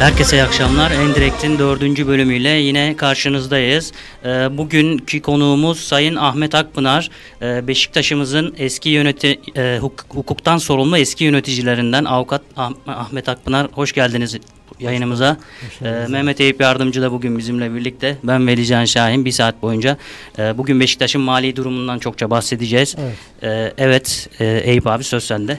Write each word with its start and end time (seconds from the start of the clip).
Herkese 0.00 0.36
iyi 0.36 0.42
akşamlar. 0.42 0.90
Endirekt'in 0.90 1.58
dördüncü 1.58 2.06
bölümüyle 2.06 2.48
yine 2.48 2.96
karşınızdayız. 2.96 3.92
Ee, 4.24 4.28
bugünkü 4.28 5.22
konuğumuz 5.22 5.80
Sayın 5.80 6.16
Ahmet 6.16 6.54
Akpınar. 6.54 7.10
Ee, 7.42 7.68
Beşiktaş'ımızın 7.68 8.54
eski 8.58 8.88
yöneti, 8.88 9.40
e, 9.56 9.78
hukuktan 10.08 10.58
sorumlu 10.58 10.98
eski 10.98 11.24
yöneticilerinden 11.24 12.04
avukat 12.04 12.42
ah 12.56 12.72
Ahmet 12.86 13.28
Akpınar. 13.28 13.66
Hoş 13.72 13.92
geldiniz 13.92 14.36
yayınımıza. 14.80 15.36
Ee, 15.82 16.06
Mehmet 16.08 16.40
Eyüp 16.40 16.60
Yardımcı 16.60 17.02
da 17.02 17.12
bugün 17.12 17.38
bizimle 17.38 17.74
birlikte. 17.74 18.16
Ben 18.22 18.46
Velican 18.46 18.84
Şahin 18.84 19.24
bir 19.24 19.32
saat 19.32 19.62
boyunca. 19.62 19.96
E, 20.38 20.58
bugün 20.58 20.80
Beşiktaş'ın 20.80 21.20
mali 21.20 21.56
durumundan 21.56 21.98
çokça 21.98 22.30
bahsedeceğiz. 22.30 22.96
Evet, 22.98 23.16
e, 23.42 23.74
evet 23.78 24.28
e, 24.38 24.44
Eyüp 24.44 24.86
abi 24.86 25.04
söz 25.04 25.24
sende. 25.24 25.58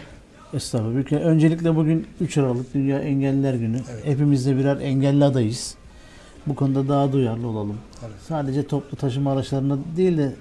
Estağfurullah. 0.53 1.25
Öncelikle 1.25 1.75
bugün 1.75 2.07
3 2.21 2.37
Aralık 2.37 2.73
Dünya 2.73 2.99
Engelliler 2.99 3.53
Günü. 3.53 3.77
Evet. 3.93 4.05
Hepimiz 4.05 4.45
de 4.45 4.57
birer 4.57 4.77
engelli 4.77 5.23
adayız. 5.23 5.75
Bu 6.47 6.55
konuda 6.55 6.87
daha 6.87 7.11
duyarlı 7.11 7.47
olalım. 7.47 7.77
Evet. 8.01 8.15
Sadece 8.27 8.67
toplu 8.67 8.97
taşıma 8.97 9.31
araçlarında 9.33 9.77
değil 9.97 10.17
de 10.17 10.31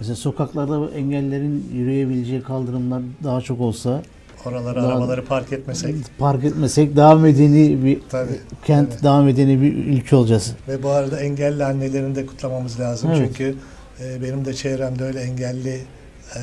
mesela 0.00 0.16
sokaklarda 0.16 0.90
engellerin 0.90 1.68
yürüyebileceği 1.72 2.42
kaldırımlar 2.42 3.02
daha 3.24 3.40
çok 3.40 3.60
olsa 3.60 4.02
Oralara 4.46 4.82
daha, 4.82 4.88
arabaları 4.88 5.24
park 5.24 5.52
etmesek. 5.52 5.94
Park 6.18 6.44
etmesek 6.44 6.96
daha 6.96 7.14
medeni 7.14 7.84
bir 7.84 8.00
tabii, 8.08 8.40
kent, 8.64 8.90
tabii. 8.90 9.02
daha 9.02 9.22
medeni 9.22 9.62
bir 9.62 9.76
ülke 9.76 10.16
olacağız. 10.16 10.54
Ve 10.68 10.82
bu 10.82 10.88
arada 10.88 11.20
engelli 11.20 11.64
annelerini 11.64 12.14
de 12.14 12.26
kutlamamız 12.26 12.80
lazım. 12.80 13.10
Evet. 13.10 13.26
Çünkü 13.26 13.54
e, 14.00 14.22
benim 14.22 14.44
de 14.44 14.54
çevremde 14.54 15.04
öyle 15.04 15.20
engelli 15.20 15.80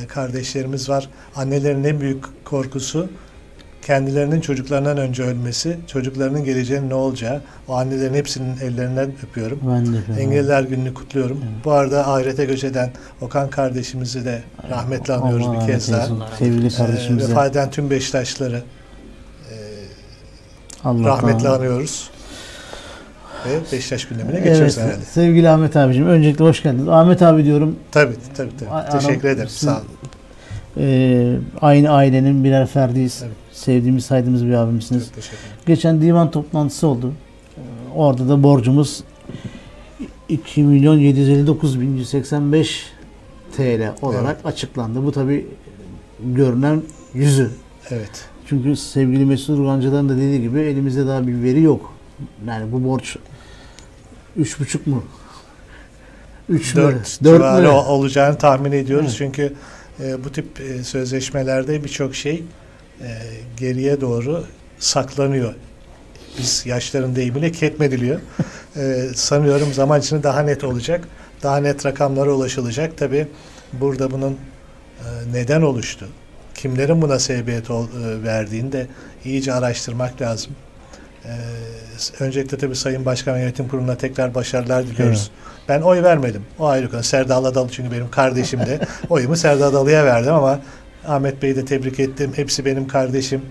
kardeşlerimiz 0.07 0.89
var. 0.89 1.09
Annelerin 1.35 1.83
en 1.83 1.99
büyük 1.99 2.45
korkusu 2.45 3.09
kendilerinin 3.81 4.41
çocuklarından 4.41 4.97
önce 4.97 5.23
ölmesi, 5.23 5.77
çocuklarının 5.87 6.43
geleceğinin 6.43 6.89
ne 6.89 6.93
olacağı. 6.93 7.41
O 7.67 7.73
annelerin 7.73 8.13
hepsinin 8.13 8.57
ellerinden 8.57 9.11
öpüyorum. 9.29 9.59
Ben 9.63 9.93
de. 9.93 10.21
Engelliler 10.21 10.63
Günü'nü 10.63 10.93
kutluyorum. 10.93 11.37
Evet. 11.43 11.65
Bu 11.65 11.71
arada 11.71 12.07
ahirete 12.07 12.45
göç 12.45 12.63
eden 12.63 12.91
Okan 13.21 13.49
kardeşimizi 13.49 14.25
de 14.25 14.43
rahmetle 14.69 15.13
anıyoruz 15.13 15.47
Allah 15.47 15.61
bir 15.61 15.67
kez 15.73 15.91
daha. 15.91 16.07
Sevgili 16.39 16.69
kardeşimize. 16.75 17.25
Ee, 17.25 17.29
vefat 17.29 17.51
eden 17.51 17.71
tüm 17.71 17.89
Beşiktaşları 17.89 18.63
e, 19.51 19.55
Allah 20.83 21.07
rahmetle 21.07 21.47
Allah. 21.47 21.57
anıyoruz 21.57 22.09
Beşiktaş 23.71 24.07
gündemine 24.07 24.39
geçiyoruz 24.39 24.77
evet, 24.77 24.87
herhalde. 24.87 25.05
Sevgili 25.05 25.49
Ahmet 25.49 25.75
abicim 25.75 26.07
öncelikle 26.07 26.45
hoş 26.45 26.63
geldiniz. 26.63 26.87
Ahmet 26.87 27.21
abi 27.21 27.45
diyorum. 27.45 27.75
Tabii 27.91 28.15
tabii. 28.37 28.49
tabii. 28.59 28.99
Teşekkür 28.99 29.29
ederim. 29.29 29.49
Sağ 29.49 29.77
olun. 29.77 29.87
E, 30.77 31.37
aynı 31.61 31.89
ailenin 31.89 32.43
birer 32.43 32.67
ferdiyiz. 32.67 33.19
Tabii. 33.19 33.29
Sevdiğimiz, 33.51 34.05
saydığımız 34.05 34.45
bir 34.45 34.53
abimsiniz. 34.53 35.11
Geçen 35.65 36.01
divan 36.01 36.31
toplantısı 36.31 36.87
oldu. 36.87 37.13
Orada 37.95 38.29
da 38.29 38.43
borcumuz 38.43 39.03
2 40.29 40.63
milyon 40.63 40.97
759 40.97 41.81
bin 41.81 41.97
185 41.97 42.85
TL 43.57 43.91
olarak 44.01 44.35
evet. 44.35 44.45
açıklandı. 44.45 45.03
Bu 45.05 45.11
tabi 45.11 45.47
görünen 46.19 46.81
yüzü. 47.13 47.51
Evet. 47.89 48.25
Çünkü 48.47 48.75
sevgili 48.75 49.25
Mesut 49.25 49.59
Urgancı'dan 49.59 50.09
da 50.09 50.15
dediği 50.15 50.41
gibi 50.41 50.59
elimizde 50.59 51.07
daha 51.07 51.27
bir 51.27 51.43
veri 51.43 51.61
yok. 51.61 51.93
Yani 52.47 52.71
bu 52.71 52.83
borç 52.83 53.17
üç 54.37 54.59
buçuk 54.59 54.87
mu? 54.87 55.03
Üç 56.49 56.75
dört, 56.75 56.95
mü? 56.95 57.01
Dört 57.23 57.61
mü? 57.61 57.67
olacağını 57.67 58.37
tahmin 58.37 58.71
ediyoruz. 58.71 59.07
Evet. 59.07 59.17
Çünkü 59.17 59.53
e, 59.99 60.23
bu 60.23 60.31
tip 60.31 60.61
e, 60.61 60.83
sözleşmelerde 60.83 61.83
birçok 61.83 62.15
şey 62.15 62.43
e, 63.01 63.07
geriye 63.57 64.01
doğru 64.01 64.43
saklanıyor. 64.79 65.53
Biz 66.37 66.65
yaşların 66.65 67.15
deyimiyle 67.15 67.51
ketmediliyor. 67.51 68.19
e, 68.75 69.07
sanıyorum 69.15 69.73
zaman 69.73 69.99
içinde 69.99 70.23
daha 70.23 70.41
net 70.41 70.63
olacak. 70.63 71.07
Daha 71.43 71.57
net 71.57 71.85
rakamlara 71.85 72.31
ulaşılacak. 72.31 72.97
Tabi 72.97 73.27
burada 73.73 74.11
bunun 74.11 74.31
e, 74.31 75.07
neden 75.33 75.61
oluştu, 75.61 76.07
kimlerin 76.55 77.01
buna 77.01 77.19
sebebiyet 77.19 77.69
ol, 77.69 77.87
e, 77.87 78.23
verdiğini 78.23 78.71
de 78.71 78.87
iyice 79.25 79.53
araştırmak 79.53 80.21
lazım. 80.21 80.51
Ee, 81.25 81.29
öncelikle 82.19 82.57
tabii 82.57 82.75
Sayın 82.75 83.05
Başkan 83.05 83.37
Yönetim 83.37 83.67
Kurulu'na 83.67 83.97
tekrar 83.97 84.35
başarılar 84.35 84.87
diliyoruz. 84.87 85.31
Evet. 85.33 85.67
Ben 85.69 85.81
oy 85.81 86.03
vermedim. 86.03 86.43
O 86.59 86.67
ayrı 86.67 86.91
konu. 86.91 87.03
Serdal 87.03 87.45
Adalı 87.45 87.69
çünkü 87.71 87.91
benim 87.91 88.11
kardeşim 88.11 88.59
de. 88.59 88.79
Oyumu 89.09 89.35
Serdal 89.35 89.67
Adalı'ya 89.67 90.05
verdim 90.05 90.33
ama 90.33 90.59
Ahmet 91.07 91.41
Bey'i 91.41 91.55
de 91.55 91.65
tebrik 91.65 91.99
ettim. 91.99 92.31
Hepsi 92.35 92.65
benim 92.65 92.87
kardeşim. 92.87 93.41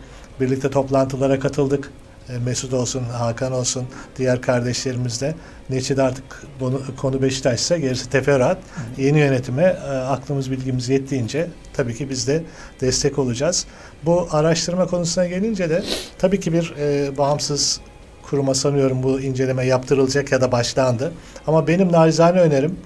Birlikte 0.41 0.71
toplantılara 0.71 1.41
katıldık. 1.41 1.91
E, 2.29 2.39
Mesut 2.39 2.73
olsun, 2.73 3.05
Hakan 3.05 3.53
olsun, 3.53 3.87
diğer 4.19 4.43
kardeşlerimiz 4.43 5.21
de. 5.21 5.35
Neçede 5.71 6.03
artık 6.03 6.25
bunu, 6.61 6.83
konu 6.97 7.23
Beşiktaş'sa 7.23 7.77
gerisi 7.77 8.11
teferruat. 8.11 8.59
Yeni 8.99 9.19
yönetime 9.19 9.63
e, 9.63 9.89
aklımız 9.91 10.51
bilgimiz 10.51 10.89
yettiğince 10.89 11.49
tabii 11.73 11.95
ki 11.95 12.11
biz 12.11 12.29
de 12.29 12.43
destek 12.81 13.19
olacağız. 13.19 13.67
Bu 14.05 14.29
araştırma 14.31 14.87
konusuna 14.87 15.27
gelince 15.27 15.71
de 15.71 15.83
tabii 16.19 16.41
ki 16.41 16.53
bir 16.53 16.75
e, 16.79 17.19
bağımsız 17.19 17.81
kuruma 18.23 18.55
sanıyorum 18.55 19.03
bu 19.03 19.21
inceleme 19.21 19.67
yaptırılacak 19.67 20.33
ya 20.33 20.41
da 20.41 20.53
başlandı. 20.53 21.13
Ama 21.47 21.67
benim 21.67 21.93
narizane 21.93 22.41
önerim 22.41 22.77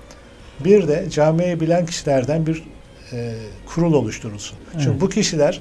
bir 0.65 0.89
de 0.89 1.11
camiyi 1.11 1.61
bilen 1.61 1.87
kişilerden 1.87 2.47
bir 2.47 2.65
e, 3.13 3.35
kurul 3.67 3.93
oluşturulsun. 3.93 4.59
Evet. 4.75 4.83
Çünkü 4.85 5.01
bu 5.01 5.09
kişiler 5.09 5.61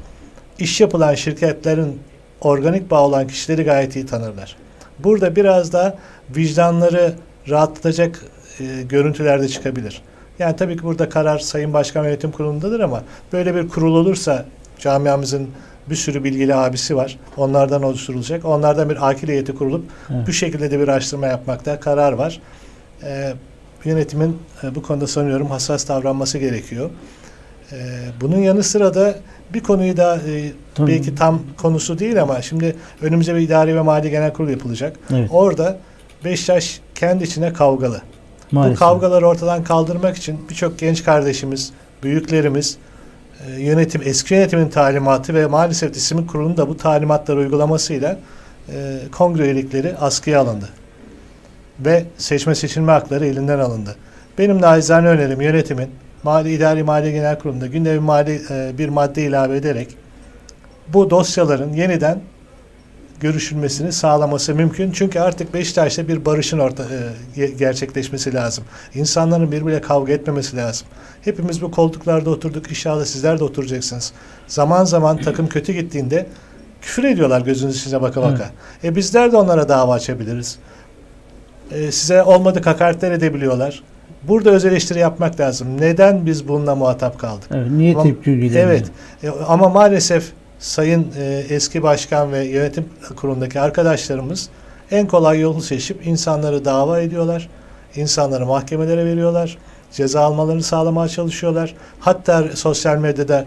iş 0.60 0.82
yapılan 0.82 1.16
şirketlerin 1.16 2.00
organik 2.42 2.92
bağ 2.92 3.06
olan 3.06 3.28
kişileri 3.28 3.64
gayet 3.64 3.96
iyi 3.96 4.06
tanırlar. 4.06 4.56
Burada 5.00 5.36
biraz 5.36 5.74
da 5.74 5.98
vicdanları 6.36 7.14
rahatlatacak 7.50 8.26
e, 8.60 8.82
görüntüler 8.82 9.42
de 9.42 9.48
çıkabilir. 9.48 10.02
Yani 10.40 10.56
tabii 10.56 10.78
ki 10.78 10.84
burada 10.84 11.10
karar 11.10 11.40
Sayın 11.40 11.74
Başkan 11.74 12.04
Yönetim 12.04 12.32
Kurulu'ndadır 12.32 12.80
ama 12.80 13.04
böyle 13.34 13.56
bir 13.56 13.70
kurul 13.70 13.96
olursa 13.96 14.46
camiamızın 14.80 15.50
bir 15.90 15.96
sürü 15.96 16.24
bilgili 16.24 16.56
abisi 16.56 16.96
var. 16.96 17.20
Onlardan 17.38 17.84
oluşturulacak. 17.84 18.46
Onlardan 18.46 18.90
bir 18.90 19.10
akil 19.10 19.28
heyeti 19.28 19.56
kurulup 19.56 19.86
evet. 20.10 20.28
bu 20.28 20.34
şekilde 20.34 20.72
de 20.72 20.80
bir 20.80 20.88
araştırma 20.88 21.28
yapmakta 21.28 21.80
karar 21.80 22.14
var. 22.14 22.42
Ee, 23.04 23.34
yönetimin 23.84 24.38
e, 24.64 24.76
bu 24.76 24.82
konuda 24.82 25.08
sanıyorum 25.08 25.48
hassas 25.48 25.88
davranması 25.88 26.38
gerekiyor. 26.38 26.90
Ee, 27.72 27.76
bunun 28.22 28.38
yanı 28.38 28.64
sıra 28.64 28.94
da 28.94 29.16
bir 29.54 29.60
konuyu 29.60 29.98
da 29.98 30.16
e, 30.16 30.52
belki 30.88 31.16
tam 31.16 31.42
konusu 31.58 32.00
değil 32.00 32.22
ama 32.22 32.42
şimdi 32.42 32.76
önümüze 33.02 33.36
bir 33.36 33.40
idari 33.40 33.76
ve 33.76 33.82
mali 33.82 34.10
genel 34.10 34.34
kurul 34.34 34.50
yapılacak. 34.50 34.98
Evet. 35.12 35.30
Orada 35.32 35.78
Beşiktaş 36.26 36.82
kendi 36.96 37.24
içine 37.24 37.54
kavgalı. 37.54 38.02
Maalesef. 38.52 38.76
Bu 38.76 38.80
kavgaları 38.80 39.28
ortadan 39.28 39.64
kaldırmak 39.64 40.18
için 40.18 40.40
birçok 40.50 40.80
genç 40.80 41.04
kardeşimiz, 41.04 41.72
büyüklerimiz, 42.04 42.78
e, 43.48 43.62
yönetim, 43.62 44.02
eski 44.06 44.34
yönetimin 44.34 44.70
talimatı 44.70 45.34
ve 45.34 45.46
maalesef 45.46 45.94
disiplin 45.94 46.28
kurulunun 46.28 46.58
da 46.58 46.70
bu 46.70 46.78
talimatları 46.78 47.40
uygulamasıyla 47.40 48.20
e, 48.70 48.98
kongre 49.12 49.44
üyelikleri 49.44 49.98
askıya 49.98 50.42
alındı. 50.42 50.70
Ve 51.80 52.06
seçme 52.18 52.56
seçilme 52.56 52.92
hakları 52.92 53.26
elinden 53.26 53.60
alındı. 53.60 53.96
Benim 54.38 54.62
naizane 54.62 55.08
önerim 55.08 55.42
yönetimin 55.42 55.90
Mali 56.24 56.54
İdari 56.54 56.84
Mali 56.84 57.12
Genel 57.12 57.40
Kurulu'nda 57.40 57.68
gündemi 57.68 58.00
mali 58.00 58.42
e, 58.50 58.78
bir 58.78 58.90
madde 58.90 59.24
ilave 59.24 59.58
ederek 59.58 59.98
bu 60.94 61.10
dosyaların 61.10 61.74
yeniden 61.74 62.22
görüşülmesini 63.20 63.92
sağlaması 63.92 64.56
mümkün. 64.56 64.92
Çünkü 64.92 65.20
artık 65.20 65.54
Beşiktaş'ta 65.54 66.08
bir 66.08 66.26
barışın 66.26 66.60
orta, 66.60 66.84
e, 67.38 67.48
gerçekleşmesi 67.48 68.34
lazım. 68.34 68.64
İnsanların 68.96 69.52
birbiriyle 69.52 69.82
kavga 69.82 70.14
etmemesi 70.14 70.58
lazım. 70.58 70.88
Hepimiz 71.22 71.62
bu 71.62 71.72
koltuklarda 71.72 72.30
oturduk. 72.30 72.70
İnşallah 72.70 73.06
sizler 73.06 73.40
de 73.40 73.44
oturacaksınız. 73.44 74.14
Zaman 74.48 74.86
zaman 74.86 75.18
takım 75.18 75.48
kötü 75.48 75.74
gittiğinde 75.74 76.26
küfür 76.82 77.04
ediyorlar 77.04 77.42
gözünüz 77.42 77.78
içine 77.78 78.02
baka 78.02 78.22
baka. 78.22 78.44
Evet. 78.84 78.94
E 78.94 78.96
bizler 78.96 79.32
de 79.32 79.38
onlara 79.38 79.70
dava 79.70 79.94
açabiliriz. 79.94 80.60
E, 81.72 81.92
size 81.92 82.24
olmadık 82.24 82.66
hakaretler 82.66 83.12
edebiliyorlar. 83.12 83.84
Burada 84.24 84.50
öz 84.50 84.66
eleştiri 84.66 85.00
yapmak 85.00 85.40
lazım. 85.40 85.82
Neden 85.82 86.26
biz 86.26 86.48
bununla 86.48 86.76
muhatap 86.76 87.20
kaldık? 87.20 87.50
Evet, 87.52 87.72
niye 87.72 87.94
ama, 87.94 88.04
tepki 88.04 88.52
Evet. 88.56 88.86
E, 89.24 89.30
ama 89.30 89.70
maalesef 89.70 90.32
sayın 90.60 91.08
e, 91.18 91.44
eski 91.50 91.84
başkan 91.84 92.32
ve 92.32 92.46
yönetim 92.46 92.86
kurulundaki 93.16 93.60
arkadaşlarımız 93.60 94.50
en 94.92 95.08
kolay 95.08 95.40
yolu 95.40 95.62
seçip 95.62 96.08
insanları 96.08 96.66
dava 96.66 97.00
ediyorlar. 97.00 97.50
İnsanları 97.96 98.46
mahkemelere 98.46 99.06
veriyorlar. 99.06 99.58
Ceza 99.92 100.22
almalarını 100.22 100.64
sağlamaya 100.64 101.10
çalışıyorlar. 101.10 101.76
Hatta 102.00 102.44
sosyal 102.56 102.98
medyada 102.98 103.46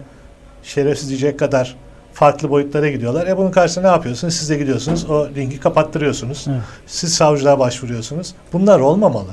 şerefsiz 0.63 1.09
diyecek 1.09 1.39
kadar 1.39 1.77
farklı 2.13 2.51
boyutlara 2.51 2.89
gidiyorlar. 2.89 3.27
E 3.27 3.37
bunun 3.37 3.51
karşısında 3.51 3.89
ne 3.89 3.93
yapıyorsunuz? 3.93 4.35
Siz 4.35 4.51
de 4.51 4.57
gidiyorsunuz. 4.57 5.11
O 5.11 5.29
linki 5.37 5.61
kapattırıyorsunuz. 5.61 6.47
Evet. 6.51 6.61
Siz 6.87 7.15
savcılığa 7.15 7.59
başvuruyorsunuz. 7.59 8.35
Bunlar 8.53 8.81
olmamalı. 8.81 9.31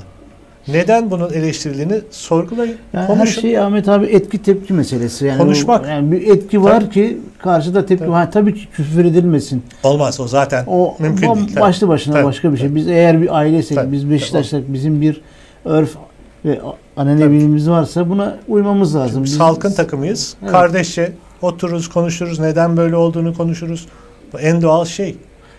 Neden 0.68 1.10
bunun 1.10 1.32
eleştirildiğini 1.32 2.00
sorgulayın. 2.10 2.76
Yani 2.92 3.06
konuşun. 3.06 3.36
her 3.36 3.40
şey 3.42 3.58
Ahmet 3.58 3.88
abi 3.88 4.06
etki 4.06 4.42
tepki 4.42 4.72
meselesi. 4.72 5.26
Yani 5.26 5.38
Konuşmak. 5.38 5.84
O, 5.84 5.88
yani 5.88 6.12
bir 6.12 6.26
etki 6.28 6.62
var 6.62 6.80
Tabii. 6.80 6.90
ki 6.90 7.18
karşıda 7.38 7.86
tepki 7.86 8.04
Tabii. 8.04 8.14
Ha, 8.14 8.30
tabii 8.30 8.54
ki 8.54 8.68
küfür 8.72 9.04
edilmesin. 9.04 9.62
Olmaz 9.82 10.20
o 10.20 10.28
zaten 10.28 10.64
O 10.66 10.96
mümkün 10.98 11.28
bam- 11.28 11.36
değil. 11.46 11.60
Başlı 11.60 11.88
başına 11.88 12.14
Tabii, 12.14 12.24
başka 12.24 12.52
bir 12.52 12.58
şey. 12.58 12.66
tabii. 12.68 12.76
Biz 12.76 12.88
eğer 12.88 13.22
bir 13.22 13.36
aileysek, 13.38 13.76
Tabii, 13.78 13.92
biz. 13.92 14.10
Beşiktaş'sak, 14.10 14.62
bizim 14.72 15.00
bir 15.00 15.20
örf 15.64 15.96
ve 16.44 16.58
Tabii. 16.58 16.68
annenebilimiz 16.96 17.70
varsa 17.70 18.08
buna 18.10 18.36
uymamız 18.48 18.96
lazım. 18.96 19.24
Biz 19.24 19.32
Biz- 19.32 19.40
halkın 19.40 19.72
takımıyız. 19.72 20.34
Evet. 20.42 20.52
Kardeşçe 20.52 21.12
otururuz, 21.42 21.88
konuşuruz. 21.88 22.38
Neden 22.38 22.76
böyle 22.76 22.96
olduğunu 22.96 23.34
konuşuruz. 23.36 23.86
Bu 24.32 24.38
en 24.40 24.62
doğal 24.62 24.84
şey. 24.84 25.16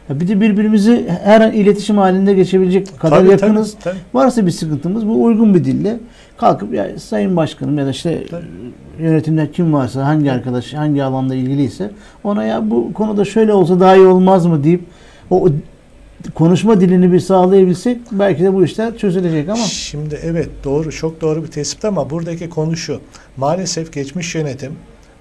Ya 0.10 0.20
bir 0.20 0.28
de 0.28 0.42
birbirimizi 0.42 1.06
her 1.24 1.42
an 1.42 1.52
iletişim 1.52 1.98
halinde 1.98 2.34
geçebilecek 2.34 3.00
kadar 3.00 3.18
Tabii, 3.20 3.32
yakınız. 3.32 3.74
tabii, 3.74 3.84
tabii. 3.84 3.98
Varsa 4.14 4.46
bir 4.46 4.52
sıkıntımız 4.52 5.08
bu 5.08 5.24
uygun 5.24 5.54
bir 5.54 5.64
dille 5.66 5.98
kalkıp 6.38 6.74
ya 6.74 7.00
sayın 7.00 7.36
başkanım 7.36 7.78
ya 7.78 7.86
da 7.86 7.90
işte 7.90 8.24
Tabii. 8.30 8.46
yönetimde 9.00 9.52
kim 9.52 9.74
varsa 9.74 10.06
hangi 10.06 10.32
arkadaş 10.32 10.74
hangi 10.74 11.04
alanda 11.04 11.36
ilgiliyse 11.36 11.92
ona 12.24 12.44
ya 12.44 12.70
bu 12.72 12.94
konuda 12.94 13.26
şöyle 13.26 13.54
olsa 13.54 13.80
daha 13.80 13.96
iyi 13.96 14.06
olmaz 14.06 14.46
mı 14.46 14.64
deyip 14.64 14.82
o 15.30 15.48
konuşma 16.36 16.82
dilini 16.82 17.12
bir 17.14 17.20
sağlayabilsek 17.20 17.98
belki 18.12 18.44
de 18.44 18.54
bu 18.54 18.64
işler 18.64 18.98
çözülecek 18.98 19.50
ama 19.50 19.58
Şimdi 19.64 20.20
evet 20.24 20.50
doğru 20.64 20.92
çok 20.92 21.22
doğru 21.22 21.44
bir 21.44 21.48
tespit 21.48 21.86
ama 21.86 22.10
buradaki 22.10 22.50
konu 22.50 22.78
şu. 22.78 23.00
Maalesef 23.38 23.94
geçmiş 23.94 24.36
yönetim 24.36 24.72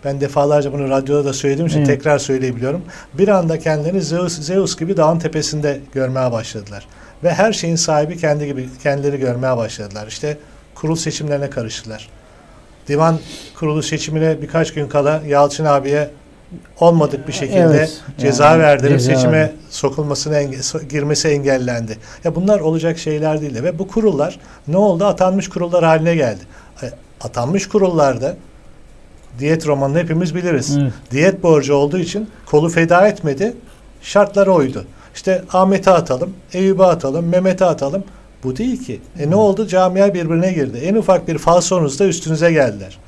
ben 0.05 0.21
defalarca 0.21 0.73
bunu 0.73 0.89
radyoda 0.91 1.25
da 1.25 1.33
söylediğim 1.33 1.67
için 1.67 1.79
Evet. 1.79 1.87
tekrar 1.87 2.19
söyleyebiliyorum. 2.19 2.83
Bir 3.15 3.29
anda 3.29 3.59
kendilerini 3.59 4.03
Zeus, 4.03 4.41
Zeus 4.41 4.77
gibi 4.79 4.97
dağın 4.97 5.19
tepesinde 5.19 5.81
görmeye 5.93 6.33
başladılar. 6.33 6.87
Ve 7.25 7.35
her 7.35 7.53
şeyin 7.53 7.77
sahibi 7.77 8.17
kendi 8.17 8.47
gibi 8.47 8.69
kendileri 8.83 9.19
görmeye 9.19 9.57
başladılar. 9.57 10.07
İşte 10.07 10.37
kurul 10.75 10.97
seçimlerine 10.97 11.51
karıştılar. 11.51 12.09
Divan 12.89 13.19
kurulu 13.59 13.83
seçimine 13.83 14.43
birkaç 14.43 14.75
gün 14.75 14.89
kala 14.89 15.23
Yalçın 15.27 15.65
abiye 15.65 16.11
olmadık 16.81 17.29
bir 17.29 17.33
şekilde 17.33 17.59
Evet, 17.61 18.01
ceza 18.19 18.45
yani 18.51 18.63
verdirip 18.63 18.99
ceza 19.01 19.15
seçime 19.15 19.33
verdi. 19.39 19.53
sokulmasını 19.71 20.35
enge- 20.37 20.89
girmesi 20.89 21.29
engellendi. 21.29 21.99
Ya 22.25 22.35
bunlar 22.35 22.61
olacak 22.61 22.99
şeyler 22.99 23.41
değil 23.41 23.63
ve 23.63 23.79
bu 23.79 23.89
kurullar 23.89 24.39
ne 24.69 24.77
oldu? 24.77 25.05
Atanmış 25.07 25.49
kurullar 25.49 25.85
haline 25.85 26.15
geldi. 26.15 26.41
E, 26.83 26.91
Atanmış 27.21 27.69
kurullarda 27.69 28.37
diyet 29.39 29.67
romanını 29.67 29.99
hepimiz 29.99 30.35
biliriz. 30.35 30.79
Evet. 30.83 30.93
Diyet 31.11 31.43
borcu 31.43 31.75
olduğu 31.75 31.99
için 31.99 32.29
kolu 32.47 32.69
feda 32.69 33.09
etmedi. 33.09 33.55
Şartlara 34.03 34.55
uydu. 34.55 34.85
İşte 35.15 35.43
Ahmet'e 35.53 35.91
atalım, 35.91 36.31
Eyüp'e 36.53 36.85
atalım, 36.85 37.27
Mehmet'e 37.27 37.65
atalım. 37.65 38.05
Bu 38.45 38.57
değil 38.57 38.85
ki. 38.85 39.01
E 39.19 39.31
ne 39.31 39.35
oldu? 39.35 39.67
Camia 39.67 40.15
birbirine 40.15 40.53
girdi. 40.53 40.79
En 40.79 40.95
ufak 40.95 41.29
bir 41.29 41.39
falsonuzda 41.39 42.07
üstünüze 42.07 42.53
geldiler. 42.53 42.99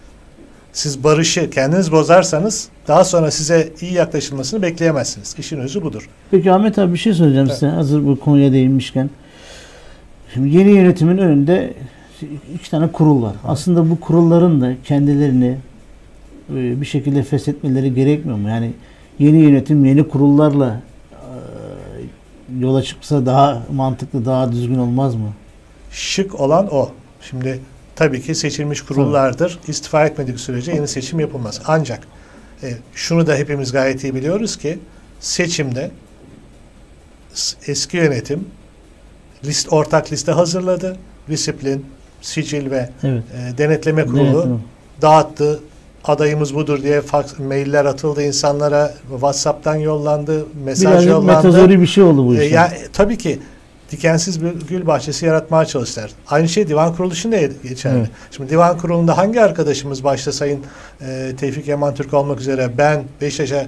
Siz 0.72 1.04
barışı 1.04 1.50
kendiniz 1.50 1.92
bozarsanız 1.92 2.68
daha 2.88 3.04
sonra 3.04 3.30
size 3.30 3.68
iyi 3.80 3.92
yaklaşılmasını 3.92 4.62
bekleyemezsiniz. 4.62 5.34
İşin 5.38 5.58
özü 5.58 5.82
budur. 5.82 6.08
Peki 6.30 6.52
Ahmet 6.52 6.78
abi 6.78 6.92
bir 6.92 6.98
şey 6.98 7.14
söyleyeceğim 7.14 7.46
Evet. 7.46 7.58
size 7.58 7.72
hazır 7.72 8.06
bu 8.06 8.20
konuya 8.20 8.52
değinmişken. 8.52 9.10
Şimdi 10.34 10.56
yeni 10.56 10.70
yönetimin 10.70 11.18
önünde 11.18 11.74
iki 12.54 12.70
tane 12.70 12.92
kurul 12.92 13.22
var. 13.22 13.32
Aslında 13.44 13.90
bu 13.90 14.00
kurulların 14.00 14.60
da 14.60 14.72
kendilerini 14.84 15.58
e, 16.50 16.80
bir 16.80 16.86
şekilde 16.86 17.22
feshetmeleri 17.22 17.94
gerekmiyor 17.94 18.38
mu? 18.38 18.48
Yani 18.48 18.72
yeni 19.18 19.38
yönetim 19.38 19.84
yeni 19.84 20.08
kurullarla 20.08 20.80
e, 21.12 22.60
yola 22.60 22.82
çıksa 22.82 23.26
daha 23.26 23.62
mantıklı, 23.72 24.24
daha 24.24 24.52
düzgün 24.52 24.78
olmaz 24.78 25.14
mı? 25.14 25.32
Şık 25.90 26.40
olan 26.40 26.74
o. 26.74 26.90
Şimdi 27.30 27.60
tabii 27.96 28.22
ki 28.22 28.34
seçilmiş 28.34 28.82
kurullardır. 28.82 29.58
İstifa 29.68 30.06
etmedik 30.06 30.40
sürece 30.40 30.72
yeni 30.72 30.88
seçim 30.88 31.20
yapılmaz. 31.20 31.60
Ancak 31.66 32.00
e, 32.62 32.72
şunu 32.94 33.26
da 33.26 33.34
hepimiz 33.36 33.72
gayet 33.72 34.04
iyi 34.04 34.14
biliyoruz 34.14 34.56
ki 34.56 34.78
seçimde 35.20 35.90
eski 37.66 37.96
yönetim 37.96 38.44
list 39.44 39.72
ortak 39.72 40.12
liste 40.12 40.32
hazırladı. 40.32 40.96
Disiplin, 41.28 41.86
sicil 42.20 42.70
ve 42.70 42.90
Evet. 43.02 43.22
e, 43.54 43.58
denetleme 43.58 44.06
kurulu 44.06 44.34
Denetim. 44.34 44.60
dağıttı. 45.02 45.60
Adayımız 46.04 46.54
budur 46.54 46.82
diye 46.82 47.00
fax, 47.00 47.38
mailler 47.38 47.84
atıldı 47.84 48.22
insanlara. 48.22 48.94
WhatsApp'tan 49.10 49.76
yollandı, 49.76 50.46
mesaj 50.64 50.92
Birazcık 50.92 51.10
yollandı. 51.10 51.26
metazori 51.36 51.80
bir 51.80 51.86
şey 51.86 52.04
oldu 52.04 52.26
bu 52.26 52.34
E, 52.34 52.46
işler. 52.46 52.56
ya, 52.56 52.66
e, 52.66 52.88
tabii 52.92 53.18
ki 53.18 53.38
dikensiz 53.90 54.42
bir 54.44 54.52
gül 54.68 54.86
bahçesi 54.86 55.26
yaratmaya 55.26 55.64
çalıştılar. 55.64 56.10
Aynı 56.28 56.48
şey 56.48 56.68
divan 56.68 56.96
kurulu 56.96 57.12
için 57.12 57.32
de 57.32 57.52
geçerli. 57.62 57.98
Evet. 57.98 58.08
Şimdi 58.30 58.50
divan 58.50 58.78
kurulunda 58.78 59.18
hangi 59.18 59.40
arkadaşımız 59.40 60.04
başta 60.04 60.32
Sayın 60.32 60.60
e, 61.00 61.32
Tevfik 61.40 61.68
Yaman 61.68 61.94
Türk 61.94 62.14
olmak 62.14 62.40
üzere 62.40 62.70
ben 62.78 63.02
Beşiktaş'a 63.20 63.66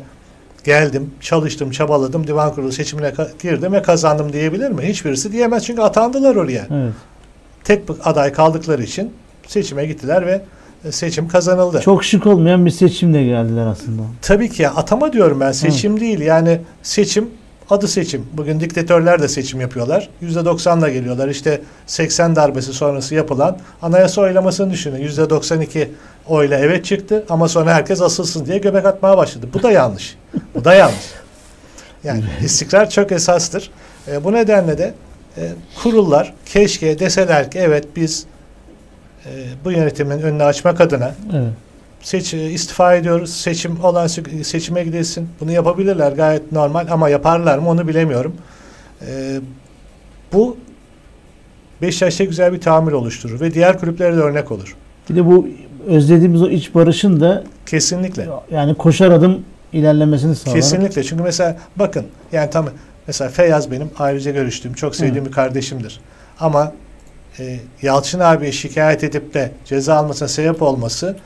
geldim, 0.65 1.11
çalıştım, 1.21 1.71
çabaladım, 1.71 2.27
divan 2.27 2.55
kurulu 2.55 2.73
seçimine 2.73 3.13
girdim 3.43 3.73
ve 3.73 3.83
kazandım 3.83 4.33
diyebilir 4.33 4.71
mi? 4.71 4.83
Hiçbirisi 4.83 5.33
diyemez 5.33 5.65
çünkü 5.67 5.83
atandılar 5.83 6.37
oraya. 6.37 6.67
Evet. 6.71 6.93
Tek 7.65 7.83
aday 8.05 8.33
kaldıkları 8.33 8.83
için 8.83 9.13
seçime 9.47 9.87
gittiler 9.87 10.27
ve 10.27 10.41
seçim 10.91 11.29
kazanıldı. 11.29 11.81
Çok 11.81 12.05
şık 12.05 12.27
olmayan 12.27 12.67
bir 12.67 12.71
seçimle 12.71 13.25
geldiler 13.25 13.67
aslında. 13.67 14.03
Tabii 14.23 14.51
ki 14.51 14.63
ya, 14.63 14.71
atama 14.75 15.13
diyorum 15.13 15.41
ben 15.41 15.53
seçim 15.53 16.01
değil 16.01 16.21
yani 16.21 16.61
seçim 16.83 17.31
adı 17.71 17.89
seçim. 17.89 18.27
Bugün 18.33 18.61
diktatörler 18.61 19.23
de 19.23 19.29
seçim 19.29 19.61
yapıyorlar. 19.61 20.09
%90'la 20.23 20.89
geliyorlar. 20.89 21.29
İşte 21.29 21.61
80 21.87 22.37
darbesi 22.37 22.73
sonrası 22.73 23.15
yapılan 23.15 23.59
anayasa 23.83 24.21
oylamasını 24.21 24.71
düşünün. 24.73 25.09
%92 25.09 25.89
oyla 26.29 26.59
evet 26.59 26.85
çıktı 26.85 27.25
ama 27.29 27.49
sonra 27.49 27.75
herkes 27.75 28.03
asılsın 28.03 28.47
diye 28.47 28.59
göbek 28.59 28.87
atmaya 28.87 29.17
başladı. 29.17 29.47
Bu 29.55 29.63
da 29.63 29.71
yanlış. 29.71 30.17
Bu 30.55 30.65
da 30.65 30.75
yanlış. 30.75 31.13
Yani 32.05 32.25
istikrar 32.45 32.91
çok 32.91 33.13
esastır. 33.13 33.71
E, 34.09 34.25
bu 34.25 34.33
nedenle 34.33 34.79
de 34.79 34.95
e, 35.37 35.53
kurullar 35.83 36.35
keşke 36.47 36.99
deseler 36.99 37.51
ki 37.51 37.59
evet 37.59 37.85
biz 37.97 38.27
e, 39.27 39.31
bu 39.65 39.71
yönetimin 39.73 40.21
önünü 40.23 40.43
açmak 40.43 40.81
adına 40.81 41.15
Evet. 41.35 41.49
seç 42.03 42.35
istifa 42.35 42.95
ediyoruz. 42.95 43.31
Seçim 43.35 43.85
olan 43.85 44.07
se- 44.07 44.45
seçime 44.45 44.85
gidilsin. 44.85 45.29
Bunu 45.41 45.53
yapabilirler 45.53 46.13
gayet 46.13 46.53
normal 46.53 46.87
ama 46.91 47.09
yaparlar 47.09 47.59
mı 47.59 47.69
onu 47.69 47.89
bilemiyorum. 47.89 48.35
Ee, 49.09 49.41
bu 50.33 50.57
Beşiktaş'ta 51.83 52.25
güzel 52.25 52.53
bir 52.53 52.61
tahammül 52.61 52.93
oluşturur 52.93 53.41
ve 53.41 53.55
diğer 53.55 53.79
kulüplere 53.79 54.17
de 54.17 54.21
örnek 54.21 54.53
olur. 54.53 54.77
Bir 55.11 55.17
de 55.17 55.27
bu 55.27 55.49
özlediğimiz 55.87 56.43
o 56.43 56.49
iç 56.49 56.75
barışın 56.75 57.21
da 57.21 57.45
Kesinlikle. 57.67 58.29
yani 58.51 58.75
koşar 58.75 59.11
adım 59.11 59.45
ilerlemesini 59.73 60.37
sağlar. 60.37 60.57
Kesinlikle. 60.57 61.05
Çünkü 61.05 61.23
mesela 61.23 61.57
bakın 61.77 62.07
yani 62.33 62.51
tam 62.51 62.69
mesela 63.07 63.31
Feyyaz 63.31 63.71
benim 63.71 63.91
ayrıca 63.99 64.31
görüştüğüm, 64.31 64.73
çok 64.75 64.97
sevdiğim 64.97 65.27
bir 65.27 65.33
kardeşimdir. 65.33 66.01
Ama 66.41 66.73
e, 67.39 67.59
Yalçın 67.83 68.21
abi 68.21 68.53
şikayet 68.53 69.05
edip 69.05 69.35
de 69.35 69.51
ceza 69.65 69.95
almasına 69.95 70.29
sebep 70.29 70.63
olması 70.63 71.17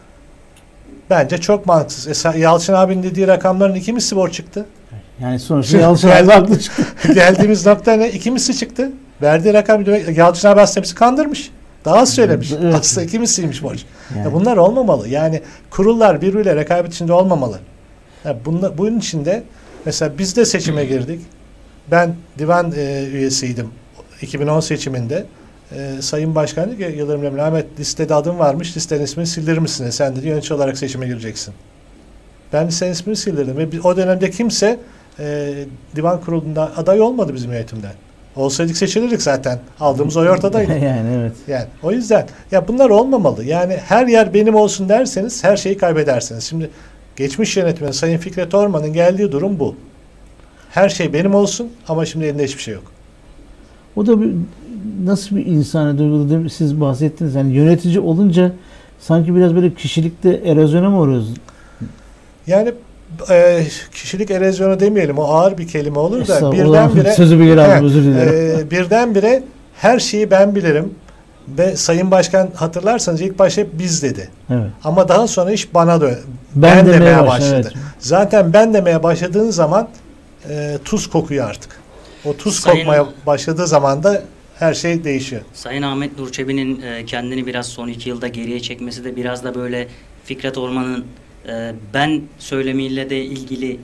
bence 1.10 1.38
çok 1.38 1.66
mantıksız. 1.66 2.08
Esa, 2.08 2.34
Yalçın 2.34 2.72
abinin 2.72 3.02
dediği 3.02 3.26
rakamların 3.26 3.74
iki 3.74 3.92
misli 3.92 4.16
borç 4.16 4.34
çıktı. 4.34 4.66
Yani 5.20 5.38
sonuçta 5.38 5.78
Yalçın 5.78 6.08
abi 6.08 6.30
haklı 6.30 6.60
çıktı. 6.60 6.82
Geldiğimiz 7.14 7.66
nokta 7.66 7.92
ne? 7.92 8.10
İki 8.10 8.30
misli 8.30 8.56
çıktı. 8.56 8.92
Verdiği 9.22 9.54
rakam 9.54 9.86
demek 9.86 10.16
Yalçın 10.18 10.48
abi 10.48 10.60
aslında 10.60 10.84
bizi 10.84 10.94
kandırmış. 10.94 11.50
Daha 11.84 11.96
az 11.96 12.14
söylemiş. 12.14 12.52
Evet. 12.52 12.74
Aslında 12.74 13.06
iki 13.06 13.18
misliymiş 13.18 13.62
borç. 13.62 13.84
Yani. 14.14 14.24
Ya 14.24 14.32
bunlar 14.32 14.56
olmamalı. 14.56 15.08
Yani 15.08 15.42
kurullar 15.70 16.22
birbiriyle 16.22 16.56
rekabet 16.56 16.94
içinde 16.94 17.12
olmamalı. 17.12 17.58
Ya 18.24 18.36
bunla, 18.44 18.78
bunun 18.78 18.98
içinde 18.98 19.42
mesela 19.84 20.18
biz 20.18 20.36
de 20.36 20.44
seçime 20.44 20.84
girdik. 20.84 21.20
Ben 21.90 22.14
divan 22.38 22.72
e, 22.76 23.04
üyesiydim 23.12 23.68
2010 24.22 24.60
seçiminde. 24.60 25.26
E, 25.72 26.02
Sayın 26.02 26.34
Başkan 26.34 26.70
dedi 26.70 26.78
ki 26.78 26.98
Yıldırım 26.98 27.22
Demirel, 27.22 27.46
Ahmet 27.46 27.80
listede 27.80 28.14
adım 28.14 28.38
varmış. 28.38 28.76
Listenin 28.76 29.04
ismini 29.04 29.26
sildirir 29.26 29.58
misin? 29.58 29.90
Sen 29.90 30.16
dedi 30.16 30.28
yönetici 30.28 30.56
olarak 30.56 30.78
seçime 30.78 31.06
gireceksin. 31.06 31.54
Ben 32.52 32.66
listenin 32.66 32.92
ismini 32.92 33.16
sildirdim. 33.16 33.56
Ve 33.56 33.80
o 33.84 33.96
dönemde 33.96 34.30
kimse 34.30 34.78
e, 35.18 35.54
divan 35.96 36.20
kurulunda 36.20 36.72
aday 36.76 37.00
olmadı 37.00 37.34
bizim 37.34 37.52
yönetimden. 37.52 37.92
Olsaydık 38.36 38.76
seçilirdik 38.76 39.22
zaten. 39.22 39.58
Aldığımız 39.80 40.16
oy 40.16 40.30
ortadaydı. 40.30 40.72
yani 40.84 41.08
evet. 41.20 41.32
Yani 41.48 41.66
o 41.82 41.92
yüzden 41.92 42.26
ya 42.50 42.68
bunlar 42.68 42.90
olmamalı. 42.90 43.44
Yani 43.44 43.76
her 43.76 44.06
yer 44.06 44.34
benim 44.34 44.54
olsun 44.54 44.88
derseniz 44.88 45.44
her 45.44 45.56
şeyi 45.56 45.78
kaybedersiniz. 45.78 46.44
Şimdi 46.44 46.70
geçmiş 47.16 47.56
yönetmenin 47.56 47.92
Sayın 47.92 48.18
Fikret 48.18 48.54
Orman'ın 48.54 48.92
geldiği 48.92 49.32
durum 49.32 49.58
bu. 49.58 49.76
Her 50.70 50.88
şey 50.88 51.12
benim 51.12 51.34
olsun 51.34 51.72
ama 51.88 52.06
şimdi 52.06 52.24
elinde 52.24 52.44
hiçbir 52.44 52.62
şey 52.62 52.74
yok. 52.74 52.92
O 53.96 54.06
da 54.06 54.22
bir, 54.22 54.32
nasıl 55.04 55.36
bir 55.36 55.46
insani 55.46 55.98
duygu 55.98 56.30
değil 56.30 56.40
mi? 56.40 56.50
siz 56.50 56.80
bahsettiniz. 56.80 57.34
Yani 57.34 57.52
yönetici 57.52 58.00
olunca 58.00 58.52
sanki 59.00 59.36
biraz 59.36 59.54
böyle 59.54 59.74
kişilikte 59.74 60.40
erozyona 60.44 60.90
mı 60.90 60.98
uğruyoruz? 61.00 61.28
Yani 62.46 62.72
e, 63.30 63.62
kişilik 63.92 64.30
erozyonu 64.30 64.80
demeyelim 64.80 65.18
o 65.18 65.22
ağır 65.24 65.58
bir 65.58 65.68
kelime 65.68 65.98
olur 65.98 66.28
da 66.28 66.52
birdenbire 66.52 67.12
Sözü 67.16 67.40
bir 67.40 67.56
aldım 67.56 67.70
He, 67.82 67.84
özür 67.84 68.02
dilerim. 68.02 68.60
e, 68.66 68.70
birdenbire 68.70 69.42
her 69.76 69.98
şeyi 69.98 70.30
ben 70.30 70.54
bilirim. 70.54 70.94
Ve 71.58 71.76
Sayın 71.76 72.10
Başkan 72.10 72.48
hatırlarsanız 72.54 73.20
ilk 73.20 73.38
başta 73.38 73.62
hep 73.62 73.78
biz 73.78 74.02
dedi. 74.02 74.28
Evet. 74.50 74.70
Ama 74.84 75.08
daha 75.08 75.26
sonra 75.26 75.52
iş 75.52 75.74
bana 75.74 76.00
dön. 76.00 76.14
Ben, 76.54 76.62
Ben, 76.78 76.86
demeye 76.86 77.00
demeye 77.00 77.18
baş- 77.20 77.28
başladı. 77.28 77.54
evet. 77.64 77.72
Zaten 77.98 78.52
ben 78.52 78.74
demeye 78.74 79.02
başladığın 79.02 79.50
zaman 79.50 79.88
e, 80.50 80.78
tuz 80.84 81.06
kokuyor 81.10 81.48
artık. 81.50 81.80
O 82.24 82.36
tuz 82.36 82.54
Sayın- 82.60 82.76
kokmaya 82.78 83.06
başladığı 83.26 83.66
zaman 83.66 84.02
da 84.02 84.22
her 84.58 84.74
şey 84.74 85.04
değişiyor. 85.04 85.42
Sayın 85.54 85.82
Ahmet 85.82 86.18
Nur 86.18 86.32
Çebi'nin 86.32 86.82
e, 86.82 87.04
kendini 87.04 87.46
biraz 87.46 87.66
son 87.66 87.88
iki 87.88 88.08
yılda 88.08 88.28
geriye 88.28 88.60
çekmesi 88.60 89.04
de 89.04 89.16
biraz 89.16 89.44
da 89.44 89.54
böyle 89.54 89.88
Fikret 90.24 90.58
Orman'ın 90.58 91.04
e, 91.48 91.72
ben 91.94 92.22
söylemiyle 92.38 93.10
de 93.10 93.24
ilgili 93.24 93.80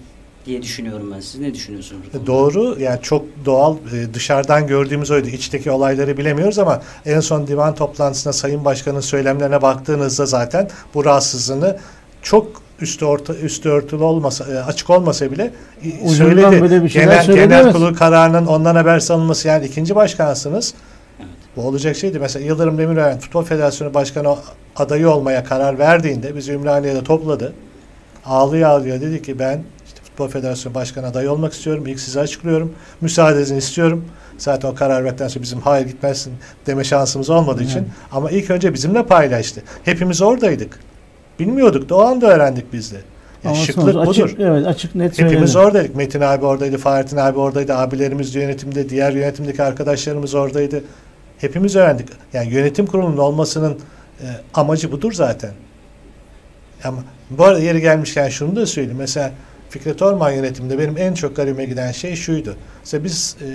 diye 0.47 0.63
düşünüyorum 0.63 1.11
ben. 1.15 1.21
Siz 1.21 1.41
ne 1.41 1.55
düşünüyorsunuz? 1.55 2.03
konuda? 2.13 2.27
Doğru 2.27 2.77
yani 2.81 3.03
çok 3.03 3.25
doğal 3.45 3.77
e, 3.77 4.15
dışarıdan 4.15 4.67
gördüğümüz 4.67 5.11
oydu. 5.11 5.29
İçteki 5.29 5.71
olayları 5.71 6.17
bilemiyoruz 6.17 6.59
ama 6.59 6.83
en 7.07 7.21
son 7.21 7.47
divan 7.47 7.75
toplantısında 7.75 8.33
Sayın 8.33 8.65
Başkan'ın 8.65 9.01
söylemlerine 9.01 9.63
baktığınızda 9.63 10.27
zaten 10.27 10.69
bu 10.95 11.05
rahatsızlığını 11.05 11.79
çok 12.23 12.64
üstü 12.81 13.05
orta 13.05 13.35
üstü 13.35 13.69
örtülü 13.69 14.03
olmasa 14.03 14.53
e, 14.53 14.59
açık 14.59 14.91
olmasa 14.91 15.31
bile 15.33 15.51
e, 15.85 15.89
Ucundan 15.89 16.09
söyledi. 16.15 16.63
böyle 16.63 16.85
bir 16.85 16.91
genel, 16.93 17.27
genel 17.27 17.73
kurulu 17.73 17.95
kararının 17.95 18.47
ondan 18.47 18.77
haber 18.77 19.01
salınması 19.01 19.49
yani 19.49 19.67
ikinci 19.67 19.95
başkansınız. 19.95 20.75
Evet. 21.19 21.29
Bu 21.57 21.63
olacak 21.63 21.97
şeydi. 21.97 22.19
Mesela 22.19 22.47
Yıldırım 22.47 22.79
Demirören 22.79 23.19
Futbol 23.19 23.45
Federasyonu 23.45 23.95
Başkanı 23.95 24.37
adayı 24.77 25.11
olmaya 25.11 25.45
karar 25.45 25.79
verdiğinde 25.79 26.37
bizi 26.37 26.53
Ümraniye'de 26.53 27.05
topladı. 27.05 27.53
Ağlıyor 28.27 28.69
ağlıyor 28.71 29.01
dedi 29.01 29.23
ki 29.23 29.39
ben 29.39 29.63
işte 29.87 30.01
Futbol 30.05 30.29
Federasyonu 30.29 30.75
Başkanı 30.75 31.07
adayı 31.07 31.31
olmak 31.33 31.53
istiyorum. 31.53 31.87
İlk 31.87 32.01
size 32.01 32.21
açıklıyorum. 32.21 32.73
Müsaadenizi 33.01 33.57
istiyorum. 33.57 34.05
Zaten 34.39 34.69
o 34.69 34.75
karar 34.75 35.05
verdikten 35.05 35.29
sonra 35.29 35.43
bizim 35.43 35.61
hayır 35.61 35.87
gitmezsin 35.87 36.33
deme 36.67 36.85
şansımız 36.85 37.31
olmadığı 37.31 37.63
için. 37.63 37.79
Evet. 37.79 37.89
Ama 38.13 38.31
ilk 38.31 38.51
önce 38.51 38.75
bizimle 38.75 39.03
paylaştı. 39.07 39.63
Hepimiz 39.85 40.23
oradaydık. 40.23 40.79
Bilmiyorduk 41.39 41.89
da 41.89 41.95
o 41.97 42.01
anda 42.01 42.27
öğrendik 42.27 42.73
biz 42.73 42.93
de. 42.93 42.97
Yani 43.45 43.57
Ama 43.57 43.65
şıklık 43.65 43.93
sonuç 43.93 44.07
budur. 44.09 44.25
açık, 44.25 44.41
evet, 44.41 44.67
açık 44.67 44.95
net 44.95 45.19
Hepimiz 45.19 45.53
söyledi. 45.53 45.69
oradaydık. 45.69 45.97
Metin 45.97 46.21
abi 46.21 46.45
oradaydı, 46.45 46.79
Fahrettin 46.79 47.17
abi 47.17 47.39
oradaydı, 47.39 47.75
abilerimiz 47.75 48.35
de 48.35 48.41
yönetimde, 48.41 48.89
diğer 48.89 49.13
yönetimdeki 49.13 49.63
arkadaşlarımız 49.63 50.35
oradaydı. 50.35 50.85
Hepimiz 51.39 51.77
öğrendik. 51.77 52.09
Yani 52.33 52.53
yönetim 52.53 52.87
kurulunun 52.87 53.17
olmasının 53.17 53.79
e, 54.21 54.27
amacı 54.55 54.93
budur 54.93 55.13
zaten. 55.13 55.51
Ama 56.85 56.99
bu 57.31 57.45
arada 57.45 57.61
yeri 57.61 57.81
gelmişken 57.81 58.29
şunu 58.29 58.57
da 58.57 58.67
söyleyeyim. 58.67 58.99
Mesela 58.99 59.33
Fikret 59.71 60.03
Orman 60.03 60.31
yönetiminde 60.31 60.79
benim 60.79 60.99
en 60.99 61.15
çok 61.15 61.37
garibime 61.37 61.65
giden 61.65 61.93
şey 61.93 62.17
şuydu. 62.17 62.57
Mesela 62.81 63.05
biz 63.05 63.37
e, 63.41 63.47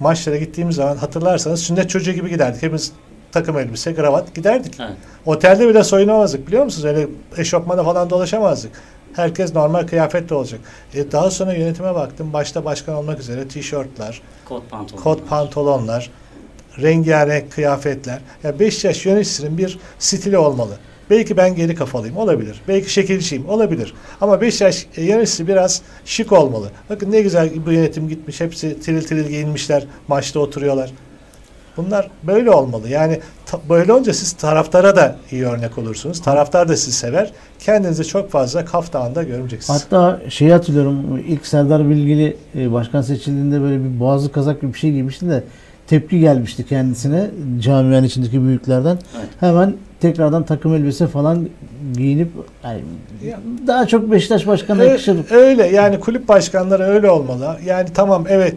maçlara 0.00 0.36
gittiğimiz 0.36 0.76
zaman 0.76 0.96
hatırlarsanız 0.96 1.60
sünnet 1.60 1.90
çocuğu 1.90 2.12
gibi 2.12 2.30
giderdik. 2.30 2.62
Hepimiz 2.62 2.92
takım 3.32 3.58
elbise, 3.58 3.94
kravat 3.94 4.34
giderdik. 4.34 4.74
Evet. 4.80 4.96
Otelde 5.26 5.68
bile 5.68 5.84
soyunamazdık 5.84 6.46
biliyor 6.46 6.64
musunuz? 6.64 6.84
Öyle 6.84 7.08
eşofmana 7.36 7.84
falan 7.84 8.10
dolaşamazdık. 8.10 8.70
Herkes 9.12 9.54
normal 9.54 9.86
kıyafetle 9.86 10.34
olacak. 10.34 10.60
E 10.94 11.12
daha 11.12 11.30
sonra 11.30 11.54
yönetime 11.54 11.94
baktım. 11.94 12.32
Başta 12.32 12.64
başkan 12.64 12.94
olmak 12.94 13.20
üzere 13.20 13.48
tişörtler, 13.48 14.20
Kot 14.44 14.70
pantolon. 14.70 15.02
kot 15.02 15.28
pantolonlar, 15.28 16.10
rengarenk 16.82 17.52
kıyafetler. 17.52 18.18
Ya 18.44 18.58
Beşiktaş 18.58 19.06
yöneticisinin 19.06 19.58
bir 19.58 19.78
stili 19.98 20.38
olmalı. 20.38 20.72
Belki 21.10 21.36
ben 21.36 21.54
geri 21.54 21.74
kafalıyım 21.74 22.16
olabilir. 22.16 22.60
Belki 22.68 22.92
şekilciyim 22.92 23.48
olabilir. 23.48 23.94
Ama 24.20 24.40
Beşiktaş 24.40 24.86
e, 24.96 25.04
yöneticisi 25.04 25.48
biraz 25.48 25.82
şık 26.04 26.32
olmalı. 26.32 26.70
Bakın 26.90 27.12
ne 27.12 27.20
güzel 27.20 27.50
bu 27.66 27.72
yönetim 27.72 28.08
gitmiş. 28.08 28.40
Hepsi 28.40 28.80
tiril 28.80 29.02
tiril 29.02 29.28
giyinmişler. 29.28 29.86
Maçta 30.08 30.40
oturuyorlar. 30.40 30.90
Bunlar 31.76 32.10
böyle 32.22 32.50
olmalı. 32.50 32.88
Yani 32.88 33.20
ta- 33.46 33.60
böyle 33.68 33.92
olunca 33.92 34.14
siz 34.14 34.32
taraftara 34.32 34.96
da 34.96 35.16
iyi 35.30 35.46
örnek 35.46 35.78
olursunuz. 35.78 36.22
Taraftar 36.22 36.68
da 36.68 36.76
sizi 36.76 36.92
sever. 36.96 37.32
Kendinizi 37.58 38.04
çok 38.04 38.30
fazla 38.30 38.64
kaftağında 38.64 39.22
görmeyeceksiniz. 39.22 39.82
Hatta 39.82 40.20
şeyi 40.30 40.52
hatırlıyorum 40.52 41.18
ilk 41.28 41.46
Serdar 41.46 41.88
Bilgili 41.90 42.36
e, 42.54 42.72
başkan 42.72 43.02
seçildiğinde 43.02 43.60
böyle 43.60 43.84
bir 43.84 44.00
boğazlı 44.00 44.32
kazak 44.32 44.60
gibi 44.60 44.74
bir 44.74 44.78
şey 44.78 44.92
giymişti 44.92 45.28
de 45.28 45.44
tepki 45.86 46.20
gelmişti 46.20 46.66
kendisine 46.66 47.30
camianın 47.60 48.04
içindeki 48.06 48.42
büyüklerden. 48.42 48.98
Evet. 49.18 49.28
Hemen 49.40 49.74
tekrardan 50.00 50.42
takım 50.44 50.74
elbise 50.74 51.06
falan 51.06 51.48
giyinip 51.96 52.28
yani 52.64 52.80
Ya- 53.24 53.38
daha 53.66 53.86
çok 53.86 54.10
Beşiktaş 54.10 54.46
başkanına 54.46 54.84
yakışır. 54.84 55.18
Öyle 55.30 55.66
yani 55.66 56.00
kulüp 56.00 56.28
başkanları 56.28 56.82
öyle 56.82 57.10
olmalı. 57.10 57.56
Yani 57.64 57.88
tamam 57.94 58.24
evet 58.28 58.54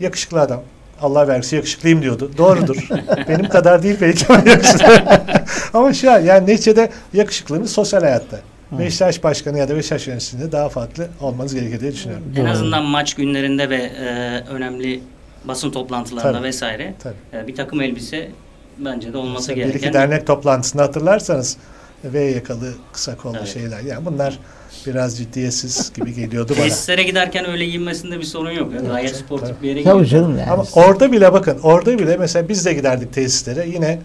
yakışıklı 0.00 0.40
adam. 0.40 0.60
Allah 1.02 1.28
vergisi 1.28 1.56
yakışıklıyım 1.56 2.02
diyordu. 2.02 2.30
Doğrudur. 2.38 2.88
Benim 3.28 3.48
kadar 3.48 3.82
değil 3.82 3.96
belki 4.00 4.26
ama 4.28 4.50
yakışıklı. 4.50 5.02
ama 5.74 5.92
şu 5.92 6.10
an 6.12 6.20
yani 6.20 6.46
neticede 6.46 6.90
yakışıklığınız 7.12 7.72
sosyal 7.72 8.00
hayatta. 8.00 8.40
Beşiktaş 8.78 9.24
başkanı 9.24 9.58
ya 9.58 9.68
da 9.68 9.76
Beşiktaş 9.76 10.06
yöneticisinde 10.06 10.52
daha 10.52 10.68
farklı 10.68 11.08
olmanız 11.20 11.54
gerekir 11.54 11.80
diye 11.80 11.92
düşünüyorum. 11.92 12.24
En 12.36 12.42
Doğru. 12.44 12.50
azından 12.50 12.84
maç 12.84 13.14
günlerinde 13.14 13.70
ve 13.70 13.76
e, 13.76 14.04
önemli 14.50 15.00
basın 15.44 15.70
toplantılarında 15.70 16.32
Tabii. 16.32 16.42
vesaire 16.44 16.94
Tabii. 17.02 17.42
e, 17.44 17.46
bir 17.46 17.54
takım 17.56 17.80
elbise 17.80 18.30
bence 18.78 19.12
de 19.12 19.16
olması 19.18 19.50
Mesela 19.50 19.68
bir 19.68 19.74
iki 19.74 19.80
gereken. 19.80 19.92
dernek 20.02 20.26
toplantısında 20.26 20.82
hatırlarsanız 20.82 21.56
V 22.04 22.20
yakalı 22.20 22.72
kısa 22.92 23.16
kollu 23.16 23.36
Evet. 23.38 23.48
şeyler. 23.48 23.80
Yani 23.80 24.06
bunlar 24.06 24.38
biraz 24.86 25.18
ciddiyetsiz 25.18 25.92
gibi 25.92 26.14
geliyordu 26.14 26.52
bana. 26.56 26.64
Tesislere 26.64 27.02
giderken 27.02 27.48
öyle 27.48 27.64
giyinmesinde 27.64 28.18
bir 28.18 28.24
sorun 28.24 28.50
yok. 28.50 28.72
Yani 28.74 28.88
gayet 28.88 29.16
sportif 29.16 29.62
bir 29.62 29.68
yere 29.68 29.84
Tabii 29.84 30.06
canım 30.06 30.38
yani. 30.38 30.50
Ama 30.50 30.64
orada 30.72 31.12
bile 31.12 31.32
bakın 31.32 31.58
orada 31.62 31.98
bile 31.98 32.16
mesela 32.16 32.48
biz 32.48 32.66
de 32.66 32.72
giderdik 32.72 33.12
tesislere 33.12 33.68
yine 33.68 33.98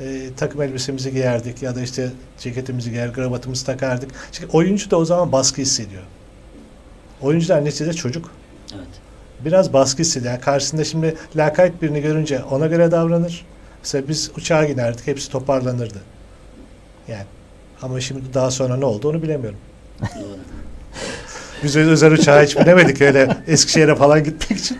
e, 0.00 0.20
takım 0.36 0.62
elbisemizi 0.62 1.12
giyerdik 1.12 1.62
ya 1.62 1.74
da 1.74 1.80
işte 1.80 2.10
ceketimizi 2.38 2.90
giyer, 2.90 3.12
kravatımızı 3.12 3.66
takardık. 3.66 4.10
Çünkü 4.32 4.56
oyuncu 4.56 4.90
da 4.90 4.96
o 4.96 5.04
zaman 5.04 5.32
baskı 5.32 5.62
hissediyor. 5.62 6.02
Oyuncular 7.20 7.64
neticede 7.64 7.92
çocuk. 7.92 8.30
Evet. 8.74 8.88
Biraz 9.44 9.72
baskı 9.72 10.02
hissediyor. 10.02 10.32
Yani 10.32 10.42
karşısında 10.42 10.84
şimdi 10.84 11.16
lakayt 11.36 11.82
birini 11.82 12.00
görünce 12.00 12.44
ona 12.44 12.66
göre 12.66 12.90
davranır. 12.90 13.46
Mesela 13.82 14.08
biz 14.08 14.30
uçağa 14.36 14.64
giderdik 14.64 15.06
hepsi 15.06 15.30
toparlanırdı. 15.30 15.98
Yani 17.08 17.24
ama 17.82 18.00
şimdi 18.00 18.34
daha 18.34 18.50
sonra 18.50 18.76
ne 18.76 18.84
oldu 18.84 19.08
onu 19.08 19.22
bilemiyorum. 19.22 19.58
Biz 21.64 21.76
özel 21.76 22.12
uçağa 22.12 22.42
hiç 22.42 22.58
binemedik 22.58 23.00
öyle 23.00 23.36
Eskişehir'e 23.46 23.94
falan 23.94 24.24
gitmek 24.24 24.60
için. 24.60 24.78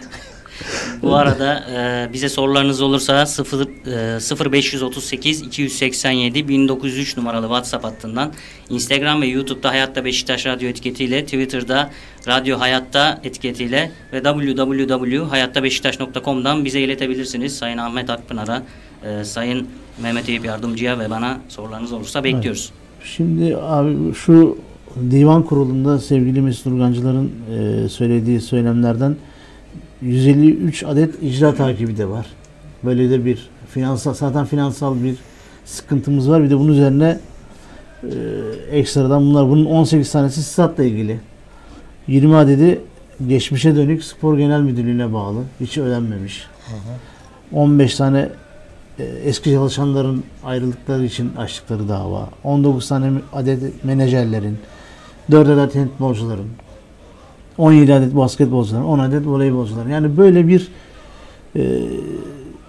Bu 1.03 1.15
arada 1.15 1.65
e, 1.75 2.09
bize 2.13 2.29
sorularınız 2.29 2.81
olursa 2.81 3.27
0 3.27 4.47
e, 4.47 4.53
0538 4.53 5.43
287 5.43 6.49
1903 6.49 7.17
numaralı 7.17 7.47
WhatsApp 7.47 7.85
hattından 7.85 8.33
Instagram 8.69 9.23
ve 9.23 9.27
YouTube'da 9.27 9.71
Hayatta 9.71 10.05
Beşiktaş 10.05 10.47
Radyo 10.47 10.69
etiketiyle 10.69 11.25
Twitter'da 11.25 11.91
Radyo 12.29 12.59
Hayatta 12.59 13.21
etiketiyle 13.25 13.91
ve 14.13 14.23
www.hayattabeşiktaş.com'dan 14.23 16.65
bize 16.65 16.81
iletebilirsiniz. 16.81 17.59
Sayın 17.59 17.79
Ahmet 17.79 18.11
Akpınar'a, 18.11 18.63
e, 19.05 19.25
Sayın 19.25 19.69
Mehmet 20.03 20.29
Eyüp 20.29 20.45
Yardımcı'ya 20.45 20.99
ve 20.99 21.11
bana 21.11 21.39
sorularınız 21.49 21.93
olursa 21.93 22.25
bekliyoruz. 22.25 22.73
Şimdi 23.05 23.57
abi 23.57 24.15
şu 24.15 24.59
divan 25.11 25.43
kurulunda 25.43 25.99
sevgili 25.99 26.41
Mesut 26.41 26.67
Urgancılar'ın 26.67 27.33
e, 27.51 27.89
söylediği 27.89 28.41
söylemlerden 28.41 29.17
153 30.03 30.85
adet 30.85 31.23
icra 31.23 31.55
takibi 31.55 31.97
de 31.97 32.09
var. 32.09 32.27
Böyle 32.85 33.11
de 33.11 33.25
bir 33.25 33.49
finansal 33.69 34.15
zaten 34.15 34.45
finansal 34.45 35.03
bir 35.03 35.17
sıkıntımız 35.65 36.31
var. 36.31 36.43
Bir 36.43 36.51
de 36.51 36.59
bunun 36.59 36.73
üzerine 36.73 37.19
e, 38.03 38.09
ekstradan 38.71 39.23
bunlar 39.23 39.49
bunun 39.49 39.65
18 39.65 40.13
tanesi 40.13 40.43
statla 40.43 40.85
ilgili. 40.85 41.21
20 42.09 42.37
adedi 42.37 42.81
geçmişe 43.29 43.77
dönük 43.77 44.05
spor 44.05 44.39
genel 44.39 44.61
müdürlüğüne 44.61 45.13
bağlı. 45.13 45.43
Hiç 45.61 45.79
ödenmemiş. 45.79 46.47
15 47.53 47.95
tane 47.95 48.29
e, 48.99 49.05
eski 49.05 49.51
çalışanların 49.51 50.25
ayrıldıkları 50.45 51.05
için 51.05 51.37
açtıkları 51.37 51.89
dava. 51.89 52.29
19 52.45 52.89
tane 52.89 53.13
adet 53.33 53.85
menajerlerin, 53.85 54.59
4 55.31 55.49
adet 55.49 55.77
handbolcuların, 55.77 56.47
17 57.59 57.95
adet 57.95 58.17
basketbolcuların, 58.17 58.85
10 58.85 58.99
adet 58.99 59.27
voleybolcuların. 59.27 59.91
Yani 59.91 60.17
böyle 60.17 60.49
bir 60.49 60.69
e, 61.57 61.83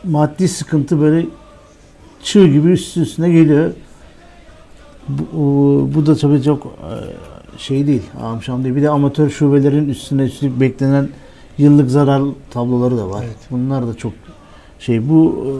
maddi 0.04 0.48
sıkıntı 0.48 1.02
böyle 1.02 1.26
çığ 2.24 2.48
gibi 2.48 2.70
üst 2.70 2.98
üstüne 2.98 3.32
geliyor. 3.32 3.72
Bu, 5.10 5.90
bu 5.96 6.06
da 6.06 6.16
tabii 6.16 6.44
çok 6.44 6.66
e, 6.66 6.94
şey 7.58 7.88
değil, 7.88 8.04
amşam 8.24 8.64
değil. 8.64 8.76
Bir 8.76 8.82
de 8.82 8.90
amatör 8.90 9.30
şubelerin 9.30 9.90
üstüne 9.90 10.24
üstlük 10.24 10.60
beklenen 10.60 11.10
yıllık 11.58 11.92
zarar 11.92 12.24
tabloları 12.52 12.98
da 12.98 13.10
var. 13.10 13.24
Evet. 13.26 13.38
Bunlar 13.52 13.88
da 13.88 13.94
çok 13.94 14.14
şey. 14.80 15.10
Bu 15.10 15.46
e, 15.46 15.52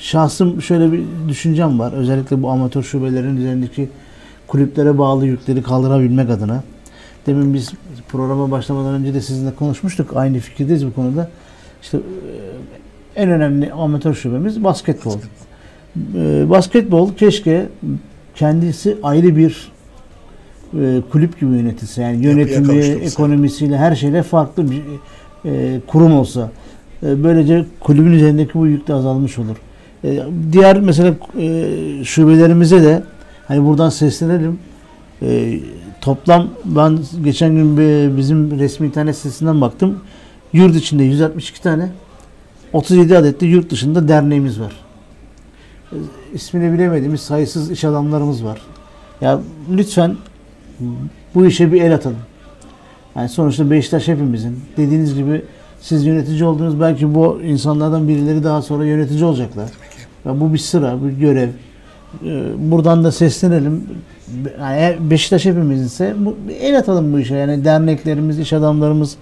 şahsım 0.00 0.62
şöyle 0.62 0.92
bir 0.92 1.02
düşüncem 1.28 1.78
var. 1.78 1.92
Özellikle 1.92 2.42
bu 2.42 2.50
amatör 2.50 2.82
şubelerin 2.82 3.36
üzerindeki 3.36 3.88
kulüplere 4.52 4.98
bağlı 4.98 5.26
yükleri 5.26 5.62
kaldırabilmek 5.62 6.30
adına. 6.30 6.62
Demin 7.26 7.54
biz 7.54 7.72
programa 8.08 8.50
başlamadan 8.50 8.94
önce 8.94 9.14
de 9.14 9.20
sizinle 9.20 9.54
konuşmuştuk. 9.54 10.16
Aynı 10.16 10.38
fikirdeyiz 10.38 10.86
bu 10.86 10.94
konuda. 10.94 11.30
İşte 11.82 11.98
e, 11.98 13.22
en 13.22 13.30
önemli 13.30 13.72
amatör 13.72 14.14
şubemiz 14.14 14.64
basketbol. 14.64 15.16
E, 16.14 16.50
basketbol 16.50 17.12
keşke 17.14 17.68
kendisi 18.34 18.96
ayrı 19.02 19.36
bir 19.36 19.72
e, 20.80 21.00
kulüp 21.12 21.40
gibi 21.40 21.50
yönetilse. 21.50 22.02
Yani 22.02 22.24
yönetimi, 22.24 22.78
ekonomisiyle 22.78 23.78
her 23.78 23.94
şeyle 23.94 24.22
farklı 24.22 24.70
bir 24.70 24.82
kurum 25.86 26.12
olsa. 26.12 26.50
Böylece 27.02 27.64
kulübün 27.80 28.12
üzerindeki 28.12 28.54
bu 28.54 28.66
yük 28.66 28.88
de 28.88 28.94
azalmış 28.94 29.38
olur. 29.38 29.56
Diğer 30.52 30.80
mesela 30.80 31.14
şubelerimize 32.04 32.82
de 32.82 33.02
hani 33.52 33.66
buradan 33.66 33.88
seslenelim. 33.88 34.58
E, 35.22 35.60
toplam 36.00 36.48
ben 36.64 36.98
geçen 37.24 37.54
gün 37.54 37.76
bizim 38.16 38.58
resmi 38.58 38.86
internet 38.86 39.16
sitesinden 39.16 39.60
baktım. 39.60 40.00
Yurt 40.52 40.76
içinde 40.76 41.02
162 41.02 41.62
tane 41.62 41.88
37 42.72 43.16
adet 43.16 43.40
de 43.40 43.46
yurt 43.46 43.70
dışında 43.70 44.08
derneğimiz 44.08 44.60
var. 44.60 44.72
E, 45.92 45.96
ismini 46.32 46.72
bilemediğimiz 46.72 47.20
sayısız 47.20 47.70
iş 47.70 47.84
adamlarımız 47.84 48.44
var. 48.44 48.62
Ya 49.20 49.40
lütfen 49.70 50.16
bu 51.34 51.46
işe 51.46 51.72
bir 51.72 51.82
el 51.82 51.94
atalım. 51.94 52.18
Yani 53.16 53.28
sonuçta 53.28 53.70
Beşiktaş 53.70 54.08
hepimizin. 54.08 54.60
Dediğiniz 54.76 55.14
gibi 55.14 55.44
siz 55.80 56.06
yönetici 56.06 56.44
oldunuz. 56.44 56.80
Belki 56.80 57.14
bu 57.14 57.40
insanlardan 57.42 58.08
birileri 58.08 58.44
daha 58.44 58.62
sonra 58.62 58.84
yönetici 58.84 59.24
olacaklar. 59.24 59.70
Ve 60.26 60.40
bu 60.40 60.52
bir 60.52 60.58
sıra, 60.58 61.04
bir 61.04 61.10
görev. 61.10 61.48
Ee, 62.24 62.52
buradan 62.58 63.04
da 63.04 63.12
seslenelim. 63.12 63.86
Yani 64.60 64.96
Beşiktaş 65.00 65.44
hepimizinse 65.44 66.14
el 66.60 66.78
atalım 66.78 67.12
bu 67.12 67.18
işe. 67.18 67.34
Yani 67.34 67.64
derneklerimiz, 67.64 68.38
iş 68.38 68.52
adamlarımız 68.52 69.16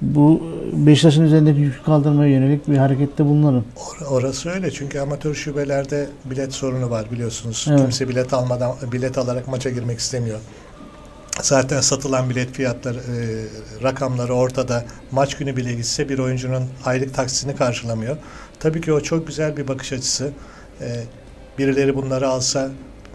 bu 0.00 0.42
Beşiktaş'ın 0.72 1.22
üzerindeki 1.22 1.60
yükü 1.60 1.82
kaldırmaya 1.82 2.30
yönelik 2.30 2.68
bir 2.68 2.76
harekette 2.76 3.24
bulunalım. 3.24 3.64
Orası 4.10 4.50
öyle 4.50 4.70
çünkü 4.70 4.98
amatör 5.00 5.34
şubelerde 5.34 6.06
bilet 6.24 6.52
sorunu 6.52 6.90
var 6.90 7.06
biliyorsunuz. 7.12 7.66
Evet. 7.70 7.80
Kimse 7.80 8.08
bilet 8.08 8.32
almadan 8.32 8.72
bilet 8.92 9.18
alarak 9.18 9.48
maça 9.48 9.70
girmek 9.70 9.98
istemiyor. 9.98 10.38
Zaten 11.42 11.80
satılan 11.80 12.30
bilet 12.30 12.52
fiyatları, 12.52 12.98
e, 12.98 13.82
rakamları 13.82 14.34
ortada. 14.34 14.84
Maç 15.12 15.36
günü 15.36 15.56
bile 15.56 15.72
gitse 15.72 16.08
bir 16.08 16.18
oyuncunun 16.18 16.64
aylık 16.84 17.14
taksisini 17.14 17.56
karşılamıyor. 17.56 18.16
Tabii 18.60 18.80
ki 18.80 18.92
o 18.92 19.00
çok 19.00 19.26
güzel 19.26 19.56
bir 19.56 19.68
bakış 19.68 19.92
açısı. 19.92 20.30
E, 20.80 20.86
birileri 21.58 21.96
bunları 21.96 22.28
alsa, 22.28 22.70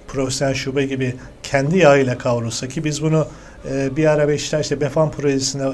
profesyonel 0.08 0.54
şube 0.54 0.86
gibi 0.86 1.16
kendi 1.44 1.78
yağıyla 1.78 2.18
kavrulsa 2.18 2.68
ki 2.68 2.84
biz 2.84 3.04
bunu 3.04 3.28
e, 3.72 3.96
bir 3.96 4.06
ara 4.06 4.28
Beşiktaş'ta 4.28 4.82
Befan 4.82 5.12
projesine 5.12 5.68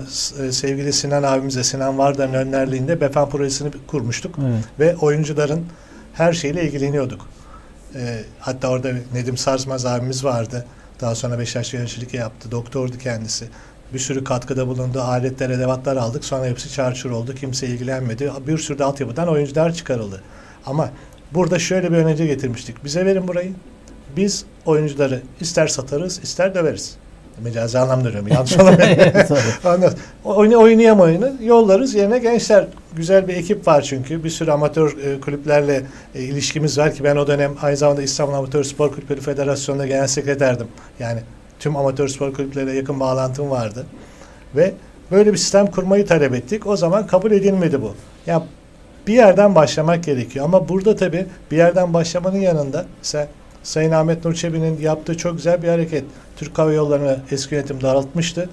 e, 0.44 0.52
sevgili 0.52 0.94
Sinan 0.94 1.24
abimize, 1.24 1.64
Sinan 1.64 1.98
Vardar'ın 1.98 2.34
önderliğinde 2.34 3.02
Befan 3.02 3.30
projesini 3.30 3.72
kurmuştuk. 3.88 4.36
Evet. 4.42 4.64
Ve 4.80 4.96
oyuncuların 4.96 5.66
her 6.14 6.34
şeyle 6.34 6.64
ilgileniyorduk. 6.64 7.26
E, 7.96 8.24
hatta 8.40 8.70
orada 8.70 8.92
Nedim 9.14 9.38
Sarsmaz 9.38 9.86
abimiz 9.86 10.24
vardı 10.24 10.66
daha 11.02 11.16
sonra 11.16 11.40
Beşiktaş 11.40 11.74
yöneticilik 11.74 12.14
yaptı. 12.14 12.52
Doktordu 12.52 12.98
kendisi. 12.98 13.48
Bir 13.94 14.00
sürü 14.00 14.24
katkıda 14.24 14.68
bulundu. 14.68 15.02
Aletler, 15.02 15.50
edevatlar 15.50 15.98
aldık. 15.98 16.26
Sonra 16.26 16.46
hepsi 16.46 16.74
çarçur 16.74 17.12
oldu. 17.12 17.36
Kimse 17.36 17.68
ilgilenmedi. 17.68 18.32
Bir 18.48 18.58
sürü 18.58 18.80
de 18.80 18.84
altyapıdan 18.84 19.28
oyuncular 19.28 19.74
çıkarıldı. 19.74 20.22
Ama 20.66 20.90
burada 21.34 21.60
şöyle 21.60 21.92
bir 21.92 21.98
öneri 21.98 22.28
getirmiştik. 22.28 22.86
Bize 22.86 23.06
verin 23.06 23.28
burayı. 23.28 23.52
Biz 24.18 24.46
oyuncuları 24.66 25.22
ister 25.42 25.68
satarız, 25.68 26.20
ister 26.24 26.56
döveriz 26.56 26.98
mecazi 27.44 27.80
anlamda 27.80 28.12
diyorum. 28.12 28.28
Yanlış 28.28 28.58
olamayın. 28.58 29.00
Oyunu 30.24 30.62
oynayamayını 30.62 31.34
yollarız. 31.42 31.96
Yerine 31.96 32.20
gençler 32.20 32.68
güzel 32.96 33.28
bir 33.28 33.34
ekip 33.34 33.68
var 33.68 33.82
çünkü. 33.82 34.24
Bir 34.24 34.30
sürü 34.30 34.52
amatör 34.52 34.98
e, 34.98 35.22
kulüplerle 35.22 35.84
e, 36.16 36.24
ilişkimiz 36.24 36.78
var 36.78 36.94
ki 36.94 37.04
ben 37.04 37.16
o 37.16 37.28
dönem 37.28 37.56
aynı 37.62 37.78
zamanda 37.78 38.02
İstanbul 38.02 38.34
Amatör 38.34 38.64
Spor 38.64 38.92
Kulüpleri 38.92 39.22
Federasyonu'nda 39.22 39.88
genel 39.88 40.08
sekreterdim. 40.08 40.68
Yani 41.00 41.20
tüm 41.60 41.76
amatör 41.76 42.08
spor 42.08 42.34
kulüpleriyle 42.34 42.74
yakın 42.74 43.00
bağlantım 43.00 43.50
vardı. 43.50 43.86
Ve 44.56 44.74
böyle 45.12 45.34
bir 45.34 45.38
sistem 45.38 45.68
kurmayı 45.68 46.06
talep 46.06 46.34
ettik. 46.34 46.68
O 46.68 46.78
zaman 46.78 47.08
kabul 47.08 47.32
edilmedi 47.32 47.82
bu. 47.82 47.96
Ya 48.26 48.44
bir 49.10 49.14
yerden 49.14 49.56
başlamak 49.56 50.04
gerekiyor. 50.04 50.46
Ama 50.46 50.70
burada 50.70 50.96
tabii 50.96 51.26
bir 51.52 51.58
yerden 51.58 51.94
başlamanın 51.94 52.38
yanında 52.38 52.86
mesela 52.98 53.28
Sayın 53.64 53.92
Ahmet 53.92 54.26
Nur 54.26 54.34
Çebi'nin 54.34 54.82
yaptığı 54.82 55.18
çok 55.18 55.36
güzel 55.36 55.64
bir 55.64 55.68
hareket. 55.68 56.04
Türk 56.38 56.58
Hava 56.58 56.74
Yolları'nı 56.74 57.20
eski 57.32 57.56
yönetim 57.56 57.82
daraltmıştı. 57.82 58.50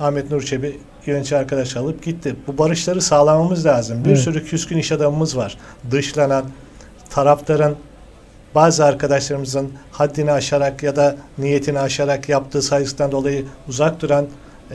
Ahmet 0.00 0.30
Nur 0.30 0.42
Çebi 0.42 0.80
yönetici 1.06 1.40
arkadaş 1.40 1.76
alıp 1.76 2.02
gitti. 2.02 2.36
Bu 2.46 2.58
barışları 2.58 3.00
sağlamamız 3.00 3.66
lazım. 3.66 4.04
Bir 4.04 4.08
evet. 4.08 4.18
sürü 4.18 4.44
küskün 4.44 4.78
iş 4.78 4.92
adamımız 4.92 5.36
var. 5.36 5.58
Dışlanan, 5.90 6.44
taraftarın 7.10 7.76
bazı 8.54 8.84
arkadaşlarımızın 8.84 9.72
haddini 9.92 10.32
aşarak 10.32 10.82
ya 10.82 10.96
da 10.96 11.16
niyetini 11.38 11.78
aşarak 11.78 12.28
yaptığı 12.28 12.62
saygısından 12.62 13.12
dolayı 13.12 13.44
uzak 13.68 14.00
duran 14.00 14.26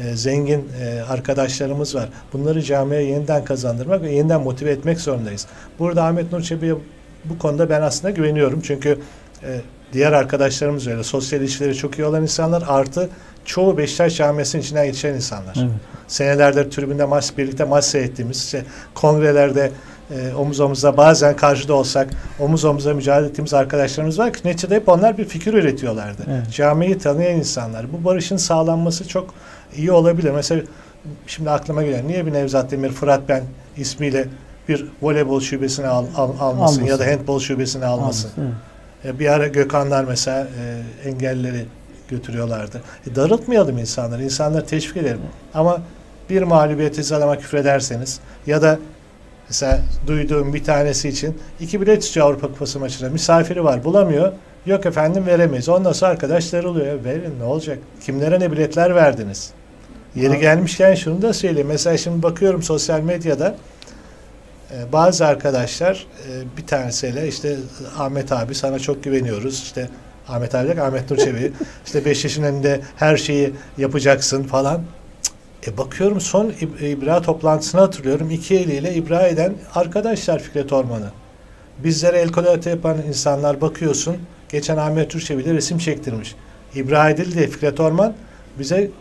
e, 0.03 0.15
zengin 0.15 0.69
e, 0.81 1.01
arkadaşlarımız 1.01 1.95
var. 1.95 2.10
Bunları 2.33 2.62
camiye 2.62 3.01
yeniden 3.01 3.45
kazandırmak 3.45 4.01
ve 4.01 4.12
yeniden 4.12 4.41
motive 4.41 4.71
etmek 4.71 4.99
zorundayız. 4.99 5.47
Burada 5.79 6.03
Ahmet 6.03 6.31
Nur 6.31 6.41
Çebi'ye 6.41 6.75
bu 7.25 7.39
konuda 7.39 7.69
ben 7.69 7.81
aslında 7.81 8.12
güveniyorum. 8.12 8.62
Çünkü 8.62 8.99
e, 9.43 9.62
diğer 9.93 10.12
arkadaşlarımız 10.12 10.88
öyle. 10.88 11.03
Sosyal 11.03 11.41
ilişkileri 11.41 11.75
çok 11.75 11.99
iyi 11.99 12.05
olan 12.05 12.21
insanlar 12.21 12.63
artı 12.67 13.10
çoğu 13.45 13.77
Beşiktaş 13.77 14.17
camiasının 14.17 14.62
içinden 14.62 14.86
geçen 14.86 15.13
insanlar. 15.13 15.55
Evet. 15.57 15.71
Senelerdir 16.07 16.71
tribünde 16.71 17.05
maç 17.05 17.38
birlikte 17.38 17.63
maç 17.63 17.86
seyrettiğimiz 17.86 18.38
işte 18.38 18.63
kongrelerde 18.93 19.71
e, 20.12 20.33
omuz 20.33 20.60
omuza 20.60 20.97
bazen 20.97 21.36
karşıda 21.36 21.73
olsak 21.73 22.10
omuz 22.39 22.65
omuza 22.65 22.93
mücadele 22.93 23.29
ettiğimiz 23.29 23.53
arkadaşlarımız 23.53 24.19
var 24.19 24.33
ki 24.33 24.47
neticede 24.47 24.75
hep 24.75 24.89
onlar 24.89 25.17
bir 25.17 25.25
fikir 25.25 25.53
üretiyorlardı. 25.53 26.21
Evet. 26.29 26.51
Camiyi 26.51 26.97
tanıyan 26.97 27.36
insanlar. 27.36 27.93
Bu 27.93 28.05
barışın 28.05 28.38
sağlanması 28.38 29.07
çok 29.07 29.33
iyi 29.75 29.91
olabilir. 29.91 30.32
Mesela 30.32 30.62
şimdi 31.27 31.49
aklıma 31.49 31.84
gelen 31.84 32.08
niye 32.08 32.25
bir 32.25 32.34
Nevzat 32.34 32.71
Demir 32.71 32.89
Fırat 32.89 33.21
Ben 33.30 33.43
ismiyle 33.77 34.27
bir 34.69 34.86
voleybol 35.01 35.41
şubesini 35.41 35.88
al, 35.88 36.06
al, 36.15 36.23
almasın, 36.23 36.39
almasın 36.39 36.84
ya 36.84 36.99
da 36.99 37.08
handbol 37.08 37.39
şubesini 37.39 37.86
almasın. 37.86 38.30
almasın 38.30 38.56
evet. 39.03 39.15
E, 39.15 39.19
bir 39.19 39.27
ara 39.27 39.47
Gökhanlar 39.47 40.03
mesela 40.03 40.47
e, 41.03 41.10
engelleri 41.10 41.65
götürüyorlardı. 42.10 42.82
E, 43.12 43.15
darıltmayalım 43.15 43.77
insanları. 43.77 44.23
İnsanları 44.23 44.65
teşvik 44.65 44.97
edelim. 44.97 45.19
Ama 45.53 45.82
bir 46.30 46.41
mağlubiyeti 46.41 47.03
zalama 47.03 47.38
küfrederseniz 47.38 48.19
ya 48.47 48.62
da 48.62 48.80
mesela 49.47 49.81
duyduğum 50.07 50.53
bir 50.53 50.63
tanesi 50.63 51.10
için 51.10 51.38
iki 51.60 51.81
bilet 51.81 52.03
istiyor 52.03 52.27
Avrupa 52.27 52.47
Kupası 52.47 52.79
maçına. 52.79 53.10
Misafiri 53.10 53.63
var 53.63 53.83
bulamıyor. 53.83 54.31
Yok 54.65 54.86
efendim 54.86 55.25
veremeyiz. 55.27 55.69
Ondan 55.69 55.91
sonra 55.91 56.12
arkadaşlar 56.12 56.63
oluyor. 56.63 57.03
Verin 57.03 57.39
ne 57.39 57.43
olacak? 57.43 57.79
Kimlere 58.05 58.39
ne 58.39 58.51
biletler 58.51 58.95
verdiniz? 58.95 59.51
Yeri 60.15 60.39
gelmişken 60.39 60.95
şunu 60.95 61.21
da 61.21 61.33
söyleyeyim. 61.33 61.67
Mesela 61.67 61.97
şimdi 61.97 62.23
bakıyorum 62.23 62.63
sosyal 62.63 63.01
medyada 63.01 63.55
ee, 64.71 64.93
bazı 64.93 65.25
arkadaşlar 65.25 66.07
e, 66.29 66.57
bir 66.57 66.67
tanesiyle 66.67 67.27
işte 67.27 67.57
Ahmet 67.97 68.31
abi 68.31 68.55
sana 68.55 68.79
çok 68.79 69.03
güveniyoruz. 69.03 69.63
İşte 69.63 69.89
Ahmet 70.27 70.55
abi 70.55 70.81
Ahmet 70.81 71.12
Nur 71.12 71.17
Çebi. 71.17 71.53
işte 71.86 72.05
5 72.05 72.23
yaşın 72.23 72.43
önünde 72.43 72.81
her 72.95 73.17
şeyi 73.17 73.53
yapacaksın 73.77 74.43
falan. 74.43 74.83
E 75.67 75.77
bakıyorum 75.77 76.21
son 76.21 76.53
İbra 76.82 77.21
toplantısını 77.21 77.82
hatırlıyorum. 77.82 78.32
İki 78.32 78.56
eliyle 78.56 78.93
İbra 78.93 79.27
eden 79.27 79.53
arkadaşlar 79.75 80.39
Fikret 80.39 80.73
Orman'ı. 80.73 81.12
Bizlere 81.84 82.17
el 82.17 82.32
kolate 82.32 82.69
yapan 82.69 82.97
insanlar 83.08 83.62
bakıyorsun. 83.62 84.17
Geçen 84.49 84.77
Ahmet 84.77 85.12
Türkçevi 85.12 85.43
ile 85.43 85.53
resim 85.53 85.77
çektirmiş. 85.77 86.36
İbra 86.75 87.10
edildi 87.10 87.47
Fikret 87.47 87.80
Orman 87.80 88.13
bize 88.60 88.91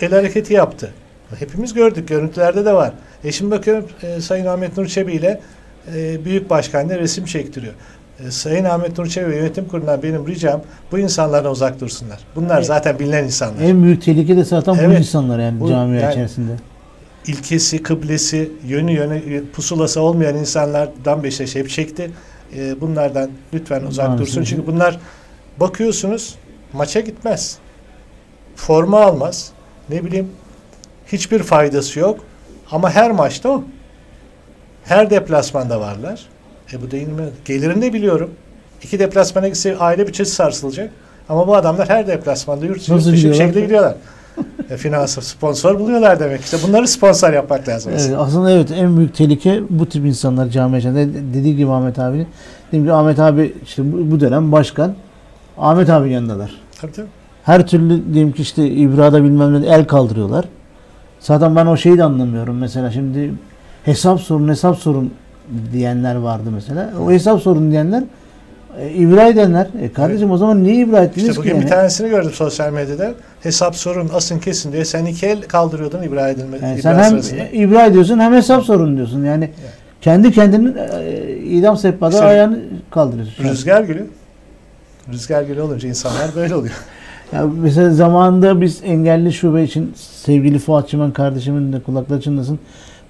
el 0.00 0.10
hareketi 0.10 0.54
yaptı. 0.54 0.92
Hepimiz 1.38 1.74
gördük. 1.74 2.08
Görüntülerde 2.08 2.64
de 2.64 2.72
var. 2.72 2.92
E 3.24 3.32
şimdi 3.32 3.50
bakıyorum 3.50 3.88
e, 4.02 4.20
Sayın 4.20 4.46
Ahmet 4.46 4.76
Nur 4.76 4.86
Çebi 4.86 5.12
ile 5.12 5.40
e, 5.94 6.24
Büyük 6.24 6.50
Başkan 6.50 6.88
da 6.88 6.98
resim 6.98 7.24
çektiriyor. 7.24 7.74
E, 8.24 8.30
Sayın 8.30 8.64
Ahmet 8.64 8.98
Nur 8.98 9.06
Çebi 9.06 9.34
Yönetim 9.34 9.68
Kurulu'ndan 9.68 10.02
benim 10.02 10.26
ricam 10.26 10.62
bu 10.92 10.98
insanlardan 10.98 11.50
uzak 11.50 11.80
dursunlar. 11.80 12.18
Bunlar 12.36 12.56
evet. 12.56 12.66
zaten 12.66 12.98
bilinen 12.98 13.24
insanlar. 13.24 13.62
En 13.62 13.82
büyük 13.82 14.02
tehlike 14.02 14.36
de 14.36 14.44
zaten 14.44 14.74
evet. 14.74 14.88
bu 14.88 14.92
insanlar 14.92 15.38
yani 15.38 15.60
bu, 15.60 15.68
camia 15.68 16.00
yani, 16.00 16.12
içerisinde. 16.12 16.52
İlkesi, 17.26 17.82
kıblesi, 17.82 18.50
yönü 18.66 18.92
yönü 18.92 19.44
pusulası 19.50 20.00
olmayan 20.00 20.36
insanlardan 20.36 21.22
Beşiktaş 21.22 21.54
hep 21.54 21.70
çekti. 21.70 22.10
E, 22.56 22.80
bunlardan 22.80 23.30
lütfen 23.54 23.82
uzak 23.82 24.08
Maalesef. 24.08 24.26
dursun. 24.26 24.44
Çünkü 24.44 24.66
bunlar 24.66 24.98
bakıyorsunuz 25.60 26.34
maça 26.72 27.00
gitmez. 27.00 27.58
Forma 28.56 29.00
almaz. 29.00 29.50
Ne 29.88 30.04
bileyim 30.04 30.28
hiçbir 31.06 31.42
faydası 31.42 32.00
yok. 32.00 32.20
Ama 32.70 32.90
her 32.90 33.10
maçta 33.10 33.48
o. 33.48 33.64
Her 34.84 35.10
deplasmanda 35.10 35.80
varlar. 35.80 36.26
E 36.72 36.82
bu 36.82 36.90
değil 36.90 37.08
mi? 37.08 37.24
Gelirini 37.44 37.82
de 37.82 37.92
biliyorum. 37.92 38.30
İki 38.82 38.98
deplasmana 38.98 39.48
gitse 39.48 39.76
aile 39.76 40.06
bütçesi 40.06 40.34
sarsılacak. 40.34 40.90
Ama 41.28 41.48
bu 41.48 41.56
adamlar 41.56 41.88
her 41.88 42.06
deplasmanda 42.06 42.66
yurt 42.66 42.80
dışı 42.80 43.12
bir 43.12 43.34
şekilde 43.34 43.60
gidiyorlar. 43.60 43.94
E, 44.70 44.76
finans 44.76 45.18
sponsor 45.18 45.78
buluyorlar 45.80 46.20
demek. 46.20 46.40
İşte 46.40 46.56
bunları 46.68 46.88
sponsor 46.88 47.32
yapmak 47.32 47.68
lazım. 47.68 47.92
Evet, 47.94 48.14
aslında 48.18 48.50
evet 48.50 48.70
en 48.70 48.96
büyük 48.96 49.14
tehlike 49.14 49.62
bu 49.70 49.88
tip 49.88 50.06
insanlar 50.06 50.48
cami 50.48 50.78
içinde. 50.78 51.08
Dediği 51.34 51.56
gibi 51.56 51.70
Ahmet 51.70 51.98
abi. 51.98 52.26
Dediğim 52.68 52.84
gibi 52.84 52.92
Ahmet 52.92 53.18
abi 53.18 53.54
işte 53.64 53.92
bu, 53.92 54.10
bu 54.10 54.20
dönem 54.20 54.52
başkan. 54.52 54.94
Ahmet 55.58 55.90
abi 55.90 56.12
yanındalar. 56.12 56.50
Tabii 56.80 56.92
tabii. 56.92 57.06
Her 57.42 57.66
türlü 57.66 58.14
diyelim 58.14 58.32
ki 58.32 58.42
işte 58.42 58.66
ibrada 58.66 59.24
bilmem 59.24 59.62
ne 59.62 59.66
el 59.66 59.84
kaldırıyorlar. 59.84 60.44
Zaten 61.20 61.56
ben 61.56 61.66
o 61.66 61.76
şeyi 61.76 61.98
de 61.98 62.04
anlamıyorum. 62.04 62.58
Mesela 62.58 62.90
şimdi 62.90 63.32
hesap 63.84 64.20
sorun 64.20 64.48
hesap 64.48 64.78
sorun 64.78 65.12
diyenler 65.72 66.14
vardı 66.14 66.50
mesela. 66.54 66.90
O 67.06 67.10
hesap 67.10 67.42
sorun 67.42 67.70
diyenler 67.70 68.04
e, 68.80 68.90
ibra 68.90 69.26
edenler. 69.28 69.66
E 69.80 69.92
kardeşim 69.92 70.22
evet. 70.22 70.34
o 70.34 70.38
zaman 70.38 70.64
niye 70.64 70.76
ibra 70.76 71.04
ettiniz 71.04 71.28
işte 71.28 71.40
bugün 71.40 71.54
ki? 71.54 71.60
bir 71.60 71.70
tanesini 71.70 72.10
gördüm 72.10 72.30
sosyal 72.34 72.72
medyada. 72.72 73.14
Hesap 73.40 73.76
sorun 73.76 74.10
asın 74.14 74.38
kesin 74.38 74.72
diye. 74.72 74.84
Sen 74.84 75.04
iki 75.04 75.26
el 75.26 75.42
kaldırıyordun 75.42 76.02
ibra 76.02 76.28
edilme. 76.28 76.58
Yani 76.62 76.82
sen 76.82 76.94
hem 76.94 77.10
sırasında. 77.10 77.44
ibra 77.52 77.86
ediyorsun 77.86 78.18
hem 78.18 78.32
hesap 78.32 78.64
sorun 78.64 78.96
diyorsun. 78.96 79.24
Yani 79.24 79.44
evet. 79.44 79.72
kendi 80.00 80.32
kendinin 80.32 80.76
e, 80.76 81.36
idam 81.36 81.76
sehpada 81.76 82.14
işte, 82.14 82.24
ayağını 82.26 82.58
kaldırıyorsun. 82.90 83.44
Rüzgar 83.44 83.82
gülü. 83.82 84.06
Rüzgar 85.12 85.42
gülü 85.42 85.60
olunca 85.60 85.88
insanlar 85.88 86.30
böyle 86.36 86.54
oluyor. 86.54 86.74
Ya 87.32 87.46
mesela 87.62 87.90
zamanında 87.90 88.60
biz 88.60 88.80
engelli 88.84 89.32
şube 89.32 89.62
için 89.62 89.94
sevgili 89.96 90.58
Fuat 90.58 90.88
Çimen 90.88 91.12
kardeşimin 91.12 91.72
de 91.72 91.82
kulakları 91.82 92.20
çınlasın 92.20 92.58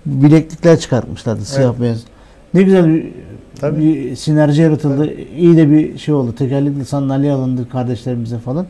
bileklikler 0.07 0.79
çıkartmışlardı 0.81 1.45
siyah 1.45 1.71
evet. 1.71 1.81
beyaz. 1.81 2.05
Ne 2.55 2.63
güzel 2.63 2.95
bir, 2.95 3.07
Tabii. 3.61 3.81
bir 3.81 4.17
sinerji 4.17 4.63
yaratıldı. 4.63 5.07
Tabii. 5.07 5.29
İyi 5.37 5.57
de 5.57 5.71
bir 5.71 5.99
şey 5.99 6.15
oldu. 6.15 6.35
Tekerlekli 6.35 6.85
sandalye 6.85 7.33
alındı 7.33 7.69
kardeşlerimize 7.69 8.39
falan. 8.39 8.67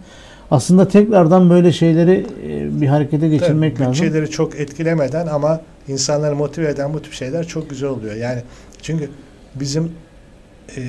Aslında 0.51 0.89
tekrardan 0.89 1.51
böyle 1.51 1.73
şeyleri 1.73 2.27
e, 2.49 2.81
bir 2.81 2.87
harekete 2.87 3.29
geçirmek 3.29 3.77
Tabii, 3.77 3.89
lazım. 3.89 4.07
Bütçeleri 4.07 4.31
çok 4.31 4.61
etkilemeden 4.61 5.27
ama 5.27 5.61
insanları 5.89 6.37
motive 6.37 6.69
eden 6.69 6.95
bu 6.95 7.03
tip 7.03 7.13
şeyler 7.13 7.47
çok 7.47 7.71
güzel 7.71 7.89
oluyor. 7.89 8.15
Yani 8.15 8.43
çünkü 8.83 9.11
bizim 9.55 9.93
e, 10.77 10.81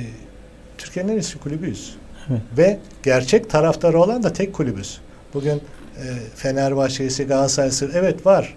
Türkiye'nin 0.78 1.12
en 1.12 1.16
eski 1.16 1.38
kulübüyüz. 1.38 1.96
Evet. 2.30 2.40
Ve 2.58 2.78
gerçek 3.02 3.50
taraftarı 3.50 4.00
olan 4.00 4.22
da 4.22 4.32
tek 4.32 4.52
kulübüz. 4.52 5.00
Bugün 5.34 5.56
e, 5.96 6.04
Fenerbahçe'si, 6.34 7.24
Galatasaray'sı 7.24 7.90
evet 7.94 8.26
var. 8.26 8.56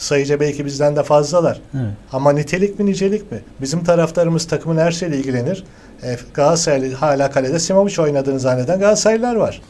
Sayıca 0.00 0.40
belki 0.40 0.64
bizden 0.64 0.96
de 0.96 1.02
fazlalar. 1.02 1.60
Evet. 1.74 1.92
Ama 2.12 2.32
nitelik 2.32 2.78
mi 2.78 2.86
nicelik 2.86 3.32
mi? 3.32 3.38
Bizim 3.60 3.84
taraftarımız 3.84 4.46
takımın 4.46 4.76
her 4.76 4.90
şeyle 4.90 5.16
ilgilenir. 5.16 5.64
E, 6.02 6.16
Galatasaraylı 6.34 6.94
hala 6.94 7.30
kalede 7.30 7.58
Simovic 7.58 8.02
oynadığını 8.02 8.40
zanneden 8.40 8.80
Galatasaraylılar 8.80 9.36
var. 9.36 9.62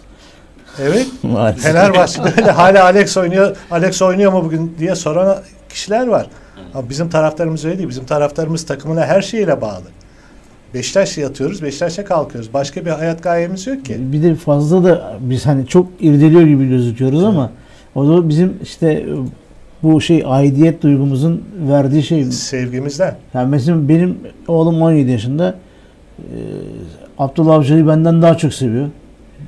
Evet. 0.82 1.06
Fenerbahçe'de 1.58 2.32
öyle 2.38 2.50
hala 2.50 2.84
Alex 2.84 3.16
oynuyor. 3.16 3.56
Alex 3.70 4.02
oynuyor 4.02 4.32
mu 4.32 4.44
bugün 4.44 4.76
diye 4.78 4.94
soran 4.94 5.38
kişiler 5.68 6.06
var. 6.06 6.26
Ama 6.74 6.88
bizim 6.88 7.08
taraftarımız 7.08 7.64
öyle 7.64 7.78
değil. 7.78 7.88
Bizim 7.88 8.06
taraftarımız 8.06 8.66
takımına 8.66 9.06
her 9.06 9.22
şeyle 9.22 9.60
bağlı. 9.60 9.84
Beşiktaş'ta 10.74 11.20
yatıyoruz, 11.20 11.62
Beşiktaş'ta 11.62 12.04
kalkıyoruz. 12.04 12.54
Başka 12.54 12.84
bir 12.86 12.90
hayat 12.90 13.22
gayemiz 13.22 13.66
yok 13.66 13.84
ki. 13.84 13.96
Bir 13.98 14.22
de 14.22 14.34
fazla 14.34 14.84
da 14.84 15.16
biz 15.20 15.46
hani 15.46 15.66
çok 15.66 15.86
irdeliyor 16.00 16.42
gibi 16.42 16.68
gözüküyoruz 16.68 17.18
evet. 17.18 17.28
ama 17.28 17.50
o 17.94 18.08
da 18.08 18.28
bizim 18.28 18.58
işte 18.62 19.06
bu 19.82 20.00
şey 20.00 20.22
aidiyet 20.26 20.82
duygumuzun 20.82 21.44
verdiği 21.68 22.02
şey. 22.02 22.24
Sevgimizden. 22.24 23.16
Yani 23.34 23.48
mesela 23.48 23.88
benim 23.88 24.18
oğlum 24.48 24.82
17 24.82 25.10
yaşında 25.10 25.54
e, 26.18 26.24
Abdullah 27.18 27.54
Avcı'yı 27.54 27.88
benden 27.88 28.22
daha 28.22 28.36
çok 28.36 28.54
seviyor. 28.54 28.88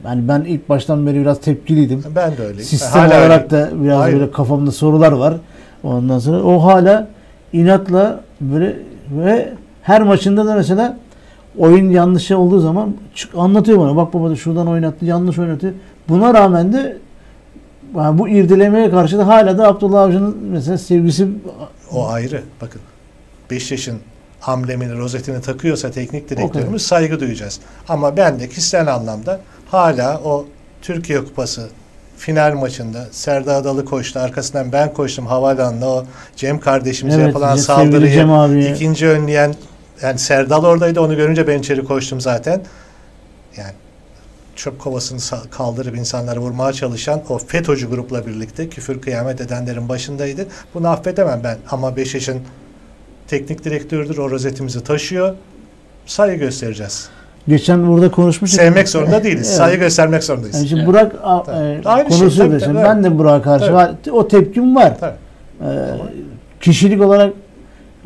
Yani 0.05 0.29
ben 0.29 0.41
ilk 0.41 0.69
baştan 0.69 1.07
beri 1.07 1.21
biraz 1.21 1.41
tepkiliydim. 1.41 2.05
Ben 2.17 2.37
de 2.37 2.43
öyleyim. 2.43 2.65
Sistem 2.65 3.01
hala 3.01 3.21
olarak 3.21 3.51
da 3.51 3.71
biraz 3.75 4.01
Aynen. 4.01 4.19
böyle 4.19 4.31
kafamda 4.31 4.73
sorular 4.73 5.13
var. 5.13 5.35
Ondan 5.83 6.19
sonra 6.19 6.43
o 6.43 6.65
hala 6.65 7.09
inatla 7.53 8.21
böyle 8.41 8.77
ve 9.11 9.53
her 9.83 10.03
maçında 10.03 10.47
da 10.47 10.55
mesela 10.55 10.97
oyun 11.59 11.91
yanlış 11.91 12.31
olduğu 12.31 12.61
zaman 12.61 12.95
anlatıyor 13.37 13.79
bana. 13.79 13.97
Bak 13.97 14.15
baba 14.15 14.31
da 14.31 14.37
şuradan 14.37 14.69
oynattı, 14.69 15.05
yanlış 15.05 15.39
oynattı. 15.39 15.75
Buna 16.09 16.35
rağmen 16.35 16.73
de 16.73 16.97
yani 17.97 18.19
bu 18.19 18.29
irdelemeye 18.29 18.91
karşı 18.91 19.19
da 19.19 19.27
hala 19.27 19.59
da 19.59 19.69
Abdullah 19.69 20.03
Avcı'nın 20.03 20.37
mesela 20.51 20.79
sevgisi 20.79 21.29
o 21.91 22.09
ayrı. 22.09 22.43
Bakın 22.61 22.81
5 23.51 23.71
yaşın 23.73 23.99
amblemini, 24.43 24.99
rozetini 24.99 25.41
takıyorsa 25.41 25.91
teknik 25.91 26.31
direktörümüz 26.31 26.83
saygı 26.83 27.21
duyacağız. 27.21 27.61
Ama 27.89 28.17
ben 28.17 28.41
de 28.41 28.49
kişisel 28.49 28.95
anlamda 28.95 29.41
hala 29.71 30.21
o 30.25 30.47
Türkiye 30.83 31.25
Kupası 31.25 31.69
final 32.17 32.55
maçında 32.55 33.07
Serdar 33.11 33.55
Adalı 33.55 33.85
koştu. 33.85 34.21
Arkasından 34.21 34.73
ben 34.73 34.93
koştum 34.93 35.27
havaalanına 35.27 35.89
o 35.89 36.05
Cem 36.37 36.61
kardeşimize 36.61 37.17
evet, 37.17 37.27
yapılan 37.27 37.57
saldırıyı 37.57 38.75
ikinci 38.75 39.09
önleyen 39.09 39.55
yani 40.03 40.19
Serdal 40.19 40.65
oradaydı 40.65 41.01
onu 41.01 41.17
görünce 41.17 41.47
ben 41.47 41.59
içeri 41.59 41.85
koştum 41.85 42.21
zaten. 42.21 42.63
Yani 43.57 43.73
çöp 44.57 44.79
kovasını 44.79 45.51
kaldırıp 45.51 45.97
insanları 45.97 46.41
vurmaya 46.41 46.73
çalışan 46.73 47.23
o 47.29 47.39
FETÖ'cü 47.39 47.91
grupla 47.91 48.27
birlikte 48.27 48.69
küfür 48.69 49.01
kıyamet 49.01 49.41
edenlerin 49.41 49.89
başındaydı. 49.89 50.47
Bunu 50.75 50.89
affedemem 50.89 51.41
ben 51.45 51.57
ama 51.71 51.97
Beşiktaş'ın 51.97 52.41
teknik 53.29 53.65
direktördür 53.65 54.19
o 54.19 54.31
rozetimizi 54.31 54.85
taşıyor. 54.85 55.35
Saygı 56.07 56.37
göstereceğiz. 56.37 57.09
Geçen 57.49 57.87
burada 57.87 58.11
konuşmuştuk. 58.11 58.61
Sevmek 58.61 58.89
zorunda 58.89 59.25
değiliz. 59.25 59.47
Evet. 59.49 59.57
Saygı 59.57 59.77
göstermek 59.77 60.25
zorundayız. 60.25 60.57
Yani 60.57 60.69
şimdi 60.69 60.87
Burak 60.87 61.13
evet. 61.55 61.87
e, 61.87 62.09
konuşuyor 62.09 62.61
şey, 62.61 62.75
Ben 62.75 63.05
de 63.05 63.19
Burak'a 63.19 63.43
karşı 63.43 63.65
tabii. 63.65 63.75
var. 63.75 63.93
O 64.13 64.29
tepkim 64.29 64.77
var. 64.77 64.99
Tabii. 65.01 65.17
Ee, 65.63 65.95
kişilik 66.61 67.03
olarak 67.03 67.33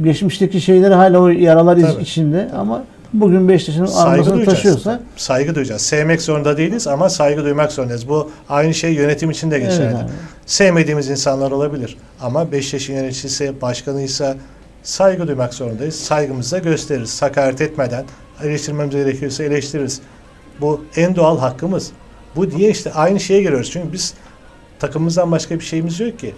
geçmişteki 0.02 0.60
şeyleri 0.60 0.94
hala 0.94 1.18
o 1.18 1.28
yaralar 1.28 1.80
Tabii. 1.80 2.02
içinde 2.02 2.48
ama 2.56 2.84
bugün 3.20 3.48
Beşiktaş'ın 3.48 3.96
armasını 3.96 4.44
taşıyorsa 4.44 5.00
saygı 5.16 5.54
duyacağız. 5.54 5.82
Sevmek 5.82 6.22
zorunda 6.22 6.56
değiliz 6.56 6.86
ama 6.86 7.08
saygı 7.08 7.44
duymak 7.44 7.72
zorundayız. 7.72 8.08
Bu 8.08 8.30
aynı 8.48 8.74
şey 8.74 8.92
yönetim 8.92 9.30
için 9.30 9.50
de 9.50 9.58
geçerli. 9.58 9.96
Evet, 10.00 10.10
Sevmediğimiz 10.46 11.10
insanlar 11.10 11.50
olabilir 11.50 11.96
ama 12.20 12.52
Beşiktaş'ın 12.52 12.94
yöneticisi, 12.94 13.60
başkanıysa 13.62 14.36
saygı 14.82 15.28
duymak 15.28 15.54
zorundayız. 15.54 15.94
Saygımızı 15.96 16.56
da 16.56 16.58
gösteririz. 16.58 17.22
Hakaret 17.22 17.60
etmeden 17.60 18.04
eleştirmemiz 18.42 18.94
gerekiyorsa 18.94 19.44
eleştiririz. 19.44 20.00
Bu 20.60 20.84
en 20.96 21.16
doğal 21.16 21.38
hakkımız. 21.38 21.90
Bu 22.36 22.50
diye 22.50 22.70
işte 22.70 22.92
aynı 22.92 23.20
şeye 23.20 23.42
giriyoruz. 23.42 23.70
Çünkü 23.70 23.92
biz 23.92 24.14
takımımızdan 24.78 25.32
başka 25.32 25.54
bir 25.54 25.64
şeyimiz 25.64 26.00
yok 26.00 26.18
ki. 26.18 26.34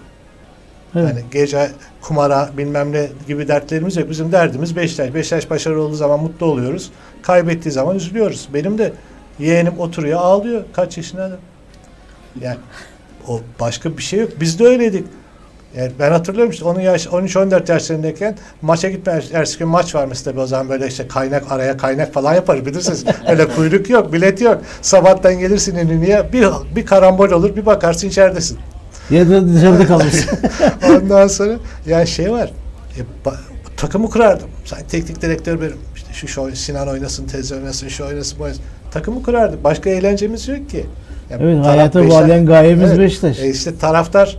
Evet. 0.97 1.09
Yani 1.09 1.25
gece 1.31 1.71
kumara 2.01 2.51
bilmem 2.59 2.93
ne 2.93 3.09
gibi 3.27 3.49
dertlerimiz 3.49 3.97
yok. 3.97 4.11
Bizim 4.11 4.33
derdimiz 4.33 4.77
Beşiktaş. 4.77 5.15
Beşiktaş 5.15 5.51
başarılı 5.51 5.83
olduğu 5.83 5.95
zaman 5.95 6.21
mutlu 6.21 6.47
oluyoruz. 6.47 6.91
Kaybettiği 7.23 7.73
zaman 7.73 7.97
üzülüyoruz. 7.97 8.49
Benim 8.55 8.79
de 8.79 8.93
yeğenim 9.39 9.79
oturuyor 9.79 10.21
ağlıyor. 10.21 10.65
Kaç 10.73 10.97
yaşında 10.97 11.23
adam. 11.23 11.39
Yani 12.41 12.57
o 13.29 13.41
başka 13.61 13.99
bir 13.99 14.03
şey 14.03 14.21
yok. 14.21 14.31
Biz 14.41 14.59
de 14.59 14.67
öyleydik. 14.67 15.07
Yani 15.77 15.93
ben 15.99 16.11
hatırlıyorum 16.11 16.53
işte 16.53 16.65
onun 16.65 16.81
yaş 16.81 17.07
13-14 17.07 17.73
yaşlarındayken 17.73 18.37
maça 18.63 18.91
gitme 18.91 19.13
ertesi 19.33 19.59
gün 19.59 19.69
maç 19.69 19.95
var 19.95 20.07
mesela 20.07 20.41
o 20.41 20.47
zaman 20.47 20.69
böyle 20.69 20.87
işte 20.87 21.09
kaynak 21.09 21.53
araya 21.53 21.77
kaynak 21.77 22.15
falan 22.15 22.35
yaparız 22.35 22.67
bilirsiniz. 22.67 23.05
Öyle 23.29 23.49
kuyruk 23.49 23.91
yok, 23.91 24.13
bilet 24.13 24.41
yok. 24.41 24.63
Sabahtan 24.83 25.39
gelirsin 25.39 26.01
niye 26.01 26.33
bir 26.33 26.49
bir 26.77 26.87
karambol 26.87 27.31
olur 27.31 27.57
bir 27.57 27.67
bakarsın 27.67 28.09
içeridesin. 28.09 28.59
Ya 29.11 29.31
da 29.31 29.55
dışarıda 29.55 29.87
kalırsın. 29.87 30.39
Ondan 30.91 31.27
sonra 31.27 31.53
ya 31.87 32.07
şey 32.07 32.33
var. 32.33 32.53
E, 32.99 33.01
takımı 33.77 34.11
kurardım. 34.11 34.49
Sen 34.65 34.79
teknik 34.89 35.23
direktör 35.23 35.61
benim. 35.61 35.77
İşte 35.97 36.13
şu, 36.13 36.29
şu 36.29 36.57
Sinan 36.57 36.89
oynasın, 36.89 37.27
Tez 37.27 37.53
oynasın, 37.53 37.89
şu 37.89 38.07
oynasın, 38.07 38.39
bu 38.39 38.43
oynasın. 38.43 38.63
Takımı 38.91 39.23
kurardık. 39.23 39.65
Başka 39.65 39.91
eğlencemiz 39.91 40.49
yok 40.49 40.71
ki. 40.71 40.87
Yani 41.31 41.43
evet, 41.43 41.67
hayata 41.67 42.09
bağlayan 42.11 42.47
gayemiz 42.47 42.91
evet, 42.91 42.99
Beşiktaş. 42.99 43.39
E 43.39 43.51
işte 43.51 43.79
taraftar 43.79 44.39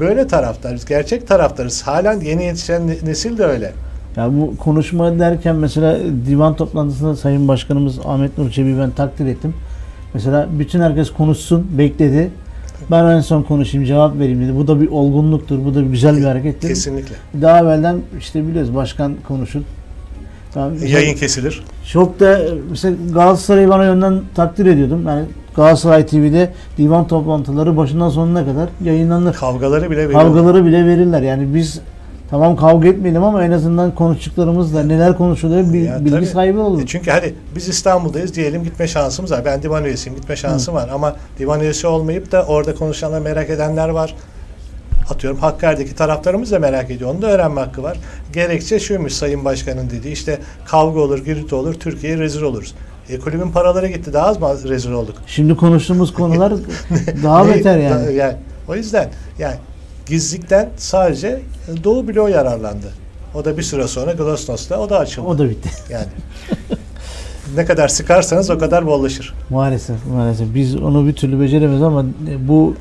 böyle 0.00 0.26
taraftarız. 0.26 0.84
Gerçek 0.84 1.28
taraftarız. 1.28 1.82
Halen 1.82 2.20
yeni 2.20 2.44
yetişen 2.44 2.88
nesil 2.88 3.38
de 3.38 3.44
öyle. 3.44 3.72
Ya 4.16 4.32
bu 4.32 4.56
konuşma 4.56 5.18
derken 5.18 5.56
mesela 5.56 5.98
divan 6.26 6.56
toplantısında 6.56 7.16
Sayın 7.16 7.48
Başkanımız 7.48 7.98
Ahmet 8.04 8.38
Nur 8.38 8.50
Çebi'yi 8.50 8.78
ben 8.78 8.90
takdir 8.90 9.26
ettim. 9.26 9.54
Mesela 10.14 10.48
bütün 10.58 10.80
herkes 10.80 11.10
konuşsun, 11.10 11.66
bekledi. 11.78 12.30
Ben 12.90 13.04
en 13.04 13.20
son 13.20 13.42
konuşayım, 13.42 13.86
cevap 13.86 14.18
vereyim 14.18 14.42
dedi. 14.42 14.56
Bu 14.56 14.66
da 14.68 14.80
bir 14.80 14.88
olgunluktur, 14.88 15.64
bu 15.64 15.74
da 15.74 15.82
bir 15.82 15.90
güzel 15.90 16.16
bir 16.16 16.24
harekettir. 16.24 16.68
Kesinlikle. 16.68 17.14
Daha 17.42 17.60
evvelden 17.60 17.96
işte 18.18 18.46
biliyoruz 18.46 18.74
başkan 18.74 19.14
konuşur. 19.28 19.60
Tamam, 20.54 20.72
Yayın 20.86 21.14
kesilir. 21.14 21.62
Çok 21.92 22.20
da 22.20 22.40
mesela 22.70 22.96
Galatasaray'ı 23.12 23.68
bana 23.68 23.84
yönden 23.84 24.20
takdir 24.34 24.66
ediyordum. 24.66 25.06
Yani 25.06 25.24
Galatasaray 25.56 26.06
TV'de 26.06 26.52
divan 26.78 27.06
toplantıları 27.08 27.76
başından 27.76 28.08
sonuna 28.08 28.44
kadar 28.44 28.68
yayınlanır. 28.84 29.34
Kavgaları 29.34 29.90
bile 29.90 29.98
verirler. 29.98 30.22
Kavgaları 30.22 30.64
bile 30.64 30.86
verirler. 30.86 31.22
Yani 31.22 31.54
biz 31.54 31.80
Tamam 32.30 32.56
kavga 32.56 32.88
etmeyelim 32.88 33.24
ama 33.24 33.44
en 33.44 33.50
azından 33.50 33.94
konuştuklarımızla 33.94 34.82
neler 34.82 35.16
konuşuluyor 35.16 35.72
bil, 35.72 35.84
Ya 35.86 36.00
bilgi 36.00 36.10
tabii. 36.10 36.26
sahibi 36.26 36.58
olalım. 36.58 36.80
E 36.80 36.86
çünkü 36.86 37.10
hadi 37.10 37.34
biz 37.56 37.68
İstanbul'dayız 37.68 38.34
diyelim 38.34 38.64
gitme 38.64 38.88
şansımız 38.88 39.30
var. 39.32 39.44
Ben 39.44 39.62
divan 39.62 39.84
üyesiyim 39.84 40.18
gitme 40.18 40.36
şansım 40.36 40.74
var 40.74 40.88
ama 40.92 41.16
divan 41.38 41.60
üyesi 41.60 41.86
olmayıp 41.86 42.32
da 42.32 42.44
orada 42.46 42.74
konuşanlar 42.74 43.20
merak 43.20 43.50
edenler 43.50 43.88
var. 43.88 44.14
Atıyorum 45.10 45.38
Hakkari'deki 45.38 45.94
taraftarımız 45.94 46.52
da 46.52 46.58
merak 46.58 46.90
ediyor. 46.90 47.14
Onu 47.14 47.22
da 47.22 47.26
öğrenme 47.26 47.60
hakkı 47.60 47.82
var. 47.82 47.96
Gerekçe 48.32 48.80
şuymuş 48.80 49.12
Sayın 49.12 49.44
Başkan'ın 49.44 49.90
dediği 49.90 50.12
işte 50.12 50.38
kavga 50.64 51.00
olur, 51.00 51.18
gürültü 51.24 51.54
olur, 51.54 51.74
Türkiye'ye 51.74 52.18
rezil 52.18 52.42
oluruz. 52.42 52.74
E, 53.08 53.18
kulübün 53.18 53.50
paraları 53.50 53.86
gitti. 53.88 54.12
Daha 54.12 54.26
az 54.26 54.40
mı 54.40 54.48
rezil 54.68 54.92
olduk? 54.92 55.14
Şimdi 55.26 55.56
konuştuğumuz 55.56 56.14
konular 56.14 56.52
daha 57.22 57.48
beter 57.48 57.78
yani. 57.78 58.14
yani. 58.14 58.36
O 58.68 58.74
yüzden 58.74 59.08
yani 59.38 59.54
gizlikten 60.10 60.68
sadece 60.76 61.40
Doğu 61.84 62.08
bloğu 62.08 62.28
yararlandı. 62.28 62.86
O 63.34 63.44
da 63.44 63.56
bir 63.58 63.62
süre 63.62 63.88
sonra 63.88 64.12
Glasnost'ta 64.12 64.78
o 64.80 64.90
da 64.90 64.98
açıldı. 64.98 65.26
O 65.28 65.38
da 65.38 65.50
bitti. 65.50 65.68
Yani 65.90 66.06
ne 67.56 67.64
kadar 67.64 67.88
sıkarsanız 67.88 68.50
o 68.50 68.58
kadar 68.58 68.86
bollaşır. 68.86 69.34
Maalesef 69.50 69.96
maalesef. 70.06 70.54
Biz 70.54 70.76
onu 70.76 71.06
bir 71.06 71.12
türlü 71.12 71.40
beceremez 71.40 71.82
ama 71.82 72.04
bu 72.48 72.74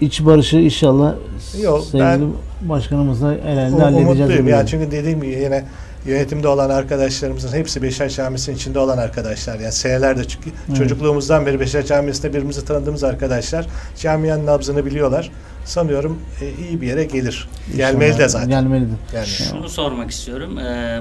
iç 0.00 0.24
barışı 0.24 0.56
inşallah 0.56 1.14
Yok, 1.62 1.84
sevgili 1.84 2.02
ben- 2.02 2.32
başkanımızla 2.68 3.34
el 3.34 3.38
ele 3.58 3.60
Um- 3.70 3.80
halledeceğiz. 3.80 4.18
Umutluyum. 4.18 4.48
Yani 4.48 4.68
çünkü 4.68 4.90
dediğim 4.90 5.22
gibi 5.22 5.32
yine 5.42 5.64
yönetimde 6.06 6.48
olan 6.48 6.70
arkadaşlarımızın 6.70 7.52
hepsi 7.52 7.82
Beşiktaş 7.82 8.16
Camisi'nin 8.16 8.56
içinde 8.56 8.78
olan 8.78 8.98
arkadaşlar. 8.98 9.58
Yani 9.60 9.72
senelerde 9.72 10.24
çünkü 10.28 10.50
Evet. 10.68 10.76
çocukluğumuzdan 10.78 11.46
beri 11.46 11.60
Beşiktaş 11.60 11.86
Camisi'nde 11.86 12.28
birbirimizi 12.28 12.64
tanıdığımız 12.64 13.04
arkadaşlar. 13.04 13.66
Camianın 14.00 14.46
nabzını 14.46 14.86
biliyorlar. 14.86 15.30
Sanıyorum 15.66 16.18
e, 16.40 16.64
iyi 16.68 16.80
bir 16.80 16.86
yere 16.86 17.04
gelir. 17.04 17.48
Gelmeli 17.76 18.00
de 18.00 18.12
İnşallah 18.12 18.28
zaten. 18.28 18.48
Gelmeli 18.48 18.84
de. 18.84 19.16
Yani 19.16 19.26
Şunu 19.26 19.68
sormak 19.68 20.10
istiyorum. 20.10 20.58
Ee, 20.58 21.00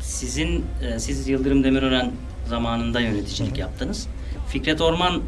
sizin 0.00 0.64
e, 0.82 0.98
siz 0.98 1.28
Yıldırım 1.28 1.64
Demirören 1.64 2.10
zamanında 2.48 3.00
yöneticilik 3.00 3.58
yaptınız. 3.58 4.06
Fikret 4.48 4.80
Orman 4.80 5.22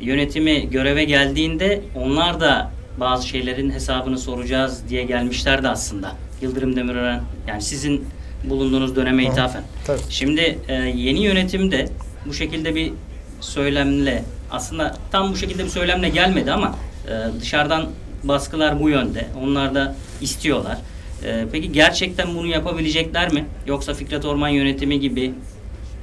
yönetimi 0.00 0.70
göreve 0.70 1.04
geldiğinde 1.04 1.82
onlar 1.94 2.40
da 2.40 2.70
bazı 3.00 3.28
şeylerin 3.28 3.70
hesabını 3.70 4.18
soracağız 4.18 4.82
diye 4.88 5.02
gelmişlerdi 5.04 5.68
aslında. 5.68 6.12
Yıldırım 6.42 6.76
Demirören 6.76 7.20
yani 7.48 7.62
sizin 7.62 8.06
bulunduğunuz 8.44 8.96
döneme 8.96 9.26
Hı. 9.26 9.32
ithafen. 9.32 9.62
tabii. 9.86 9.98
Şimdi 10.08 10.58
e, 10.68 10.74
yeni 10.74 11.20
yönetimde 11.22 11.88
bu 12.26 12.34
şekilde 12.34 12.74
bir 12.74 12.92
söylemle 13.40 14.24
aslında 14.50 14.96
tam 15.12 15.32
bu 15.32 15.36
şekilde 15.36 15.64
bir 15.64 15.68
söylemle 15.68 16.08
gelmedi 16.08 16.52
ama 16.52 16.76
e, 17.08 17.40
dışarıdan 17.40 17.86
baskılar 18.24 18.80
bu 18.80 18.88
yönde. 18.88 19.26
Onlar 19.44 19.74
da 19.74 19.94
istiyorlar. 20.20 20.78
E, 21.24 21.44
peki 21.52 21.72
gerçekten 21.72 22.34
bunu 22.34 22.46
yapabilecekler 22.46 23.32
mi? 23.32 23.44
Yoksa 23.66 23.94
Fikret 23.94 24.24
Orman 24.24 24.48
yönetimi 24.48 25.00
gibi 25.00 25.32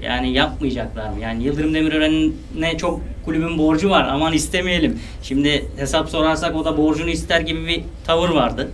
yani 0.03 0.34
yapmayacaklar 0.34 1.10
mı? 1.10 1.19
Yani 1.21 1.43
Yıldırım 1.43 1.73
Demirören'e 1.73 2.77
çok 2.77 3.01
kulübün 3.25 3.58
borcu 3.58 3.89
var. 3.89 4.08
Aman 4.12 4.34
istemeyelim. 4.34 4.99
Şimdi 5.23 5.65
hesap 5.77 6.10
sorarsak 6.10 6.56
o 6.56 6.65
da 6.65 6.77
borcunu 6.77 7.10
ister 7.10 7.41
gibi 7.41 7.67
bir 7.67 7.84
tavır 8.06 8.30
vardı. 8.30 8.69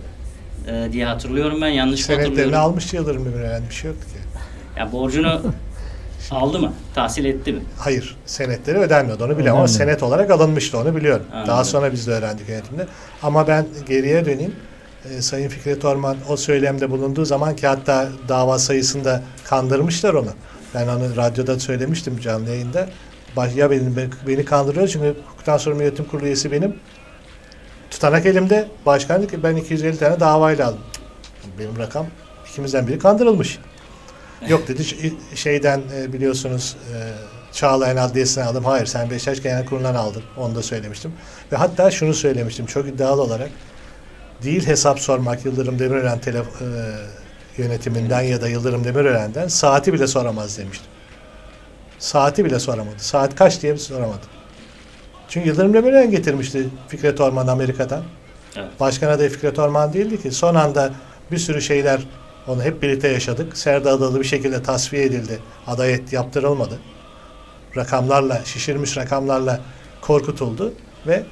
e, 0.68 0.92
diye 0.92 1.04
hatırlıyorum 1.06 1.60
ben. 1.62 1.68
Yanlış 1.68 2.00
mı 2.00 2.06
Senetlerini 2.06 2.30
hatırlıyorum? 2.30 2.64
almıştı 2.70 2.96
Yıldırım 2.96 3.24
Demirören 3.24 3.62
bir 3.68 3.74
şey 3.74 3.90
yoktu 3.90 4.06
ki. 4.06 4.18
Ya 4.78 4.92
borcunu 4.92 5.40
aldı 6.30 6.58
mı? 6.58 6.72
Tahsil 6.94 7.24
etti 7.24 7.52
mi? 7.52 7.62
Hayır. 7.78 8.16
Senetleri 8.26 8.78
ödenmiyordu 8.78 9.24
onu 9.24 9.32
biliyorum 9.38 9.56
ama 9.58 9.64
Ödenmedi. 9.64 9.78
senet 9.78 10.02
olarak 10.02 10.30
alınmıştı 10.30 10.78
onu 10.78 10.96
biliyorum. 10.96 11.26
Anladım. 11.32 11.48
Daha 11.48 11.64
sonra 11.64 11.92
biz 11.92 12.06
de 12.06 12.12
öğrendik 12.12 12.48
yönetimde. 12.48 12.86
Ama 13.22 13.46
ben 13.48 13.66
geriye 13.88 14.24
döneyim. 14.24 14.54
Ee, 15.10 15.22
Sayın 15.22 15.48
Fikret 15.48 15.84
Orman 15.84 16.16
o 16.28 16.36
söylemde 16.36 16.90
bulunduğu 16.90 17.24
zaman 17.24 17.56
ki 17.56 17.66
hatta 17.66 18.08
dava 18.28 18.58
sayısında 18.58 19.22
kandırmışlar 19.44 20.14
onu. 20.14 20.30
Ben 20.74 20.88
onu 20.88 21.16
radyoda 21.16 21.60
söylemiştim 21.60 22.20
canlı 22.20 22.50
yayında. 22.50 22.88
Ya 23.56 23.70
beni, 23.70 23.82
beni 24.26 24.44
kandırıyor 24.44 24.88
çünkü 24.88 25.14
hukuktan 25.28 25.56
sonra 25.56 25.82
yönetim 25.82 26.04
kurulu 26.04 26.26
üyesi 26.26 26.52
benim. 26.52 26.76
Tutanak 27.90 28.26
elimde. 28.26 28.68
Başkan 28.86 29.22
dedi 29.22 29.30
ki 29.30 29.42
ben 29.42 29.56
250 29.56 29.98
tane 29.98 30.20
davayla 30.20 30.66
aldım. 30.68 30.80
Benim 31.58 31.78
rakam 31.78 32.06
ikimizden 32.50 32.86
biri 32.88 32.98
kandırılmış. 32.98 33.58
Yok 34.48 34.68
dedi 34.68 34.84
şeyden 35.34 35.82
e, 35.96 36.12
biliyorsunuz 36.12 36.76
e, 36.94 36.96
Çağlayan 37.52 37.96
Adliyesi'ne 37.96 38.44
aldım. 38.44 38.64
Hayır 38.64 38.86
sen 38.86 39.10
Beşiktaş 39.10 39.42
Genel 39.42 39.66
Kurulu'ndan 39.66 39.94
aldın. 39.94 40.22
Onu 40.36 40.54
da 40.54 40.62
söylemiştim. 40.62 41.12
Ve 41.52 41.56
hatta 41.56 41.90
şunu 41.90 42.14
söylemiştim 42.14 42.66
çok 42.66 42.88
iddialı 42.88 43.22
olarak. 43.22 43.50
Değil 44.42 44.66
hesap 44.66 45.00
sormak 45.00 45.44
Yıldırım 45.44 45.78
Demirören 45.78 46.18
tele, 46.18 46.38
e, 46.38 46.42
yönetiminden 47.62 48.20
ya 48.22 48.40
da 48.40 48.48
Yıldırım 48.48 48.84
Demirören'den 48.84 49.48
saati 49.48 49.92
bile 49.92 50.06
soramaz 50.06 50.58
demiştim. 50.58 50.86
Saati 51.98 52.44
bile 52.44 52.58
soramadı. 52.58 52.98
Saat 52.98 53.34
kaç 53.34 53.62
diye 53.62 53.76
soramadı. 53.76 54.26
Çünkü 55.28 55.48
Yıldırım 55.48 55.74
Demirören 55.74 56.10
getirmişti 56.10 56.68
Fikret 56.88 57.20
Orman 57.20 57.46
Amerika'dan. 57.46 58.02
Evet. 58.56 58.80
Başkan 58.80 59.08
adayı 59.08 59.30
Fikret 59.30 59.58
Orman 59.58 59.92
değildi 59.92 60.22
ki. 60.22 60.30
Son 60.30 60.54
anda 60.54 60.92
bir 61.30 61.38
sürü 61.38 61.62
şeyler 61.62 62.00
onu 62.48 62.62
hep 62.62 62.82
birlikte 62.82 63.08
yaşadık. 63.08 63.56
Serdar 63.56 63.92
Adalı 63.92 64.20
bir 64.20 64.24
şekilde 64.24 64.62
tasfiye 64.62 65.04
edildi. 65.04 65.38
Aday 65.66 65.94
et, 65.94 66.12
yaptırılmadı. 66.12 66.78
Rakamlarla, 67.76 68.44
şişirmiş 68.44 68.96
rakamlarla 68.96 69.60
korkutuldu 70.00 70.74
ve 71.06 71.22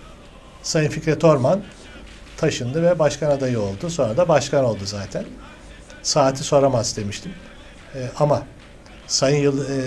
Sayın 0.62 0.90
Fikret 0.90 1.24
Orman 1.24 1.62
taşındı 2.36 2.82
ve 2.82 2.98
başkan 2.98 3.30
adayı 3.30 3.60
oldu. 3.60 3.90
Sonra 3.90 4.16
da 4.16 4.28
başkan 4.28 4.64
oldu 4.64 4.84
zaten. 4.84 5.24
Saati 6.02 6.44
soramaz 6.44 6.96
demiştim. 6.96 7.32
Ee, 7.94 8.08
ama 8.18 8.42
Sayın 9.06 9.42
Yıl, 9.42 9.60
e, 9.60 9.84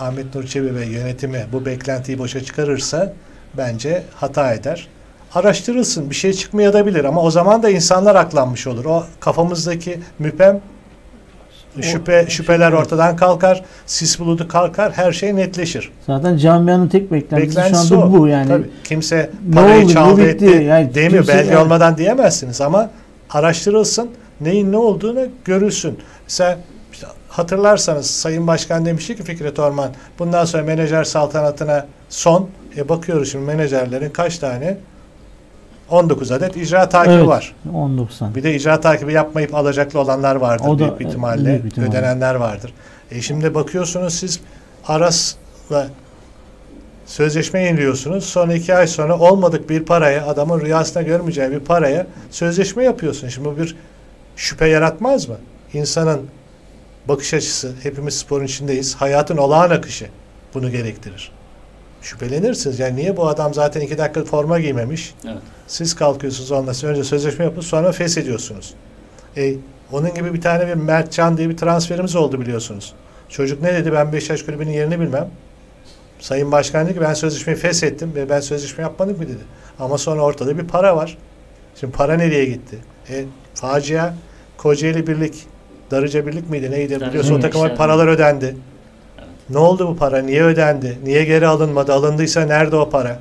Ahmet 0.00 0.34
Nur 0.34 0.46
Çebi 0.46 0.74
ve 0.74 0.86
yönetimi 0.86 1.46
bu 1.52 1.66
beklentiyi 1.66 2.18
boşa 2.18 2.44
çıkarırsa 2.44 3.12
bence 3.56 4.02
hata 4.14 4.54
eder. 4.54 4.88
Araştırılsın. 5.34 6.10
Bir 6.10 6.14
şey 6.14 6.32
çıkmayabilir 6.32 7.04
ama 7.04 7.22
o 7.22 7.30
zaman 7.30 7.62
da 7.62 7.70
insanlar 7.70 8.14
aklanmış 8.14 8.66
olur. 8.66 8.84
O 8.84 9.04
kafamızdaki 9.20 10.00
müpem 10.18 10.60
şüphe 11.80 12.26
şüpheler 12.28 12.72
ortadan 12.72 13.16
kalkar, 13.16 13.64
sis 13.86 14.18
bulutu 14.20 14.48
kalkar, 14.48 14.92
her 14.92 15.12
şey 15.12 15.36
netleşir. 15.36 15.92
Zaten 16.06 16.36
camianın 16.36 16.88
tek 16.88 17.12
beklentisi, 17.12 17.56
Beklentisi 17.58 17.88
şu 17.88 17.94
anda 18.02 18.06
o. 18.06 18.18
bu 18.18 18.28
yani. 18.28 18.48
Tabii. 18.48 18.70
Kimse 18.84 19.30
parayı 19.54 19.84
oldu, 19.84 19.92
çaldı 19.92 20.22
etti 20.28 20.64
Yani 20.68 20.94
demiyor. 20.94 21.24
kimse- 21.24 21.38
Belge 21.38 21.48
evet. 21.50 21.58
olmadan 21.62 21.98
diyemezsiniz 21.98 22.60
ama 22.60 22.90
araştırılsın. 23.30 24.10
Neyin 24.40 24.72
ne 24.72 24.76
olduğunu 24.76 25.20
görülsün. 25.44 25.98
Mesela 26.24 26.58
hatırlarsanız 27.28 28.06
Sayın 28.10 28.46
Başkan 28.46 28.86
demişti 28.86 29.16
ki 29.16 29.22
Fikret 29.22 29.58
Orman 29.58 29.90
bundan 30.18 30.44
sonra 30.44 30.62
menajer 30.62 31.04
saltanatına 31.04 31.86
son. 32.08 32.48
E 32.76 32.88
bakıyoruz 32.88 33.32
şimdi 33.32 33.44
menajerlerin 33.44 34.10
kaç 34.10 34.38
tane? 34.38 34.76
19 35.90 36.30
adet 36.32 36.56
icra 36.56 36.88
takibi 36.88 37.14
Evet. 37.14 37.26
var. 37.26 37.54
19 37.74 38.18
tane. 38.18 38.34
Bir 38.34 38.42
de 38.42 38.54
icra 38.54 38.80
takibi 38.80 39.12
yapmayıp 39.12 39.54
alacaklı 39.54 40.00
olanlar 40.00 40.36
vardır 40.36 40.64
O 40.68 40.78
da, 40.78 40.78
büyük 40.78 41.00
e, 41.00 41.04
ihtimalle. 41.08 41.44
büyük 41.48 41.64
ihtimalle. 41.64 41.90
Ödenenler 41.90 42.34
vardır. 42.34 42.72
E 43.10 43.20
şimdi 43.22 43.54
bakıyorsunuz 43.54 44.14
siz 44.14 44.40
Aras'la 44.86 45.88
sözleşme 47.06 47.62
yeniliyorsunuz. 47.62 48.24
Sonra 48.24 48.54
iki 48.54 48.74
ay 48.74 48.86
sonra 48.86 49.18
olmadık 49.18 49.70
bir 49.70 49.84
paraya, 49.84 50.26
adamın 50.26 50.60
rüyasında 50.60 51.02
görmeyeceği 51.02 51.50
bir 51.50 51.60
paraya 51.60 52.06
sözleşme 52.30 52.84
yapıyorsun. 52.84 53.28
Şimdi 53.28 53.48
bu 53.48 53.58
bir 53.58 53.76
şüphe 54.36 54.66
yaratmaz 54.66 55.28
mı? 55.28 55.36
İnsanın 55.72 56.20
bakış 57.08 57.34
açısı, 57.34 57.72
hepimiz 57.82 58.18
sporun 58.18 58.44
içindeyiz. 58.44 58.94
Hayatın 58.94 59.36
olağan 59.36 59.70
akışı 59.70 60.06
bunu 60.54 60.70
gerektirir. 60.70 61.32
Şüphelenirsiniz. 62.02 62.78
Yani 62.78 62.96
niye 62.96 63.16
bu 63.16 63.28
adam 63.28 63.54
zaten 63.54 63.80
iki 63.80 63.98
dakika 63.98 64.24
forma 64.24 64.60
giymemiş? 64.60 65.14
Evet. 65.24 65.38
Siz 65.66 65.94
kalkıyorsunuz 65.94 66.52
onunla 66.52 66.88
önce 66.88 67.04
sözleşme 67.04 67.44
yapıp 67.44 67.64
sonra 67.64 67.92
feshediyorsunuz. 67.92 68.74
E, 69.36 69.54
onun 69.92 70.14
gibi 70.14 70.34
bir 70.34 70.40
tane 70.40 70.68
bir 70.68 70.74
Mert 70.74 71.12
Can 71.12 71.36
diye 71.36 71.48
bir 71.48 71.56
transferimiz 71.56 72.16
oldu 72.16 72.40
biliyorsunuz. 72.40 72.94
Çocuk 73.28 73.62
ne 73.62 73.74
dedi? 73.74 73.92
Ben 73.92 74.12
Beşiktaş 74.12 74.42
kulübünün 74.42 74.70
yerini 74.70 75.00
bilmem. 75.00 75.28
Sayın 76.20 76.52
Başkan 76.52 76.86
dedi 76.86 76.94
ki 76.94 77.00
ben 77.00 77.14
sözleşmeyi 77.14 77.58
feshettim 77.58 78.14
ve 78.14 78.28
ben 78.28 78.40
sözleşme 78.40 78.82
yapmadım 78.82 79.16
mı 79.16 79.22
dedi. 79.22 79.42
Ama 79.78 79.98
sonra 79.98 80.20
ortada 80.22 80.58
bir 80.58 80.64
para 80.64 80.96
var. 80.96 81.18
Şimdi 81.80 81.92
para 81.92 82.16
nereye 82.16 82.44
gitti? 82.44 82.78
E, 83.10 83.24
facia 83.54 84.14
Kocaeli 84.56 85.06
Birlik, 85.06 85.46
Darıca 85.90 86.26
Birlik 86.26 86.50
miydi 86.50 86.70
neydi? 86.70 87.00
Biliyorsun 87.00 87.34
o 87.34 87.40
takıma 87.40 87.64
işte. 87.64 87.76
paralar 87.76 88.06
ödendi. 88.06 88.56
Ne 89.50 89.58
oldu 89.58 89.88
bu 89.88 89.96
para? 89.96 90.18
Niye 90.22 90.42
ödendi? 90.42 90.98
Niye 91.04 91.24
geri 91.24 91.46
alınmadı? 91.46 91.92
Alındıysa 91.92 92.40
nerede 92.40 92.76
o 92.76 92.90
para? 92.90 93.18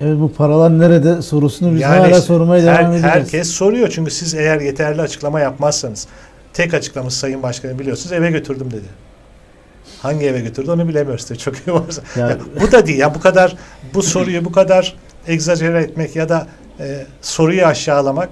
Evet 0.00 0.16
bu 0.20 0.32
paralar 0.32 0.78
nerede 0.78 1.22
sorusunu 1.22 1.74
biz 1.74 1.80
Yani 1.80 1.96
hala 1.98 2.08
işte 2.08 2.20
sormaya 2.20 2.74
her- 2.74 2.84
devam. 2.92 3.02
Herkes 3.02 3.48
soruyor 3.50 3.88
çünkü 3.88 4.10
siz 4.10 4.34
eğer 4.34 4.60
yeterli 4.60 5.02
açıklama 5.02 5.40
yapmazsanız 5.40 6.06
tek 6.52 6.74
açıklaması 6.74 7.18
Sayın 7.18 7.42
Başkanım 7.42 7.78
biliyorsunuz 7.78 8.12
eve 8.12 8.30
götürdüm 8.30 8.70
dedi. 8.70 8.86
Hangi 10.02 10.26
eve 10.26 10.40
götürdü 10.40 10.70
onu 10.70 10.88
bilemiyoruz. 10.88 11.24
Tabii 11.26 11.38
Çok 11.38 11.54
iyi 11.56 11.74
varsa. 11.74 12.02
Ya- 12.16 12.28
Ya 12.28 12.36
bu 12.60 12.72
da 12.72 12.86
değil. 12.86 12.98
Ya 12.98 13.14
bu 13.14 13.20
kadar 13.20 13.56
bu 13.94 14.02
soruyu 14.02 14.44
bu 14.44 14.52
kadar 14.52 14.96
egzajere 15.26 15.82
etmek 15.82 16.16
ya 16.16 16.28
da 16.28 16.46
e, 16.80 17.06
soruyu 17.22 17.66
aşağılamak 17.66 18.28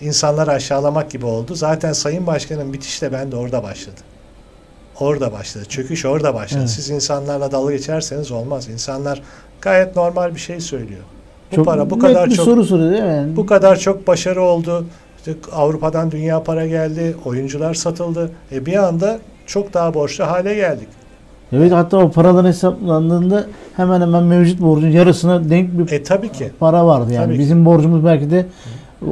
insanları 0.00 0.50
aşağılamak 0.50 1.10
gibi 1.10 1.26
oldu. 1.26 1.54
Zaten 1.54 1.92
Sayın 1.92 2.26
Başkan'ın 2.26 2.72
bitişte 2.72 3.12
ben 3.12 3.32
de 3.32 3.36
orada 3.36 3.62
başladı. 3.62 4.00
Orada 5.00 5.32
başladı. 5.32 5.64
Çöküş 5.68 6.04
orada 6.06 6.34
başladı. 6.34 6.60
Evet. 6.60 6.70
Siz 6.70 6.90
insanlarla 6.90 7.52
dalga 7.52 7.72
geçerseniz 7.72 8.30
olmaz. 8.32 8.68
İnsanlar 8.68 9.22
gayet 9.60 9.96
normal 9.96 10.34
bir 10.34 10.40
şey 10.40 10.60
söylüyor. 10.60 11.00
Bu 11.52 11.56
çok 11.56 11.64
para 11.66 11.90
bu 11.90 11.98
kadar 11.98 12.30
çok 12.30 12.44
soru 12.44 12.64
soruyor 12.64 12.92
değil 12.92 13.02
mi? 13.02 13.36
Bu 13.36 13.46
kadar 13.46 13.76
çok 13.76 14.06
başarı 14.06 14.42
oldu. 14.42 14.86
İşte 15.18 15.34
Avrupa'dan 15.52 16.10
dünya 16.10 16.42
para 16.42 16.66
geldi. 16.66 17.16
Oyuncular 17.24 17.74
satıldı. 17.74 18.30
E 18.52 18.66
bir 18.66 18.76
anda 18.84 19.18
çok 19.46 19.74
daha 19.74 19.94
borçlu 19.94 20.24
hale 20.26 20.54
geldik. 20.54 20.88
Evet 21.52 21.72
hatta 21.72 21.96
o 21.98 22.10
paralar 22.10 22.46
hesaplandığında 22.46 23.46
hemen 23.76 24.00
hemen 24.00 24.22
mevcut 24.22 24.60
borcun 24.60 24.88
yarısına 24.90 25.50
denk 25.50 25.78
bir 25.78 25.92
e, 25.92 26.02
tabii 26.02 26.32
ki. 26.32 26.50
para 26.60 26.86
vardı 26.86 27.12
yani. 27.12 27.26
Tabii 27.26 27.38
Bizim 27.38 27.58
ki. 27.58 27.64
borcumuz 27.64 28.04
belki 28.04 28.30
de 28.30 28.46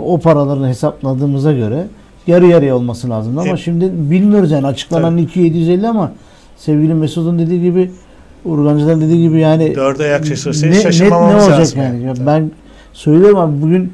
o 0.04 0.18
paraların 0.20 0.68
hesapladığımıza 0.68 1.52
göre 1.52 1.86
yarı 2.26 2.46
yarıya 2.46 2.76
olması 2.76 3.10
lazım. 3.10 3.38
Ama 3.38 3.52
e, 3.52 3.56
şimdi 3.56 3.90
bilmiyoruz 4.10 4.50
yani 4.50 4.66
açıklanan 4.66 5.16
2750 5.16 5.88
ama 5.88 6.12
sevgili 6.56 6.94
Mesut'un 6.94 7.38
dediği 7.38 7.62
gibi 7.62 7.90
Urgancı'dan 8.44 9.00
dediği 9.00 9.22
gibi 9.22 9.40
yani 9.40 9.74
dörde 9.74 10.04
yaklaşırsa 10.04 10.66
ne, 10.66 10.74
şaşırmamamız 10.74 11.34
net 11.34 11.50
ne 11.50 11.56
olacak 11.56 11.76
yani. 11.76 12.02
yani. 12.02 12.18
Ben 12.26 12.50
söylüyorum 12.92 13.38
abi 13.38 13.62
bugün 13.62 13.92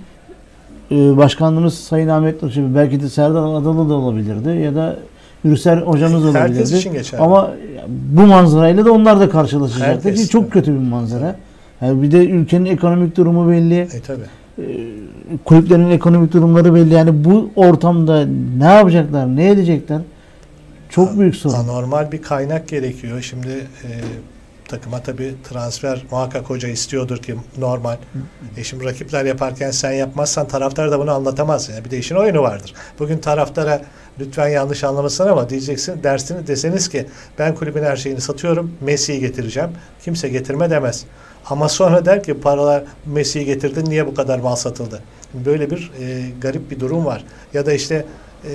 e, 0.90 1.16
başkanlığımız 1.16 1.74
Sayın 1.74 2.08
Ahmet 2.08 2.42
Nurçebi 2.42 2.74
belki 2.74 3.00
de 3.00 3.08
Serdar 3.08 3.42
Adalı 3.42 3.88
da 3.88 3.94
olabilirdi 3.94 4.48
ya 4.48 4.74
da 4.74 4.96
Hürsel 5.44 5.80
hocamız 5.80 6.24
olabilirdi. 6.24 6.38
Herkes 6.38 6.72
için 6.72 6.92
geçerli. 6.92 7.22
Ama 7.22 7.50
bu 7.88 8.20
manzarayla 8.20 8.84
da 8.84 8.92
onlar 8.92 9.20
da 9.20 9.30
karşılaşacaktı 9.30 10.14
ki 10.14 10.28
çok 10.28 10.52
kötü 10.52 10.72
bir 10.74 10.78
manzara. 10.78 11.36
Yani 11.80 12.02
bir 12.02 12.12
de 12.12 12.26
ülkenin 12.26 12.64
ekonomik 12.64 13.16
durumu 13.16 13.50
belli. 13.50 13.74
E 13.74 14.00
tabi. 14.06 14.20
E, 14.58 14.64
kulüplerin 15.44 15.90
ekonomik 15.90 16.32
durumları 16.32 16.74
belli. 16.74 16.94
Yani 16.94 17.24
bu 17.24 17.50
ortamda 17.56 18.26
ne 18.58 18.64
yapacaklar, 18.64 19.36
ne 19.36 19.50
edecekler? 19.50 20.00
Çok 20.88 21.18
büyük 21.18 21.36
sorun. 21.36 21.54
Anormal 21.54 22.12
bir 22.12 22.22
kaynak 22.22 22.68
gerekiyor. 22.68 23.22
Şimdi 23.22 23.48
e, 23.48 23.88
takıma 24.68 25.02
tabi 25.02 25.34
transfer 25.48 26.02
muhakkak 26.10 26.50
hoca 26.50 26.68
istiyordur 26.68 27.16
ki 27.16 27.34
normal. 27.58 27.96
E 28.56 28.64
şimdi 28.64 28.84
rakipler 28.84 29.24
yaparken 29.24 29.70
sen 29.70 29.92
yapmazsan 29.92 30.48
taraftar 30.48 30.90
da 30.90 30.98
bunu 30.98 31.12
anlatamaz. 31.12 31.68
Yani 31.68 31.84
bir 31.84 31.90
de 31.90 31.98
işin 31.98 32.14
oyunu 32.14 32.42
vardır. 32.42 32.74
Bugün 32.98 33.18
taraftara 33.18 33.82
lütfen 34.20 34.48
yanlış 34.48 34.84
anlamasın 34.84 35.26
ama 35.26 35.50
diyeceksin 35.50 36.02
dersini 36.02 36.46
deseniz 36.46 36.88
ki 36.88 37.06
ben 37.38 37.54
kulübün 37.54 37.82
her 37.82 37.96
şeyini 37.96 38.20
satıyorum 38.20 38.72
Messi'yi 38.80 39.20
getireceğim. 39.20 39.70
Kimse 40.04 40.28
getirme 40.28 40.70
demez. 40.70 41.04
Ama 41.50 41.68
sonra 41.68 42.04
der 42.04 42.22
ki 42.22 42.34
paralar 42.34 42.82
Messi'yi 43.06 43.44
getirdin 43.44 43.90
niye 43.90 44.06
bu 44.06 44.14
kadar 44.14 44.38
mal 44.38 44.56
satıldı? 44.56 45.02
Böyle 45.34 45.70
bir 45.70 45.90
e, 46.00 46.30
garip 46.40 46.70
bir 46.70 46.80
durum 46.80 47.04
var. 47.04 47.24
Ya 47.54 47.66
da 47.66 47.72
işte 47.72 48.04
e, 48.44 48.50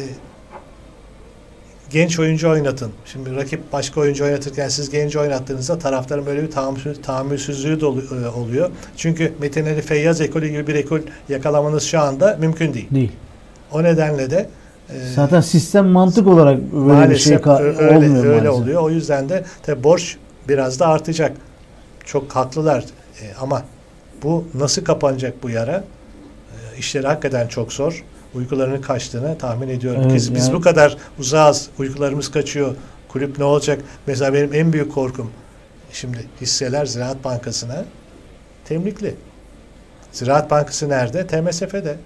genç 1.89 2.19
oyuncu 2.19 2.49
oynatın. 2.49 2.91
Şimdi 3.05 3.35
rakip 3.35 3.73
başka 3.73 4.01
oyuncu 4.01 4.23
oynatırken 4.23 4.69
siz 4.69 4.89
genç 4.89 5.15
oynattığınızda 5.15 5.79
taraftarın 5.79 6.25
böyle 6.25 6.43
bir 6.43 6.51
tahammül, 6.51 6.95
tahammülsüzlüğü 7.03 7.81
de 7.81 7.85
e, 7.85 8.27
oluyor. 8.27 8.69
Çünkü 8.97 9.33
Metin 9.41 9.65
Ali 9.65 9.81
Feyyaz 9.81 10.21
ekolü 10.21 10.47
gibi 10.47 10.67
bir 10.67 10.75
ekol 10.75 10.99
yakalamanız 11.29 11.83
şu 11.83 11.99
anda 11.99 12.37
mümkün 12.39 12.73
değil. 12.73 12.87
Değil. 12.91 13.11
O 13.71 13.83
nedenle 13.83 14.31
de 14.31 14.49
e, 14.89 14.93
Zaten 15.15 15.41
sistem 15.41 15.87
mantık 15.87 16.27
olarak 16.27 16.59
böyle 16.73 17.09
bir 17.09 17.15
şey 17.15 17.33
öyle, 17.35 17.97
olmuyor 17.97 18.25
öyle 18.25 18.49
oluyor. 18.49 18.81
O 18.81 18.89
yüzden 18.89 19.29
de 19.29 19.43
tabi 19.63 19.83
borç 19.83 20.17
biraz 20.47 20.79
da 20.79 20.87
artacak. 20.87 21.31
Çok 22.05 22.35
haklılar. 22.35 22.85
E, 23.21 23.33
ama 23.41 23.63
bu 24.23 24.45
nasıl 24.53 24.85
kapanacak 24.85 25.43
bu 25.43 25.49
yara? 25.49 25.75
E, 25.75 26.77
işleri 26.77 27.07
hakikaten 27.07 27.47
çok 27.47 27.73
zor 27.73 28.03
uykularının 28.35 28.81
kaçtığını 28.81 29.37
tahmin 29.37 29.69
ediyorum. 29.69 30.01
Evet, 30.05 30.15
biz, 30.15 30.27
yani. 30.27 30.37
biz 30.37 30.53
bu 30.53 30.61
kadar 30.61 30.97
uzağız, 31.19 31.69
uykularımız 31.79 32.31
kaçıyor. 32.31 32.75
Kulüp 33.09 33.37
ne 33.37 33.43
olacak? 33.43 33.81
Mesela 34.07 34.33
benim 34.33 34.53
en 34.53 34.73
büyük 34.73 34.93
korkum 34.93 35.31
şimdi 35.91 36.25
hisseler 36.41 36.85
Ziraat 36.85 37.23
Bankası'na 37.23 37.85
temlikli. 38.65 39.15
Ziraat 40.11 40.51
Bankası 40.51 40.89
nerede? 40.89 41.27
TMSF'de. 41.27 41.97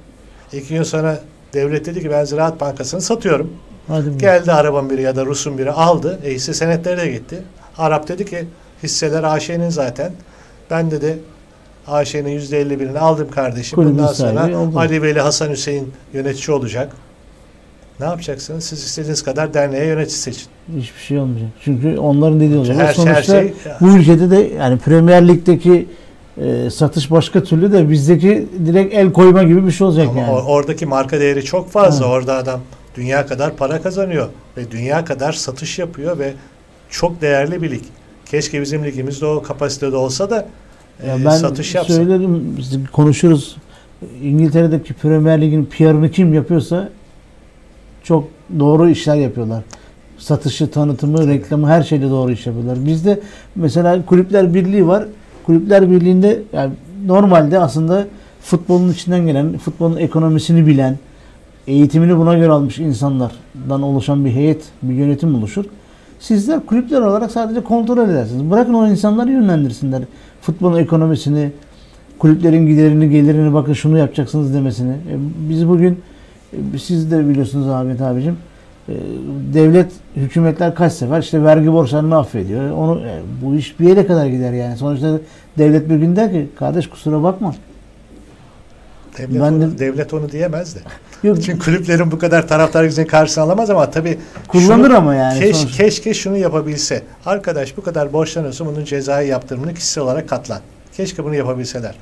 İki 0.54 0.74
gün 0.74 0.84
sonra 0.84 1.20
devlet 1.54 1.86
dedi 1.86 2.02
ki 2.02 2.12
ben 2.12 2.26
Ziraat 2.26 2.62
Bankası'nı 2.62 3.02
satıyorum. 3.02 3.54
Hadi 3.88 4.18
Geldi 4.18 4.52
araban 4.52 4.90
biri 4.90 5.02
ya 5.02 5.16
da 5.16 5.26
Rus'un 5.26 5.58
biri 5.58 5.72
aldı. 5.72 6.20
E 6.24 6.34
hisse 6.34 6.54
senetleri 6.54 6.98
de 6.98 7.08
gitti. 7.08 7.42
Arap 7.78 8.08
dedi 8.08 8.26
ki 8.26 8.46
hisseler 8.84 9.24
AŞ'nin 9.24 9.70
zaten. 9.70 10.12
Ben 10.72 10.92
dedi 10.92 11.20
AŞ'nin 11.88 12.30
yüzde 12.30 12.62
elli 12.62 12.80
birini 12.80 13.00
aldım 13.00 13.32
kardeşim. 13.32 13.76
Kulübün 13.76 13.98
Bundan 13.98 14.14
sonra 14.14 14.50
Ali 14.76 15.02
Veli 15.02 15.22
Hasan 15.22 15.50
Hüseyin 15.50 15.94
yönetici 16.14 16.58
olacak. 16.58 16.92
Ne 18.00 18.06
yapacaksınız? 18.06 18.64
Siz 18.64 18.84
istediğiniz 18.84 19.24
kadar 19.24 19.54
derneğe 19.54 19.86
yönetici 19.86 20.18
seçin. 20.18 20.48
Hiçbir 20.78 21.00
şey 21.00 21.20
olmayacak. 21.20 21.50
Çünkü 21.64 21.98
onların 21.98 22.40
dediği 22.40 22.58
olacak. 22.58 22.78
Her, 22.78 22.94
Sonuçta 22.94 23.16
her 23.16 23.24
şey, 23.24 23.54
bu 23.82 23.88
ülkede 23.88 24.32
de 24.32 24.52
yani 24.58 24.78
Premier 24.78 25.28
Lig'deki 25.28 25.88
e, 26.42 26.70
satış 26.70 27.12
başka 27.12 27.44
türlü 27.44 27.72
de 27.72 27.90
bizdeki 27.90 28.48
direkt 28.66 28.94
el 28.94 29.14
koyma 29.14 29.44
gibi 29.44 29.66
bir 29.66 29.72
şey 29.72 29.88
olacak 29.88 30.08
Ama 30.10 30.20
yani. 30.20 30.32
oradaki 30.32 30.86
marka 30.86 31.20
değeri 31.20 31.44
çok 31.44 31.72
fazla. 31.72 32.06
Ha. 32.06 32.10
Orada 32.10 32.36
adam 32.36 32.60
dünya 32.96 33.26
kadar 33.26 33.56
para 33.56 33.82
kazanıyor 33.82 34.28
ve 34.58 34.72
dünya 34.72 35.06
kadar 35.06 35.34
satış 35.34 35.80
yapıyor 35.80 36.20
ve 36.20 36.34
çok 36.90 37.22
değerli 37.22 37.62
bir 37.62 37.72
lig. 37.72 37.84
Keşke 38.32 38.62
bizim 38.62 38.84
ligimizde 38.84 39.26
o 39.26 39.42
kapasitede 39.42 39.96
olsa 39.96 40.30
da 40.30 40.48
ya 41.08 41.18
e, 41.18 41.26
ben 41.26 41.30
satış 41.30 41.76
yapsın. 41.76 41.96
Söylerim, 41.96 42.56
konuşuruz. 42.92 43.58
İngiltere'deki 44.24 44.94
Premier 44.94 45.42
Lig'in 45.42 45.66
PR'ını 45.66 46.12
kim 46.12 46.34
yapıyorsa 46.34 46.90
çok 48.04 48.28
doğru 48.60 48.90
işler 48.90 49.16
yapıyorlar. 49.16 49.64
Satışı, 50.18 50.72
tanıtımı, 50.72 51.28
reklamı 51.28 51.68
her 51.68 51.84
şeyde 51.84 52.10
doğru 52.10 52.32
iş 52.32 52.48
yapıyorlar. 52.48 52.86
Bizde 52.86 53.20
mesela 53.56 54.06
kulüpler 54.06 54.54
birliği 54.54 54.88
var. 54.88 55.06
Kulüpler 55.46 55.92
birliğinde 55.92 56.42
yani 56.54 56.74
normalde 57.06 57.60
aslında 57.60 58.08
futbolun 58.42 58.92
içinden 58.92 59.26
gelen, 59.26 59.58
futbolun 59.58 59.98
ekonomisini 59.98 60.68
bilen, 60.68 60.98
eğitimini 61.68 62.18
buna 62.18 62.38
göre 62.38 62.52
almış 62.52 62.80
insanlardan 62.80 63.82
oluşan 63.82 64.26
bir 64.26 64.32
heyet, 64.32 64.66
bir 64.82 64.94
yönetim 64.94 65.36
oluşur. 65.36 65.66
Sizler 66.20 66.66
kulüpler 66.66 67.02
olarak 67.02 67.32
sadece 67.32 67.64
kontrol 67.64 68.10
edersiniz. 68.10 68.52
Bırakın 68.52 68.74
o 68.74 68.88
insanları 68.88 69.32
yönlendirsinler 69.32 70.04
futbolun 70.42 70.78
ekonomisini, 70.78 71.52
kulüplerin 72.20 72.68
giderini, 72.68 73.10
gelirini 73.10 73.54
bakın 73.54 73.74
şunu 73.74 73.98
yapacaksınız 73.98 74.54
demesini. 74.54 74.92
E, 74.92 75.14
biz 75.50 75.68
bugün 75.68 76.00
e, 76.54 76.78
siz 76.78 77.12
de 77.12 77.30
biliyorsunuz 77.30 77.68
Ahmet 77.68 78.02
abicim 78.02 78.38
e, 78.90 78.94
devlet, 79.54 79.92
hükümetler 80.16 80.76
kaç 80.76 80.94
sefer 80.94 81.22
işte 81.22 81.44
vergi 81.44 81.72
borçlarını 81.72 82.18
affediyor. 82.18 82.72
Onu 82.72 83.02
bu 83.44 83.56
iş 83.56 83.80
bir 83.80 83.90
yere 83.90 84.08
kadar 84.08 84.26
gider 84.26 84.54
yani. 84.54 84.78
Sonuçta 84.78 85.20
devlet 85.58 85.90
bir 85.90 85.96
gün 85.96 86.16
der 86.16 86.32
ki 86.32 86.48
kardeş 86.56 86.90
kusura 86.90 87.24
bakma. 87.24 87.56
Devlet, 89.18 89.42
ben 89.42 89.54
onu, 89.54 89.62
de, 89.62 89.80
devlet 89.80 90.14
onu 90.14 90.32
diyemez 90.32 90.76
de. 90.76 90.80
Yok. 91.24 91.44
Çünkü 91.44 91.60
kulüplerin 91.66 92.12
bu 92.12 92.20
kadar 92.20 92.48
taraftar 92.48 92.84
gücünü 92.84 93.08
karşısına 93.08 93.44
alamaz 93.44 93.70
ama 93.70 93.92
tabii 93.92 94.20
kullanır 94.48 94.88
şunu, 94.88 94.98
ama 94.98 95.16
yani. 95.16 95.40
Keş, 95.40 95.78
keşke 95.78 96.14
şunu 96.14 96.38
yapabilse. 96.38 97.04
Arkadaş 97.26 97.78
bu 97.78 97.84
kadar 97.84 98.14
borçlanıyorsa 98.14 98.66
bunun 98.66 98.86
cezai 98.86 99.28
yaptırımını 99.28 99.74
kişisel 99.74 100.04
olarak 100.04 100.30
katlan. 100.30 100.60
Keşke 100.98 101.24
bunu 101.24 101.36
yapabilseler. 101.36 101.96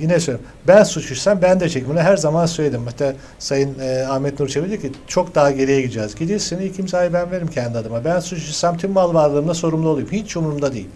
Yine 0.00 0.20
söylüyorum. 0.20 0.50
Ben 0.68 0.82
suçluysam 0.82 1.42
ben 1.42 1.60
de 1.60 1.68
çek. 1.68 1.88
Bunu 1.88 1.98
her 1.98 2.16
zaman 2.16 2.46
söyledim. 2.46 2.80
Hatta 2.84 3.14
Sayın 3.38 3.78
e, 3.78 4.06
Ahmet 4.06 4.40
Nur 4.40 4.48
Çebi 4.48 4.68
diyor 4.68 4.80
ki 4.80 4.92
çok 5.06 5.34
daha 5.34 5.50
geriye 5.50 5.80
gideceğiz. 5.80 6.14
Gidiyorsun 6.14 6.56
ilk 6.56 6.78
imzayı 6.78 7.12
ben 7.12 7.30
veririm 7.30 7.48
kendi 7.48 7.78
adıma. 7.78 8.04
Ben 8.04 8.20
suçluysam 8.20 8.76
tüm 8.76 8.92
mal 8.92 9.14
varlığımda 9.14 9.54
sorumlu 9.54 9.88
olayım. 9.88 10.08
Hiç 10.12 10.36
umurumda 10.36 10.72
değil. 10.72 10.88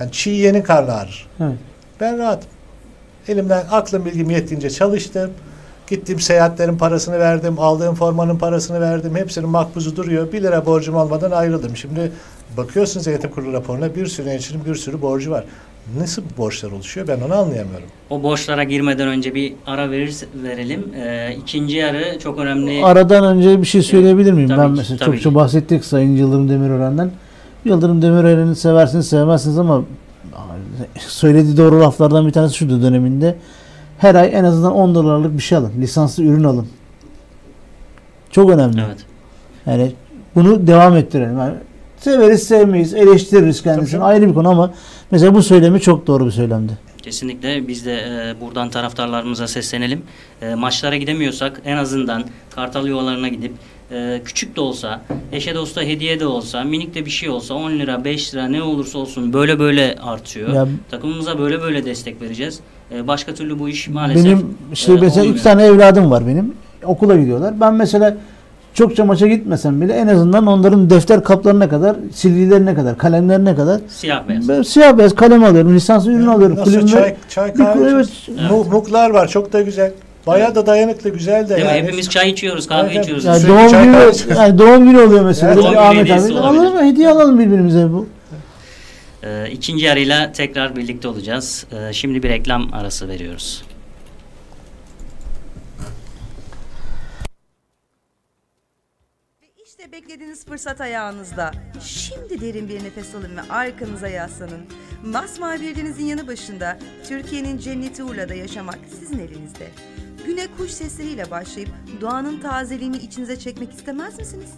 Yani 0.00 0.12
çiğ 0.12 0.30
yiyenin 0.30 0.62
karnı 0.62 0.94
ağrır. 0.94 1.28
Evet. 1.40 1.56
Ben 2.00 2.18
rahatım. 2.18 2.50
Elimden 3.28 3.64
aklım 3.70 4.04
bilgim 4.04 4.30
yettiğince 4.30 4.70
çalıştım. 4.70 5.30
Gittim 5.86 6.20
seyahatlerin 6.20 6.78
parasını 6.78 7.18
verdim, 7.18 7.58
aldığım 7.58 7.94
formanın 7.94 8.38
parasını 8.38 8.80
verdim. 8.80 9.16
Hepsinin 9.16 9.48
makbuzu 9.48 9.96
duruyor. 9.96 10.32
Bir 10.32 10.42
lira 10.42 10.66
borcum 10.66 10.96
almadan 10.96 11.30
ayrıldım. 11.30 11.76
Şimdi 11.76 12.12
bakıyorsunuz 12.56 13.06
yönetim 13.06 13.30
kurulu 13.30 13.52
raporuna 13.52 13.94
bir 13.94 14.06
sürü 14.06 14.28
yönetimin 14.28 14.64
bir 14.64 14.74
sürü 14.74 15.02
borcu 15.02 15.30
var. 15.30 15.44
Nasıl 15.98 16.22
borçlar 16.38 16.70
oluşuyor 16.70 17.08
ben 17.08 17.20
onu 17.20 17.34
anlayamıyorum. 17.34 17.86
O 18.10 18.22
borçlara 18.22 18.64
girmeden 18.64 19.08
önce 19.08 19.34
bir 19.34 19.52
ara 19.66 19.90
verir, 19.90 20.14
verelim. 20.42 20.84
Ee, 20.96 21.36
ikinci 21.40 21.76
yarı 21.76 22.18
çok 22.18 22.38
önemli. 22.38 22.84
Aradan 22.84 23.24
önce 23.36 23.60
bir 23.60 23.66
şey 23.66 23.82
söyleyebilir 23.82 24.32
miyim? 24.32 24.48
Tabii 24.48 24.60
ben 24.60 24.70
mesela 24.70 24.98
tabii 24.98 25.16
çok 25.16 25.22
çok 25.22 25.34
bahsettik 25.34 25.84
Sayın 25.84 26.16
Yıldırım 26.16 26.48
Demirören'den. 26.48 27.10
Yıldırım 27.64 28.02
Demirören'i 28.02 28.56
seversiniz 28.56 29.08
sevmezsiniz 29.08 29.58
ama 29.58 29.82
söylediği 30.98 31.56
doğru 31.56 31.80
laflardan 31.80 32.26
bir 32.26 32.32
tanesi 32.32 32.56
şuydu 32.56 32.82
döneminde 32.82 33.36
her 34.04 34.14
ay 34.14 34.30
en 34.32 34.44
azından 34.44 34.72
10 34.72 34.94
dolarlık 34.94 35.36
bir 35.36 35.42
şey 35.42 35.58
alın. 35.58 35.72
Lisanslı 35.80 36.24
ürün 36.24 36.44
alın. 36.44 36.68
Çok 38.30 38.50
önemli. 38.50 38.82
Evet. 38.86 38.98
Yani 39.66 39.92
bunu 40.34 40.66
devam 40.66 40.96
ettirelim. 40.96 41.38
Yani 41.38 41.54
severiz 41.98 42.42
sevmeyiz, 42.42 42.94
eleştiririz 42.94 43.62
kendisini 43.62 44.02
ayrı 44.02 44.28
bir 44.28 44.34
konu 44.34 44.48
ama 44.48 44.70
mesela 45.10 45.34
bu 45.34 45.42
söylemi 45.42 45.80
çok 45.80 46.06
doğru 46.06 46.26
bir 46.26 46.30
söylemdi. 46.30 46.72
Kesinlikle 47.02 47.68
biz 47.68 47.86
de 47.86 47.94
e, 47.94 48.40
buradan 48.40 48.70
taraftarlarımıza 48.70 49.48
seslenelim. 49.48 50.02
E, 50.42 50.54
maçlara 50.54 50.96
gidemiyorsak 50.96 51.60
en 51.64 51.76
azından 51.76 52.24
Kartal 52.50 52.86
yuvalarına 52.86 53.28
gidip 53.28 53.52
e, 53.90 54.20
küçük 54.24 54.56
de 54.56 54.60
olsa, 54.60 55.00
eşe 55.32 55.54
dosta 55.54 55.82
hediye 55.82 56.20
de 56.20 56.26
olsa, 56.26 56.64
minik 56.64 56.94
de 56.94 57.06
bir 57.06 57.10
şey 57.10 57.28
olsa 57.28 57.54
10 57.54 57.70
lira, 57.70 58.04
5 58.04 58.34
lira 58.34 58.48
ne 58.48 58.62
olursa 58.62 58.98
olsun 58.98 59.32
böyle 59.32 59.58
böyle 59.58 59.96
artıyor. 60.02 60.52
Ya, 60.52 60.68
Takımımıza 60.90 61.38
böyle 61.38 61.62
böyle 61.62 61.84
destek 61.84 62.22
vereceğiz. 62.22 62.60
E, 62.94 63.06
başka 63.06 63.34
türlü 63.34 63.58
bu 63.58 63.68
iş 63.68 63.88
maalesef 63.88 64.24
Benim 64.24 64.56
işte 64.72 64.92
e, 64.92 64.96
mesela 65.00 65.22
olmuyor. 65.22 65.42
tane 65.42 65.64
evladım 65.64 66.10
var 66.10 66.26
benim. 66.26 66.54
Okula 66.84 67.16
gidiyorlar. 67.16 67.60
Ben 67.60 67.74
mesela 67.74 68.16
çokça 68.74 69.04
maça 69.04 69.26
gitmesem 69.26 69.80
bile 69.80 69.92
en 69.92 70.06
azından 70.06 70.46
onların 70.46 70.90
defter 70.90 71.24
kaplarına 71.24 71.68
kadar, 71.68 71.96
silgilerine 72.12 72.74
kadar, 72.74 72.98
kalemlerine 72.98 73.54
kadar 73.54 73.80
siyah 73.88 74.28
beyaz. 74.28 74.68
siyah 74.68 74.98
beyaz 74.98 75.14
kalem 75.14 75.44
alıyorum, 75.44 75.74
lisans 75.74 76.06
ürün 76.06 76.26
alıyorum. 76.26 76.56
Nasıl 76.56 76.86
çay, 76.86 77.14
çay 77.28 77.54
kahve, 77.54 77.90
evet. 77.90 78.08
evet. 78.28 78.72
Muklar 78.72 79.10
var 79.10 79.28
çok 79.28 79.52
da 79.52 79.62
güzel. 79.62 79.92
Bayağı 80.26 80.54
da 80.54 80.66
dayanıklı, 80.66 81.10
güzel 81.10 81.48
de 81.48 81.56
Değil 81.56 81.66
yani. 81.66 81.80
Mi? 81.80 81.86
Hepimiz 81.86 82.10
çay 82.10 82.30
içiyoruz, 82.30 82.66
kahve 82.66 82.92
evet, 82.92 83.04
içiyoruz. 83.04 83.24
Yani 83.24 83.48
doğum 83.48 83.84
günü, 83.84 84.36
yani 84.38 84.58
doğum 84.58 84.84
günü 84.84 85.00
oluyor 85.00 85.24
mesela. 85.24 85.52
Evet, 85.52 85.64
doğum 85.64 85.78
Ahmet 85.78 86.10
abi. 86.10 86.38
Alalım 86.38 86.74
mı? 86.74 86.84
Hediye 86.84 87.08
alalım 87.08 87.38
birbirimize 87.38 87.92
bu. 87.92 88.06
Ee, 89.24 89.50
ikinci 89.50 89.84
yarıyla 89.84 90.32
tekrar 90.32 90.76
birlikte 90.76 91.08
olacağız. 91.08 91.66
Ee, 91.72 91.92
şimdi 91.92 92.22
bir 92.22 92.28
reklam 92.28 92.74
arası 92.74 93.08
veriyoruz. 93.08 93.64
İşte 99.66 99.92
beklediğiniz 99.92 100.46
fırsat 100.46 100.80
ayağınızda. 100.80 101.52
Şimdi 101.84 102.40
derin 102.40 102.68
bir 102.68 102.84
nefes 102.84 103.14
alın 103.14 103.36
ve 103.36 103.42
arkanıza 103.42 104.08
yaslanın. 104.08 104.66
Masmavi 105.04 105.60
bir 105.60 105.76
denizin 105.76 106.04
yanı 106.04 106.26
başında 106.26 106.78
Türkiye'nin 107.08 107.58
cenneti 107.58 108.02
Urla'da 108.02 108.34
yaşamak 108.34 108.78
sizin 109.00 109.18
elinizde. 109.18 109.68
Güne 110.26 110.46
kuş 110.56 110.70
sesleriyle 110.70 111.30
başlayıp 111.30 111.68
doğanın 112.00 112.40
tazeliğini 112.40 112.96
içinize 112.96 113.38
çekmek 113.38 113.72
istemez 113.72 114.18
misiniz? 114.18 114.50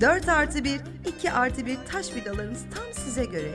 4 0.00 0.28
artı 0.28 0.64
1, 0.64 0.80
2 1.18 1.32
artı 1.32 1.66
1 1.66 1.76
taş 1.92 2.14
villalarımız 2.14 2.64
tam 2.74 3.04
size 3.04 3.24
göre. 3.24 3.54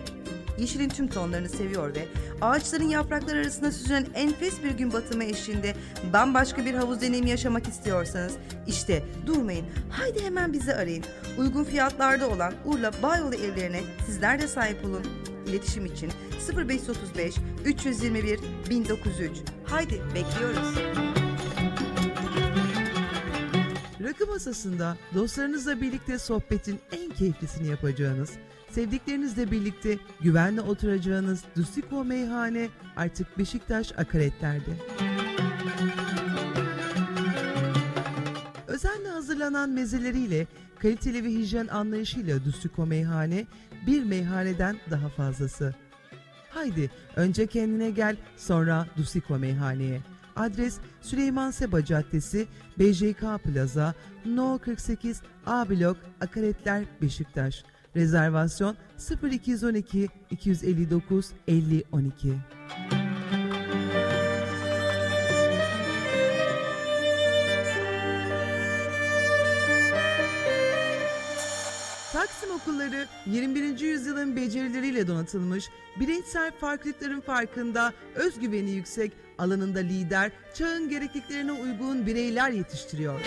Yeşilin 0.59 0.89
tüm 0.89 1.07
tonlarını 1.07 1.49
seviyor 1.49 1.95
ve 1.95 2.05
ağaçların 2.41 2.89
yaprakları 2.89 3.39
arasında 3.39 3.71
süzülen 3.71 4.05
enfes 4.13 4.63
bir 4.63 4.71
gün 4.71 4.93
batımı 4.93 5.23
eşliğinde 5.23 5.75
bambaşka 6.13 6.65
bir 6.65 6.73
havuz 6.73 7.01
deneyimi 7.01 7.29
yaşamak 7.29 7.67
istiyorsanız 7.67 8.33
işte 8.67 9.03
durmayın. 9.25 9.65
Haydi 9.89 10.23
hemen 10.23 10.53
bizi 10.53 10.75
arayın. 10.75 11.03
Uygun 11.37 11.63
fiyatlarda 11.63 12.29
olan 12.29 12.53
Urla 12.65 12.91
Bayolu 13.03 13.35
evlerine 13.35 13.81
sizler 14.05 14.41
de 14.41 14.47
sahip 14.47 14.85
olun. 14.85 15.03
İletişim 15.47 15.85
için 15.85 16.11
0535 16.57 17.35
321 17.65 18.39
1903. 18.69 19.31
Haydi 19.65 20.01
bekliyoruz. 20.15 20.75
Rakı 24.03 24.27
masasında 24.27 24.97
dostlarınızla 25.15 25.81
birlikte 25.81 26.19
sohbetin 26.19 26.79
en 26.91 27.09
keyiflisini 27.09 27.67
yapacağınız, 27.67 28.29
sevdiklerinizle 28.75 29.51
birlikte 29.51 29.97
güvenle 30.21 30.61
oturacağınız 30.61 31.43
Dustiko 31.55 32.05
Meyhane 32.05 32.69
artık 32.95 33.37
Beşiktaş 33.37 33.91
Akaretler'de. 33.97 34.71
Özenle 38.67 39.09
hazırlanan 39.09 39.69
mezeleriyle, 39.69 40.47
kaliteli 40.79 41.23
ve 41.23 41.29
hijyen 41.29 41.67
anlayışıyla 41.67 42.45
Dustiko 42.45 42.85
Meyhane 42.85 43.45
bir 43.87 44.03
meyhaneden 44.03 44.77
daha 44.91 45.09
fazlası. 45.09 45.75
Haydi 46.49 46.91
önce 47.15 47.47
kendine 47.47 47.89
gel 47.89 48.17
sonra 48.37 48.87
Dustiko 48.97 49.39
Meyhane'ye. 49.39 50.01
Adres 50.35 50.77
Süleyman 51.01 51.51
Seba 51.51 51.85
Caddesi, 51.85 52.47
BJK 52.79 53.43
Plaza, 53.43 53.93
No 54.25 54.57
48 54.57 55.21
A 55.45 55.69
Blok, 55.69 55.97
Akaretler, 56.21 56.83
Beşiktaş. 57.01 57.63
Rezervasyon 57.95 58.75
0212 59.31 60.09
259 60.31 61.31
50 61.47 61.83
12. 61.91 62.33
Taksim 72.13 72.51
okulları 72.51 73.07
21. 73.25 73.79
yüzyılın 73.79 74.35
becerileriyle 74.35 75.07
donatılmış, 75.07 75.69
bireysel 75.99 76.51
farklılıkların 76.51 77.21
farkında, 77.21 77.93
özgüveni 78.15 78.71
yüksek, 78.71 79.11
alanında 79.37 79.79
lider, 79.79 80.31
çağın 80.53 80.89
gerekliliklerine 80.89 81.51
uygun 81.51 82.05
bireyler 82.05 82.49
yetiştiriyor. 82.49 83.19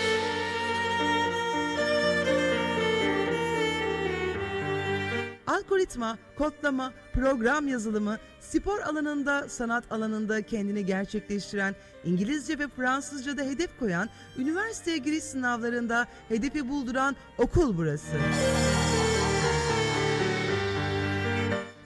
Algoritma, 5.49 6.17
kodlama, 6.37 6.93
program 7.13 7.67
yazılımı, 7.67 8.17
spor 8.39 8.79
alanında, 8.79 9.49
sanat 9.49 9.91
alanında 9.91 10.41
kendini 10.41 10.85
gerçekleştiren, 10.85 11.75
İngilizce 12.05 12.59
ve 12.59 12.67
Fransızca'da 12.67 13.41
hedef 13.41 13.79
koyan, 13.79 14.09
üniversiteye 14.37 14.97
giriş 14.97 15.23
sınavlarında 15.23 16.07
hedefi 16.27 16.69
bulduran 16.69 17.15
okul 17.37 17.77
burası. 17.77 18.17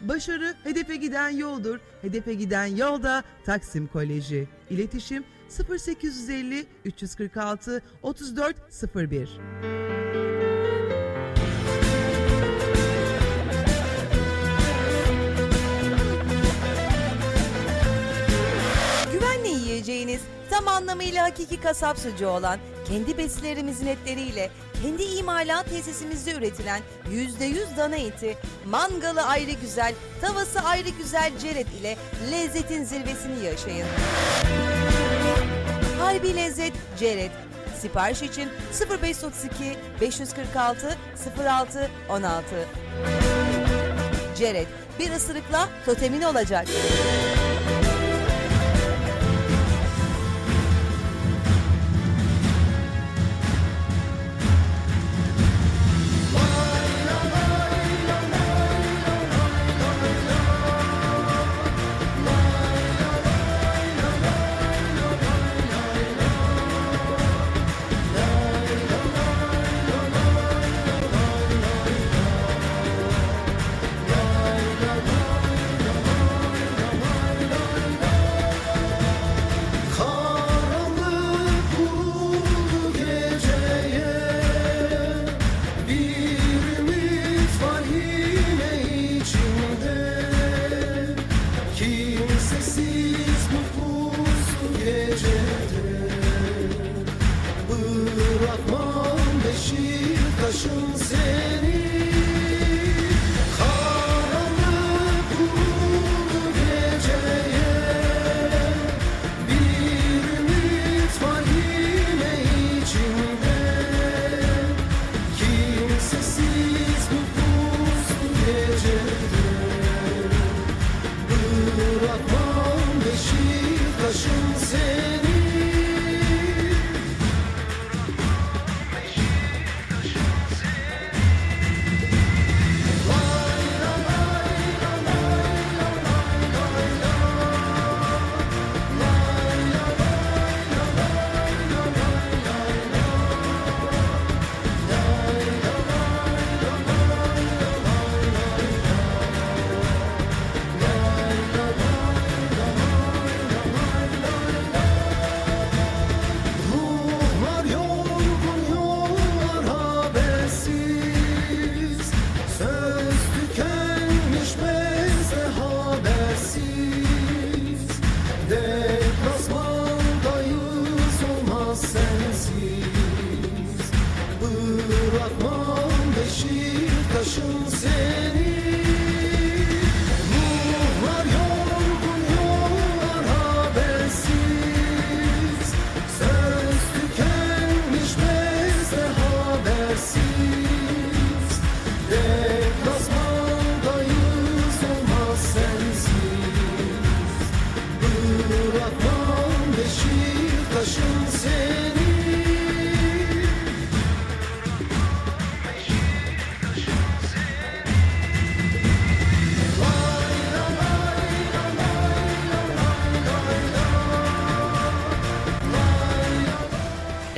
Başarı 0.02 0.54
hedefe 0.64 0.96
giden 0.96 1.30
yoldur. 1.30 1.80
Hedefe 2.02 2.34
giden 2.34 2.66
yolda 2.66 3.24
Taksim 3.46 3.88
Koleji. 3.88 4.48
İletişim 4.70 5.24
0850 5.70 6.66
346 6.86 7.82
34 8.02 8.56
01. 19.84 19.88
Güvenle 19.88 20.02
yiyeceğiniz 20.02 20.22
tam 20.50 20.68
anlamıyla 20.68 21.24
hakiki 21.24 21.62
kasap 21.62 22.00
sucuğu 22.00 22.28
olan 22.28 22.60
kendi 22.88 23.18
besilerimizin 23.18 23.88
etleriyle 23.88 24.50
kendi 24.82 25.04
imalat 25.04 25.70
tesisimizde 25.70 26.34
üretilen 26.34 26.82
%100 27.12 27.78
dana 27.78 27.96
eti, 27.96 28.38
mangalı 28.66 29.22
ayrı 29.22 29.52
güzel, 29.52 29.94
tavası 30.22 30.60
ayrı 30.60 30.90
güzel 30.90 31.32
ceret 31.40 31.68
ile 31.82 31.98
lezzetin 32.32 32.84
zirvesini 32.84 33.46
yaşayın. 33.46 33.88
Harbi 36.00 36.36
Lezzet 36.36 36.74
Ceret. 37.00 37.32
Sipariş 37.82 38.22
için 38.22 38.50
0532 39.02 39.78
546 40.02 40.98
06 41.46 41.90
16. 42.10 42.46
Ceret 44.38 44.68
bir 45.00 45.12
ısırıkla 45.12 45.70
totemin 45.86 46.22
olacak. 46.22 46.68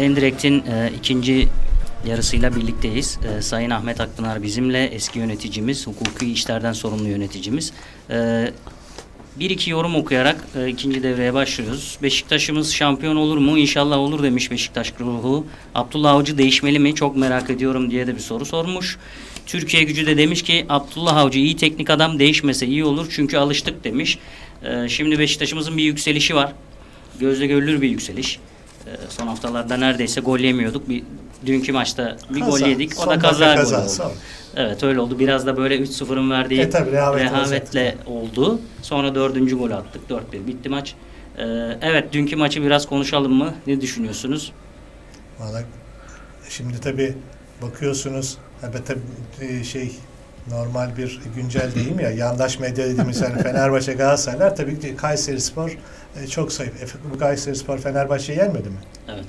Endirekt'in 0.05 0.59
e, 0.59 0.91
ikinci 0.97 1.47
yarısıyla 2.07 2.55
birlikteyiz. 2.55 3.19
E, 3.37 3.41
Sayın 3.41 3.69
Ahmet 3.69 4.01
Akpınar 4.01 4.43
bizimle 4.43 4.85
eski 4.85 5.19
yöneticimiz, 5.19 5.87
hukuki 5.87 6.31
işlerden 6.31 6.73
sorumlu 6.73 7.07
yöneticimiz. 7.07 7.73
E, 8.09 8.47
bir 9.39 9.49
iki 9.49 9.71
yorum 9.71 9.95
okuyarak 9.95 10.35
e, 10.55 10.69
ikinci 10.69 11.03
devreye 11.03 11.33
başlıyoruz. 11.33 11.97
Beşiktaş'ımız 12.03 12.73
şampiyon 12.73 13.15
olur 13.15 13.37
mu? 13.37 13.57
İnşallah 13.57 13.97
olur 13.97 14.23
demiş 14.23 14.51
Beşiktaş 14.51 14.93
ruhu. 14.99 15.45
Abdullah 15.75 16.11
Avcı 16.11 16.37
değişmeli 16.37 16.79
mi? 16.79 16.95
Çok 16.95 17.17
merak 17.17 17.49
ediyorum 17.49 17.91
diye 17.91 18.07
de 18.07 18.15
bir 18.15 18.21
soru 18.21 18.45
sormuş. 18.45 18.97
Türkiye 19.45 19.83
gücü 19.83 20.05
de 20.05 20.17
demiş 20.17 20.41
ki 20.41 20.65
Abdullah 20.69 21.17
Avcı 21.17 21.39
iyi 21.39 21.55
teknik 21.55 21.89
adam 21.89 22.19
değişmese 22.19 22.67
iyi 22.67 22.85
olur 22.85 23.07
çünkü 23.15 23.37
alıştık 23.37 23.83
demiş. 23.83 24.19
E, 24.63 24.89
şimdi 24.89 25.19
Beşiktaş'ımızın 25.19 25.77
bir 25.77 25.83
yükselişi 25.83 26.35
var. 26.35 26.53
Gözle 27.19 27.47
görülür 27.47 27.81
bir 27.81 27.89
yükseliş. 27.89 28.39
E, 28.87 28.91
son 29.09 29.27
haftalarda 29.27 29.77
neredeyse 29.77 30.21
gol 30.21 30.39
yemiyorduk. 30.39 30.89
Bir 30.89 31.03
dünkü 31.45 31.71
maçta 31.71 32.17
bir 32.29 32.39
Kaza. 32.39 32.51
gol 32.51 32.67
yedik. 32.67 32.91
O 32.99 33.01
Son 33.01 33.09
da 33.13 33.19
kaza 33.19 33.55
kaza, 33.55 33.81
oldu. 33.81 33.89
son. 33.89 34.11
Evet 34.55 34.83
öyle 34.83 34.99
oldu. 34.99 35.19
Biraz 35.19 35.45
da 35.45 35.57
böyle 35.57 35.77
3-0'ın 35.79 36.31
verdiği 36.31 36.61
E 36.61 36.69
tabii, 36.69 36.91
rehavet 36.91 37.21
rehavetle 37.21 37.95
oldu. 38.05 38.59
Sonra 38.81 39.15
dördüncü 39.15 39.57
gol 39.57 39.71
attık. 39.71 40.09
4-1 40.09 40.47
bitti 40.47 40.69
maç. 40.69 40.95
Ee, 41.37 41.43
evet 41.81 42.13
dünkü 42.13 42.35
maçı 42.35 42.61
biraz 42.63 42.85
konuşalım 42.85 43.33
mı? 43.33 43.53
Ne 43.67 43.81
düşünüyorsunuz? 43.81 44.51
Valla 45.39 45.63
şimdi 46.49 46.79
tabii 46.79 47.13
bakıyorsunuz 47.61 48.37
tabii, 48.61 48.77
tabii 48.87 49.63
şey 49.65 49.91
normal 50.49 50.97
bir 50.97 51.19
güncel 51.35 51.75
deyim 51.75 51.99
ya 51.99 52.11
yandaş 52.11 52.59
medya 52.59 52.85
dediğimiz 52.85 53.21
yani 53.21 53.41
Fenerbahçe 53.43 53.93
Galatasaraylar 53.93 54.55
tabii 54.55 54.79
ki 54.79 54.95
Kayseri 54.97 55.41
Spor 55.41 55.77
e, 56.23 56.27
çok 56.27 56.51
zayıf. 56.51 56.83
E, 56.83 56.85
bu 57.13 57.17
Kayseri 57.19 57.55
Spor 57.55 57.77
Fenerbahçe'yi 57.77 58.39
yenmedi 58.39 58.69
mi? 58.69 58.77
Evet. 59.07 59.25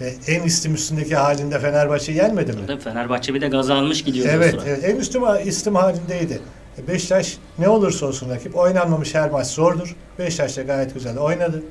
Ve 0.00 0.14
en 0.26 0.42
istim 0.42 0.74
üstündeki 0.74 1.16
halinde 1.16 1.58
Fenerbahçe'yi 1.58 2.18
yenmedi 2.18 2.52
mi? 2.52 2.66
Tabii 2.66 2.80
Fenerbahçe 2.80 3.34
bir 3.34 3.40
de 3.40 3.48
gaz 3.48 3.70
almış 3.70 4.04
gidiyor. 4.04 4.26
Evet, 4.30 4.54
evet, 4.66 4.84
en 4.84 4.96
üstüm, 4.96 5.22
istim 5.44 5.74
halindeydi. 5.74 6.40
E, 6.78 6.88
Beşiktaş 6.88 7.38
ne 7.58 7.68
olursa 7.68 8.06
olsun 8.06 8.30
rakip 8.30 8.56
oynanmamış 8.56 9.14
her 9.14 9.30
maç 9.30 9.46
zordur. 9.46 9.96
Beşiktaş 10.18 10.56
da 10.56 10.62
gayet 10.62 10.94
güzel 10.94 11.18
oynadı. 11.18 11.62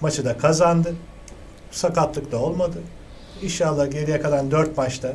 Maçı 0.00 0.24
da 0.24 0.38
kazandı. 0.38 0.94
Sakatlık 1.70 2.32
da 2.32 2.38
olmadı. 2.38 2.78
İnşallah 3.42 3.90
geriye 3.90 4.20
kalan 4.20 4.50
4 4.50 4.76
maçta 4.76 5.12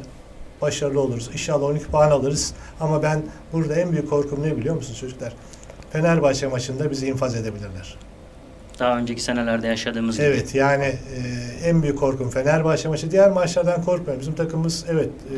başarılı 0.62 1.02
oluruz. 1.02 1.30
İnşallah 1.34 1.64
12 1.64 1.86
puan 1.86 2.12
alırız. 2.12 2.54
Ama 2.80 3.04
ben 3.04 3.22
burada 3.54 3.76
en 3.76 3.92
büyük 3.92 4.10
korkum 4.10 4.44
ne 4.44 4.58
biliyor 4.58 4.76
musunuz 4.76 5.00
çocuklar? 5.00 5.34
Fenerbahçe 5.92 6.48
maçında 6.48 6.92
bizi 6.92 7.08
infaz 7.08 7.36
edebilirler. 7.36 7.98
Daha 8.82 8.98
önceki 8.98 9.22
senelerde 9.22 9.68
yaşadığımız 9.68 10.18
gibi. 10.18 10.26
Evet 10.28 10.56
yani 10.56 10.84
e, 10.84 11.20
en 11.70 11.84
büyük 11.84 12.00
korkum 12.00 12.30
Fenerbahçe 12.30 12.88
maçı. 12.90 13.12
Diğer 13.12 13.30
maçlardan 13.32 13.84
korkmuyorum. 13.84 14.20
Bizim 14.22 14.36
takımımız 14.36 14.86
evet 14.90 15.10
e, 15.10 15.36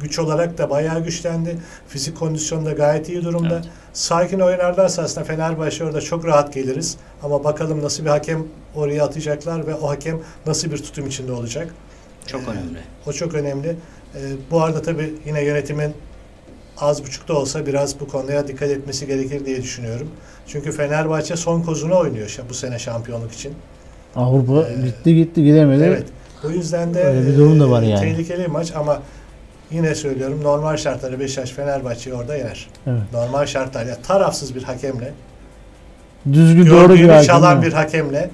güç 0.00 0.18
olarak 0.18 0.58
da 0.58 0.70
bayağı 0.70 1.04
güçlendi. 1.04 1.56
Fizik 1.88 2.16
kondisyonda 2.18 2.72
gayet 2.72 3.08
iyi 3.08 3.24
durumda. 3.24 3.54
Evet. 3.54 3.64
Sakin 3.92 4.40
oynarlarsa 4.40 5.02
aslında 5.02 5.24
Fenerbahçe 5.24 5.84
orada 5.84 6.00
çok 6.00 6.24
rahat 6.26 6.54
geliriz. 6.54 6.96
Ama 7.22 7.44
bakalım 7.44 7.82
nasıl 7.82 8.04
bir 8.04 8.10
hakem 8.10 8.44
oraya 8.74 9.04
atacaklar 9.04 9.66
ve 9.66 9.74
o 9.74 9.88
hakem 9.88 10.18
nasıl 10.46 10.70
bir 10.70 10.78
tutum 10.78 11.06
içinde 11.06 11.32
olacak. 11.32 11.68
Çok 12.26 12.40
Ee, 12.40 12.44
önemli. 12.50 12.78
O 13.06 13.12
çok 13.12 13.34
önemli. 13.34 13.68
Ee, 14.14 14.18
bu 14.50 14.62
arada 14.62 14.82
tabii 14.82 15.14
yine 15.26 15.44
yönetimin 15.44 15.94
az 16.80 17.04
buçuk 17.04 17.28
da 17.28 17.34
olsa 17.34 17.66
biraz 17.66 18.00
bu 18.00 18.08
konuya 18.08 18.48
dikkat 18.48 18.70
etmesi 18.70 19.06
gerekir 19.06 19.44
diye 19.46 19.62
düşünüyorum. 19.62 20.08
Çünkü 20.46 20.72
Fenerbahçe 20.72 21.36
son 21.36 21.62
kozunu 21.62 21.98
oynuyor 21.98 22.36
bu 22.50 22.54
sene 22.54 22.78
şampiyonluk 22.78 23.32
için. 23.32 23.52
Avrupa 24.16 24.68
Ee, 24.68 24.86
gitti 24.86 25.14
gitti 25.14 25.44
gidemedi. 25.44 25.82
Evet. 25.82 26.06
O 26.44 26.50
yüzden 26.50 26.94
de 26.94 27.04
Öyle 27.04 27.26
bir 27.26 27.36
durum 27.36 27.60
da 27.60 27.70
var 27.70 27.82
e, 27.82 27.86
yani. 27.86 28.00
tehlikeli 28.00 28.48
maç 28.48 28.72
ama 28.76 29.02
yine 29.70 29.94
söylüyorum 29.94 30.40
normal 30.42 30.76
şartlarda 30.76 31.20
Beşiktaş 31.20 31.50
Fenerbahçe'yi 31.50 32.16
orada 32.16 32.36
yener. 32.36 32.68
Evet. 32.86 33.02
Normal 33.12 33.46
şartlarla 33.46 33.94
tarafsız 33.94 34.54
bir 34.54 34.62
hakemle, 34.62 35.12
Düzgün 36.32 36.66
doğru 36.66 36.94
bir 36.94 37.22
çalan 37.22 37.62
bir 37.62 37.72
hakemle 37.72 38.30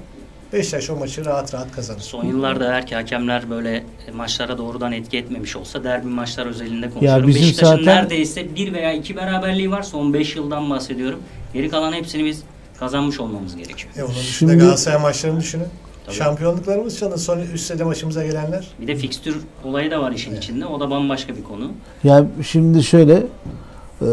Beşiktaş 0.55 0.89
o 0.89 0.95
maçı 0.95 1.25
rahat 1.25 1.53
rahat 1.53 1.71
kazanır. 1.71 1.99
Son 1.99 2.25
yıllarda 2.25 2.65
eğer 2.65 2.87
ki 2.87 2.95
hakemler 2.95 3.49
böyle 3.49 3.83
maçlara 4.13 4.57
doğrudan 4.57 4.91
etki 4.91 5.17
etmemiş 5.17 5.55
olsa 5.55 5.83
derbi 5.83 6.07
maçlar 6.07 6.45
özelinde 6.45 6.89
konuşuyorum. 6.89 7.27
bizim 7.27 7.41
Beşiktaş'ın 7.41 7.71
zaten- 7.71 7.85
neredeyse 7.85 8.55
bir 8.55 8.73
veya 8.73 8.93
iki 8.93 9.15
beraberliği 9.15 9.71
var. 9.71 9.83
Son 9.83 10.13
5 10.13 10.35
yıldan 10.35 10.69
bahsediyorum. 10.69 11.19
Geri 11.53 11.69
kalan 11.69 11.93
hepsini 11.93 12.25
biz 12.25 12.43
kazanmış 12.79 13.19
olmamız 13.19 13.55
gerekiyor. 13.55 13.93
E 13.97 14.03
onun 14.03 14.11
dışında 14.15 14.51
Şimdi- 14.51 14.63
Galatasaray 14.63 15.01
maçlarını 15.01 15.39
düşünün. 15.39 15.67
Tabii. 16.05 16.15
Şampiyonluklarımız 16.15 16.99
çalın. 16.99 17.15
Son 17.15 17.39
üst 17.39 17.65
sene 17.65 17.83
maçımıza 17.83 18.25
gelenler. 18.25 18.67
Bir 18.81 18.87
de 18.87 18.95
fikstür 18.95 19.37
olayı 19.63 19.91
da 19.91 20.01
var 20.01 20.11
işin 20.11 20.35
içinde. 20.35 20.65
O 20.65 20.79
da 20.79 20.89
bambaşka 20.89 21.35
bir 21.35 21.43
konu. 21.43 21.71
Ya 22.03 22.25
şimdi 22.47 22.83
şöyle 22.83 23.13
e, 23.13 24.07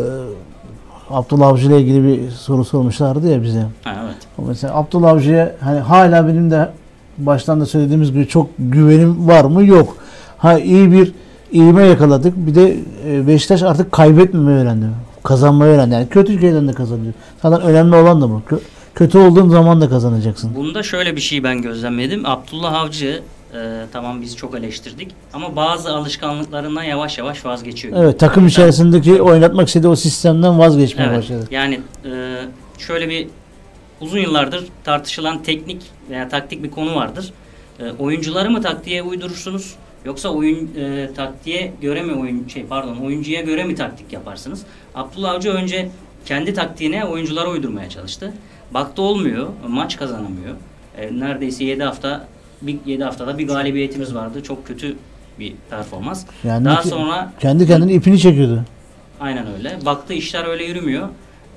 Abdullah 1.13 1.47
Avcı 1.49 1.67
ile 1.67 1.81
ilgili 1.81 2.05
bir 2.05 2.31
soru 2.31 2.65
sormuşlardı 2.65 3.29
ya 3.33 3.43
bize. 3.43 3.65
Evet. 3.87 4.17
O 4.39 4.43
Mesela 4.49 4.75
Abdullah 4.77 5.11
Avcı'ya 5.11 5.55
hani 5.61 5.79
hala 5.79 6.29
benim 6.29 6.51
de 6.51 6.69
baştan 7.19 7.61
da 7.61 7.67
söylediğimiz 7.67 8.13
gibi 8.13 8.29
çok 8.29 8.49
güvenim 8.59 9.29
var 9.29 9.45
mı? 9.45 9.65
Yok. 9.67 9.97
Ha 10.39 10.59
iyi 10.59 10.93
bir 10.93 11.13
ivme 11.53 11.83
yakaladık. 11.87 12.35
Bir 12.37 12.55
de 12.55 12.77
e, 13.09 13.27
Beşiktaş 13.27 13.63
artık 13.63 13.93
kaybetmemeyi 13.93 14.59
öğrendi. 14.59 14.87
Kazanmayı 15.23 15.73
öğrendi. 15.73 15.95
Yani 15.95 16.09
kötü 16.09 16.41
şeyden 16.41 16.69
de 16.69 16.73
kazanıyor. 16.73 17.13
Zaten 17.43 17.61
önemli 17.61 17.97
olan 17.97 18.21
da 18.23 18.31
bu. 18.31 18.43
Kö- 18.51 18.61
kötü 18.95 19.19
olduğun 19.19 19.49
zaman 19.49 19.81
da 19.81 19.89
kazanacaksın. 19.89 20.55
Bunda 20.57 20.83
şöyle 20.83 21.17
bir 21.17 21.21
şey 21.21 21.45
ben 21.45 21.63
gözlemledim. 21.63 22.27
Abdullah 22.27 22.75
Avcı 22.75 23.23
e, 23.55 23.84
tamam 23.92 24.22
biz 24.22 24.36
çok 24.36 24.55
eleştirdik 24.55 25.11
ama 25.32 25.57
bazı 25.57 25.90
alışkanlıklarından 25.94 26.82
yavaş 26.82 27.18
yavaş 27.18 27.44
vazgeçiyor. 27.44 28.05
Evet 28.05 28.20
takım 28.20 28.46
içerisindeki 28.46 29.22
oynatmak 29.22 29.68
istediği 29.68 29.88
o 29.88 29.96
sistemden 29.96 30.59
vazgeçmeye 30.59 31.09
Evet. 31.09 31.18
başladı. 31.18 31.46
Yani 31.50 31.80
e, 32.05 32.38
şöyle 32.78 33.09
bir 33.09 33.26
uzun 34.00 34.18
yıllardır 34.18 34.64
tartışılan 34.84 35.42
teknik 35.42 35.82
veya 36.11 36.28
taktik 36.28 36.62
bir 36.62 36.70
konu 36.70 36.94
vardır. 36.94 37.32
E, 37.80 37.90
oyuncuları 37.98 38.50
mı 38.50 38.62
taktiğe 38.62 39.03
uydurursunuz 39.03 39.74
yoksa 40.05 40.28
oyun 40.28 40.70
e, 40.78 41.11
taktiğe 41.16 41.72
göre 41.80 42.03
mi 42.03 42.14
oyun 42.14 42.48
şey 42.48 42.66
pardon 42.66 42.96
oyuncuya 42.96 43.40
göre 43.40 43.64
mi 43.64 43.74
taktik 43.74 44.12
yaparsınız? 44.12 44.62
Abdullah 44.94 45.30
Avcı 45.30 45.50
önce 45.50 45.90
kendi 46.26 46.55
taktiğine 46.55 47.05
oyunculara 47.05 47.50
uydurmaya 47.50 47.88
çalıştı. 47.88 48.32
Baktı 48.74 49.03
olmuyor, 49.03 49.48
maç 49.68 49.96
kazanamıyor. 49.96 50.55
E, 50.98 51.20
neredeyse 51.20 51.64
7 51.64 51.82
hafta 51.82 52.26
bir 52.63 52.77
7 52.87 53.05
haftada 53.05 53.39
bir 53.39 53.49
galibiyetimiz 53.49 54.15
vardı. 54.15 54.43
Çok 54.43 54.67
kötü 54.67 54.97
bir 55.39 55.53
performans. 55.71 56.25
Yani 56.45 56.65
Daha 56.65 56.81
ki- 56.83 56.89
sonra 56.89 57.33
kendi 57.41 57.67
kendine 57.67 57.93
ipini 57.93 58.19
çekiyordu. 58.19 58.65
Aynen 59.21 59.47
öyle. 59.59 59.79
Baktı 59.87 60.13
işler 60.13 60.45
öyle 60.49 60.65
yürümüyor. 60.65 61.09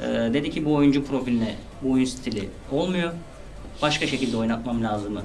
Ee, 0.02 0.34
dedi 0.34 0.50
ki 0.52 0.66
bu 0.66 0.74
oyuncu 0.74 1.06
profiline, 1.06 1.56
bu 1.84 1.92
oyun 1.92 2.06
stili 2.06 2.50
olmuyor. 2.72 3.12
Başka 3.82 4.08
şekilde 4.08 4.38
oynatmam 4.38 4.84
lazımı 4.84 5.22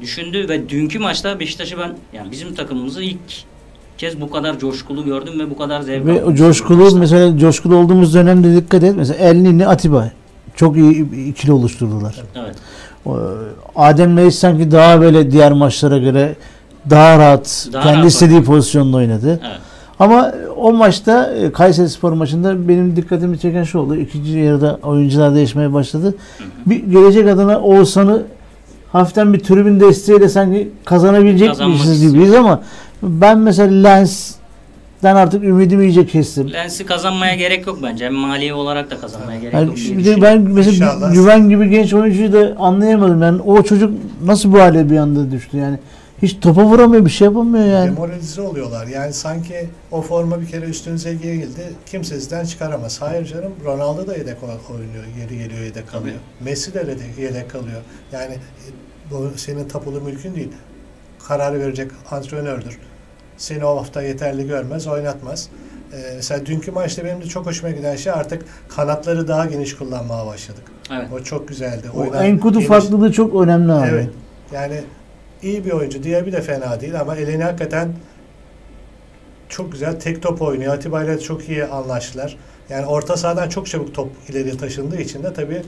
düşündü 0.00 0.48
ve 0.48 0.68
dünkü 0.68 0.98
maçta 0.98 1.40
Beşiktaş'ı 1.40 1.78
ben 1.78 1.92
yani 2.12 2.30
bizim 2.30 2.54
takımımızı 2.54 3.02
ilk 3.02 3.18
kez 3.98 4.20
bu 4.20 4.30
kadar 4.30 4.58
coşkulu 4.58 5.04
gördüm 5.04 5.38
ve 5.40 5.50
bu 5.50 5.58
kadar 5.58 5.80
zevk 5.80 6.06
Ve 6.06 6.22
aldım. 6.22 6.34
coşkulu 6.34 6.82
Maçta. 6.82 6.98
mesela 6.98 7.38
coşkulu 7.38 7.76
olduğumuz 7.76 8.14
dönemde 8.14 8.56
dikkat 8.56 8.84
et. 8.84 8.94
Mesela 8.96 9.18
Elnini 9.18 9.66
Atiba 9.66 10.10
çok 10.56 10.76
iyi 10.76 11.26
ikili 11.28 11.52
oluşturdular. 11.52 12.16
Evet. 12.36 12.56
O, 13.06 13.18
Adem 13.76 14.16
Reis 14.16 14.38
sanki 14.38 14.70
daha 14.70 15.00
böyle 15.00 15.30
diğer 15.30 15.52
maçlara 15.52 15.98
göre 15.98 16.34
daha 16.90 17.18
rahat, 17.18 17.68
Daha 17.72 17.82
kendi 17.82 17.96
rahat 17.98 18.10
istediği 18.10 18.44
pozisyonda 18.44 18.96
oynadı. 18.96 19.40
Evet. 19.42 19.58
Ama 19.98 20.32
o 20.56 20.72
maçta 20.72 21.32
e, 21.32 21.52
Kayseri 21.52 21.88
Spor 21.88 22.12
maçında 22.12 22.68
benim 22.68 22.96
dikkatimi 22.96 23.38
çeken 23.38 23.64
şu 23.64 23.78
oldu. 23.78 23.96
İkinci 23.96 24.38
yarıda 24.38 24.78
oyuncular 24.82 25.34
değişmeye 25.34 25.72
başladı. 25.72 26.14
Bir 26.66 26.76
gelecek 26.76 27.28
adına 27.28 27.60
Oğuzhan'ı 27.60 28.22
hafiften 28.92 29.32
bir 29.32 29.38
tribün 29.38 29.80
desteğiyle 29.80 30.28
sanki 30.28 30.70
kazanabilecekmişiz 30.84 32.00
gibiyiz 32.12 32.34
ama 32.34 32.60
ben 33.02 33.38
mesela 33.38 33.88
Lens 33.88 34.34
den 35.02 35.16
artık 35.16 35.44
ümidimi 35.44 35.84
iyice 35.84 36.06
kestim. 36.06 36.52
Lensi 36.52 36.86
kazanmaya 36.86 37.34
gerek 37.34 37.66
yok 37.66 37.78
bence. 37.82 38.04
Hem 38.04 38.14
mali 38.14 38.54
olarak 38.54 38.90
da 38.90 39.00
kazanmaya 39.00 39.40
gerek 39.40 39.54
Yani 39.54 39.66
yok. 39.66 39.76
bir 39.76 39.80
de 39.82 39.98
düşünüyorum. 39.98 40.22
ben 40.22 40.40
mesela 40.40 40.72
İnşallah. 40.72 41.12
Güven 41.14 41.48
gibi 41.48 41.70
genç 41.70 41.94
oyuncuyu 41.94 42.32
da 42.32 42.56
anlayamadım. 42.58 43.22
Yani 43.22 43.42
o 43.42 43.62
çocuk 43.62 43.92
nasıl 44.24 44.52
bu 44.52 44.60
hale 44.60 44.90
bir 44.90 44.96
anda 44.98 45.30
düştü 45.30 45.56
yani. 45.56 45.78
Hiç 46.22 46.36
topa 46.40 46.64
vuramıyor, 46.64 47.04
bir 47.04 47.10
şey 47.10 47.24
yapamıyor 47.24 47.64
yani. 47.66 47.90
Demoralize 47.90 48.42
oluyorlar. 48.42 48.86
Yani 48.86 49.12
sanki 49.12 49.68
o 49.90 50.02
forma 50.02 50.40
bir 50.40 50.46
kere 50.46 50.64
üstünüze 50.66 51.14
girildi. 51.14 51.62
Kimse 51.86 52.14
sizden 52.14 52.44
çıkaramaz. 52.44 53.02
Hayır 53.02 53.26
canım 53.26 53.52
Ronaldo 53.64 54.06
da 54.06 54.16
yedek 54.16 54.36
oynuyor. 54.70 55.04
Yeri 55.20 55.38
geliyor 55.38 55.64
yedek 55.64 55.88
kalıyor. 55.88 56.16
Messi 56.44 56.74
de 56.74 56.78
yedek, 56.78 57.18
yedek 57.18 57.50
kalıyor. 57.50 57.80
Yani 58.12 58.32
e, 58.34 58.66
bu 59.10 59.30
senin 59.36 59.68
tapulu 59.68 60.00
mülkün 60.00 60.34
değil. 60.34 60.48
Karar 61.28 61.60
verecek 61.60 61.90
antrenördür. 62.10 62.78
Seni 63.40 63.64
o 63.64 63.76
hafta 63.76 64.02
yeterli 64.02 64.46
görmez, 64.46 64.86
oynatmaz. 64.86 65.48
Ee, 65.92 66.12
mesela 66.16 66.46
dünkü 66.46 66.70
maçta 66.70 67.04
benim 67.04 67.20
de 67.22 67.26
çok 67.26 67.46
hoşuma 67.46 67.70
giden 67.70 67.96
şey 67.96 68.12
artık 68.12 68.44
kanatları 68.68 69.28
daha 69.28 69.46
geniş 69.46 69.76
kullanmaya 69.76 70.26
başladık. 70.26 70.62
Evet. 70.92 71.08
O 71.14 71.22
çok 71.24 71.48
güzeldi. 71.48 71.86
O 71.96 72.00
Oynar- 72.00 72.24
Enkudu 72.24 72.58
geniş- 72.58 72.68
farklılığı 72.68 73.12
çok 73.12 73.42
önemli 73.42 73.72
abi. 73.72 73.88
Evet. 73.90 74.08
Yani 74.52 74.80
iyi 75.42 75.64
bir 75.64 75.70
oyuncu. 75.70 76.02
Diğeri 76.02 76.32
de 76.32 76.42
fena 76.42 76.80
değil 76.80 77.00
ama 77.00 77.16
elini 77.16 77.42
hakikaten 77.44 77.92
çok 79.48 79.72
güzel 79.72 80.00
tek 80.00 80.22
top 80.22 80.42
oynuyor. 80.42 80.74
Atiba 80.74 81.04
ile 81.04 81.18
çok 81.20 81.48
iyi 81.48 81.64
anlaştılar. 81.64 82.36
Yani 82.68 82.86
orta 82.86 83.16
sahadan 83.16 83.48
çok 83.48 83.66
çabuk 83.66 83.94
top 83.94 84.08
ileriye 84.28 84.56
taşındığı 84.56 85.00
için 85.00 85.22
de 85.22 85.32
tabii 85.32 85.62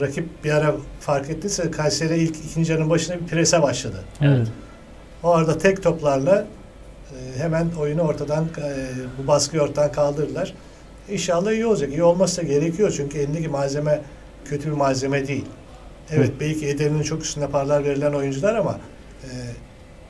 rakip 0.00 0.44
bir 0.44 0.50
ara 0.50 0.74
fark 1.00 1.30
ettiyse 1.30 1.70
Kayseri 1.70 2.18
ilk 2.18 2.36
ikinci 2.36 2.72
yarının 2.72 2.90
başına 2.90 3.16
bir 3.20 3.26
prese 3.26 3.62
başladı. 3.62 3.96
Evet. 4.20 4.46
O 5.22 5.30
arada 5.30 5.58
tek 5.58 5.82
toplarla 5.82 6.44
e, 7.12 7.38
hemen 7.38 7.70
oyunu 7.80 8.02
ortadan 8.02 8.44
e, 8.44 8.86
bu 9.18 9.26
baskıyı 9.26 9.62
ortadan 9.62 9.92
kaldırdılar. 9.92 10.54
İnşallah 11.08 11.52
iyi 11.52 11.66
olacak. 11.66 11.92
İyi 11.92 12.02
olması 12.02 12.42
da 12.42 12.46
gerekiyor 12.46 12.94
çünkü 12.96 13.18
elindeki 13.18 13.48
malzeme 13.48 14.00
kötü 14.44 14.66
bir 14.66 14.76
malzeme 14.76 15.26
değil. 15.26 15.44
Evet 16.10 16.30
belki 16.40 16.68
ederinin 16.68 17.02
çok 17.02 17.22
üstünde 17.22 17.48
paralar 17.48 17.84
verilen 17.84 18.12
oyuncular 18.12 18.54
ama 18.54 18.78
e, 19.24 19.28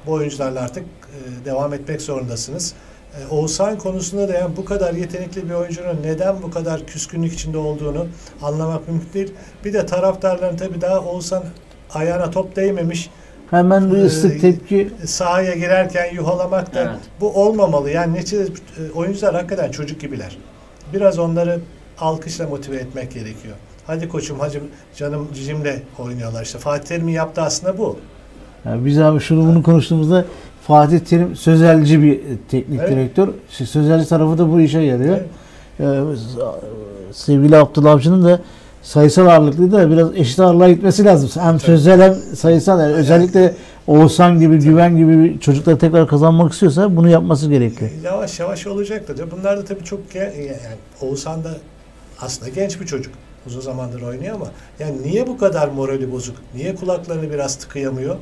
bu 0.07 0.13
oyuncularla 0.13 0.61
artık 0.61 0.85
e, 0.85 1.45
devam 1.45 1.75
etmek 1.75 2.03
zorundasınız. 2.03 2.75
E, 3.21 3.35
Oğuzhan 3.35 3.79
konusunda 3.79 4.29
da 4.29 4.33
yani 4.33 4.57
bu 4.57 4.65
kadar 4.65 4.95
yetenekli 4.95 5.49
bir 5.49 5.55
oyuncunun 5.55 6.03
neden 6.03 6.43
bu 6.43 6.51
kadar 6.51 6.87
küskünlük 6.87 7.33
içinde 7.33 7.59
olduğunu 7.59 8.07
anlamak 8.43 8.89
mümkün 8.89 9.13
değil. 9.13 9.33
Bir 9.65 9.73
de 9.73 9.87
taraftarların 9.87 10.57
tabii 10.57 10.81
daha 10.81 11.01
Oğuzhan 11.01 11.45
ayağına 11.95 12.31
top 12.31 12.57
değmemiş 12.57 13.11
Hemen 13.51 13.91
bir 13.93 13.97
Ee, 13.97 14.05
ıslık 14.05 14.41
tepki. 14.41 14.91
sahaya 15.05 15.55
girerken 15.55 16.15
yuhalamak 16.15 16.75
da 16.75 16.81
Evet. 16.81 17.01
bu 17.21 17.43
olmamalı. 17.43 17.91
Yani 17.91 18.15
neticede 18.15 18.43
e, 18.43 18.49
oyuncular 18.95 19.35
hakikaten 19.35 19.71
çocuk 19.71 20.01
gibiler. 20.01 20.37
Biraz 20.95 21.19
onları 21.19 21.61
alkışla 21.99 22.49
motive 22.49 22.77
etmek 22.77 23.13
gerekiyor. 23.15 23.55
Hadi 23.87 24.09
koçum, 24.09 24.41
hadi 24.41 24.61
canım 24.97 25.29
cicimle 25.35 25.83
oynuyorlar. 25.99 26.43
İşte 26.43 26.59
Fatih 26.59 26.89
Terim'in 26.89 27.13
yaptığı 27.13 27.43
aslında 27.43 27.79
bu. 27.79 27.97
Yani 28.65 28.85
biz 28.87 28.99
abi 28.99 29.21
şunu 29.21 29.47
bunu 29.49 29.63
konuştuğumuzda 29.63 30.25
Fatih 30.67 30.99
Terim 30.99 31.37
sözelci 31.37 32.03
bir 32.03 32.21
teknik 32.51 32.81
Evet. 32.81 32.91
direktör. 32.91 33.29
Sözelci 33.49 34.09
tarafı 34.09 34.39
da 34.39 34.53
bu 34.53 34.61
işe 34.61 34.81
yarıyor. 34.81 35.17
Evet. 35.17 35.27
Ee, 35.81 37.13
sevgili 37.13 37.57
Abdullah 37.57 37.91
Avcı'nın 37.93 38.25
da 38.25 38.41
sayısal 38.85 39.27
ağırlıklı 39.27 39.73
da 39.73 39.91
biraz 39.91 40.17
eşit 40.17 40.41
ağırlığa 40.41 40.69
gitmesi 40.71 41.05
lazım. 41.05 41.31
Hem 41.43 41.61
sözel 41.61 42.03
hem 42.03 42.15
sayısal. 42.37 42.81
Yani 42.81 42.93
özellikle 42.93 43.55
Oğuzhan 43.87 44.39
gibi, 44.41 44.59
Güven 44.59 44.97
gibi 44.97 45.41
çocukları 45.41 45.79
tekrar 45.79 46.09
kazanmak 46.09 46.53
istiyorsa 46.53 46.97
bunu 46.97 47.09
yapması 47.09 47.49
gerekiyor. 47.51 47.91
Yavaş 48.05 48.41
yavaş 48.41 48.67
olacaktır. 48.67 49.29
Bunlar 49.31 49.59
da 49.59 49.65
tabii 49.65 49.85
çok 49.85 50.01
ge- 50.15 50.37
yani 50.43 50.57
Oğuzhan 51.01 51.45
da 51.45 51.51
aslında 52.21 52.49
genç 52.49 52.81
bir 52.81 52.87
çocuk. 52.87 53.15
Uzun 53.47 53.61
zamandır 53.61 54.03
oynuyor 54.03 54.35
ama 54.35 54.47
yani 54.79 55.03
niye 55.03 55.27
bu 55.27 55.39
kadar 55.39 55.69
morali 55.69 56.13
bozuk? 56.13 56.37
Niye 56.55 56.75
kulaklarını 56.75 57.31
biraz 57.31 57.57
tıkayamıyor? 57.57 58.17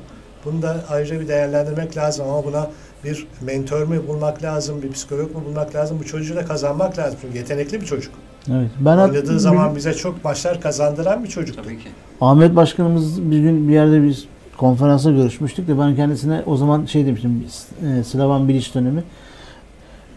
Bunu 0.44 0.62
da 0.62 0.84
ayrıca 0.90 1.20
bir 1.20 1.28
değerlendirmek 1.28 1.96
lazım 1.96 2.26
ama 2.28 2.44
buna 2.44 2.70
bir 3.04 3.26
mentor 3.40 3.82
mu 3.82 3.94
bulmak 4.08 4.42
lazım, 4.42 4.82
bir 4.82 4.92
psikolog 4.92 5.34
mu 5.34 5.42
bulmak 5.46 5.74
lazım? 5.74 5.98
Bu 6.00 6.04
çocuğu 6.06 6.36
da 6.36 6.44
kazanmak 6.44 6.98
lazım. 6.98 7.18
Çünkü 7.22 7.38
yetenekli 7.38 7.80
bir 7.80 7.86
çocuk. 7.86 8.12
Evet. 8.50 8.70
Ben 8.80 8.98
Oynadığı 8.98 9.40
zaman 9.40 9.76
bize 9.76 9.94
çok 9.94 10.24
maçlar 10.24 10.60
kazandıran 10.60 11.24
bir 11.24 11.28
çocuk. 11.28 11.56
Tabii 11.56 11.78
ki. 11.78 11.88
Ahmet 12.20 12.56
Başkanımız 12.56 13.30
bir 13.30 13.38
gün 13.38 13.68
bir 13.68 13.72
yerde 13.72 14.08
biz 14.08 14.24
konferansa 14.56 15.10
görüşmüştük 15.10 15.68
de 15.68 15.78
ben 15.78 15.96
kendisine 15.96 16.42
o 16.46 16.56
zaman 16.56 16.86
şey 16.86 17.06
demiştim 17.06 17.44
e, 17.86 18.04
Slavan 18.04 18.48
Bilic 18.48 18.74
dönemi 18.74 19.02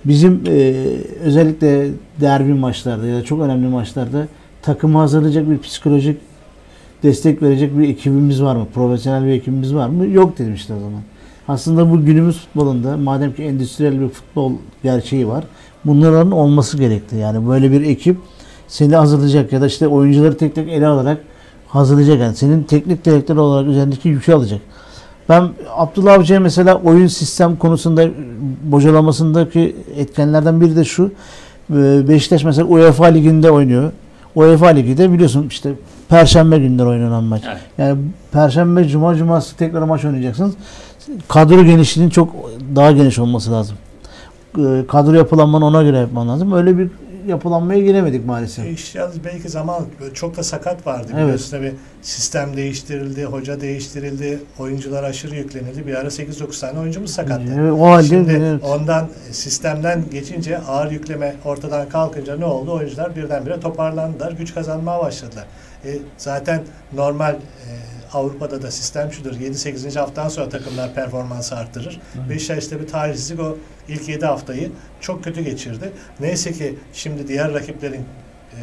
bizim 0.05 0.43
e, 0.47 0.73
özellikle 1.23 1.89
derbi 2.21 2.53
maçlarda 2.53 3.07
ya 3.07 3.17
da 3.17 3.23
çok 3.23 3.41
önemli 3.41 3.67
maçlarda 3.67 4.28
takımı 4.61 4.97
hazırlayacak 4.97 5.49
bir 5.49 5.57
psikolojik 5.57 6.17
destek 7.03 7.41
verecek 7.41 7.78
bir 7.78 7.89
ekibimiz 7.89 8.43
var 8.43 8.55
mı? 8.55 8.67
Profesyonel 8.73 9.26
bir 9.26 9.32
ekibimiz 9.32 9.76
var 9.76 9.89
mı? 9.89 10.07
Yok 10.07 10.38
dedim 10.38 10.53
işte 10.53 10.73
o 10.73 10.80
zaman. 10.80 11.01
Aslında 11.47 11.91
bu 11.91 12.05
günümüz 12.05 12.39
futbolunda 12.39 12.97
madem 12.97 13.34
ki 13.34 13.43
endüstriyel 13.43 14.01
bir 14.01 14.09
futbol 14.09 14.53
gerçeği 14.84 15.28
var 15.28 15.43
bunların 15.86 16.31
olması 16.31 16.77
gerekti. 16.77 17.15
Yani 17.15 17.47
böyle 17.49 17.71
bir 17.71 17.81
ekip 17.81 18.17
seni 18.67 18.95
hazırlayacak 18.95 19.53
ya 19.53 19.61
da 19.61 19.67
işte 19.67 19.88
oyuncuları 19.88 20.38
tek 20.38 20.55
tek 20.55 20.69
ele 20.69 20.88
alarak 20.88 21.17
hazırlayacak. 21.67 22.19
Yani 22.19 22.36
senin 22.36 22.63
teknik 22.63 23.05
direktör 23.05 23.38
olarak 23.38 23.67
üzerindeki 23.67 24.09
yükü 24.09 24.33
alacak. 24.33 24.61
Ben 25.29 25.49
Abdullah 25.75 26.13
Avcı'ya 26.13 26.39
mesela 26.39 26.75
oyun 26.75 27.07
sistem 27.07 27.55
konusunda 27.55 28.07
bocalamasındaki 28.63 29.75
etkenlerden 29.97 30.61
biri 30.61 30.75
de 30.75 30.83
şu. 30.83 31.11
Ee, 31.73 32.07
Beşiktaş 32.07 32.43
mesela 32.43 32.67
UEFA 32.67 33.05
Ligi'nde 33.05 33.51
oynuyor. 33.51 33.91
UEFA 34.36 34.67
Ligi 34.67 34.97
de 34.97 35.13
biliyorsun 35.13 35.47
işte 35.49 35.73
Perşembe 36.09 36.57
günleri 36.57 36.88
oynanan 36.88 37.23
maç. 37.23 37.43
Evet. 37.47 37.57
Yani 37.77 37.97
Perşembe, 38.31 38.88
Cuma, 38.88 39.15
Cumartesi 39.15 39.57
tekrar 39.57 39.81
maç 39.81 40.05
oynayacaksınız. 40.05 40.53
Kadro 41.27 41.63
genişliğinin 41.63 42.09
çok 42.09 42.29
daha 42.75 42.91
geniş 42.91 43.19
olması 43.19 43.51
lazım. 43.51 43.77
Ee, 44.58 44.88
Kadro 44.88 45.14
yapılanmanı 45.14 45.66
ona 45.66 45.84
göre 45.84 45.97
yapman 45.97 46.30
lazım. 46.30 46.53
Öyle 46.53 46.78
bir 46.78 46.89
yapılanmaya 47.28 47.80
giremedik 47.80 48.26
maalesef. 48.26 48.66
E 48.66 48.70
İşte 48.72 48.99
yalnız 48.99 49.24
belki 49.24 49.49
zaman 49.49 49.86
çok 50.14 50.38
da 50.38 50.43
sakat 50.43 50.88
vardı. 50.88 51.08
Evet. 51.14 51.24
Biliyorsun 51.24 51.51
tabii 51.58 51.74
sistem 52.01 52.58
değiştirildi, 52.58 53.26
hoca 53.26 53.62
değiştirildi, 53.62 54.39
oyuncular 54.60 55.03
aşırı 55.03 55.36
yüklenildi. 55.36 55.88
Bir 55.88 55.95
ara 55.95 56.08
8-9 56.08 56.60
tane 56.60 56.80
oyuncumuz 56.80 57.12
sakattı. 57.12 57.56
Evet, 57.60 57.72
o 57.72 57.86
halde 57.86 58.08
Şimdi 58.08 58.32
evet. 58.32 58.64
ondan 58.64 59.08
sistemden 59.32 60.03
geçince 60.12 60.58
ağır 60.58 60.91
yükleme 60.91 61.36
ortadan 61.45 61.89
kalkınca 61.89 62.38
ne 62.38 62.45
oldu? 62.45 62.74
Oyuncular 62.74 63.16
birdenbire 63.16 63.60
toparlandılar, 63.60 64.32
güç 64.32 64.53
kazanmaya 64.53 64.99
başladılar. 64.99 65.45
E, 65.86 65.89
zaten 66.18 66.62
normal 66.93 67.34
e, 67.34 67.94
Avrupa'da 68.16 68.61
da 68.61 68.72
sistem 68.72 69.11
şudur. 69.11 69.34
7-8. 69.34 69.99
haftadan 69.99 70.30
sonra 70.30 70.49
takımlar 70.49 70.93
performansı 70.93 71.55
arttırır. 71.55 72.01
Beşiktaş'ta 72.30 72.80
bir 72.80 72.88
talihsizlik 72.88 73.39
o 73.39 73.57
ilk 73.88 74.09
7 74.09 74.26
haftayı 74.26 74.72
çok 75.01 75.24
kötü 75.24 75.41
geçirdi. 75.41 75.91
Neyse 76.20 76.51
ki 76.51 76.76
şimdi 76.93 77.28
diğer 77.28 77.53
rakiplerin 77.53 78.01
e, 78.01 78.61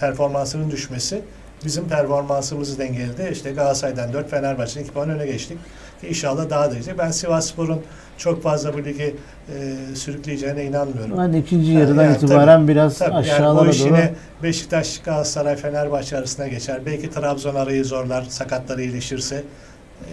performansının 0.00 0.70
düşmesi 0.70 1.22
bizim 1.64 1.88
performansımızı 1.88 2.78
dengeledi. 2.78 3.28
İşte 3.32 3.52
Galatasaray'dan 3.52 4.12
4 4.12 4.30
Fenerbahçe'nin 4.30 4.84
2 4.84 4.92
puan 4.92 5.10
öne 5.10 5.26
geçtik. 5.26 5.58
Ki 6.00 6.08
İnşallah 6.08 6.50
daha 6.50 6.70
da 6.70 6.74
gidecek. 6.74 6.98
Ben 6.98 7.10
Sivasspor'un 7.10 7.80
çok 8.18 8.42
fazla 8.42 8.74
bu 8.74 8.84
ligi 8.84 9.16
e, 9.48 9.76
sürükleyeceğine 9.94 10.64
inanmıyorum. 10.64 11.18
Ben 11.18 11.32
ikinci 11.32 11.70
Yani 11.72 11.80
yarıdan 11.80 12.14
tabii, 12.14 12.24
itibaren 12.24 12.68
biraz 12.68 12.98
Tabii 12.98 13.10
yani 13.10 13.18
aşağılara 13.18 13.68
o 13.68 13.70
iş 13.70 13.80
doğru. 13.80 13.88
yine 13.88 14.14
Beşiktaş, 14.42 14.98
Galatasaray, 14.98 15.56
Fenerbahçe 15.56 16.16
arasına 16.18 16.48
geçer. 16.48 16.80
Belki 16.86 17.10
Trabzon 17.10 17.54
arayı 17.54 17.84
zorlar 17.84 18.22
sakatları 18.22 18.82
iyileşirse. 18.82 19.44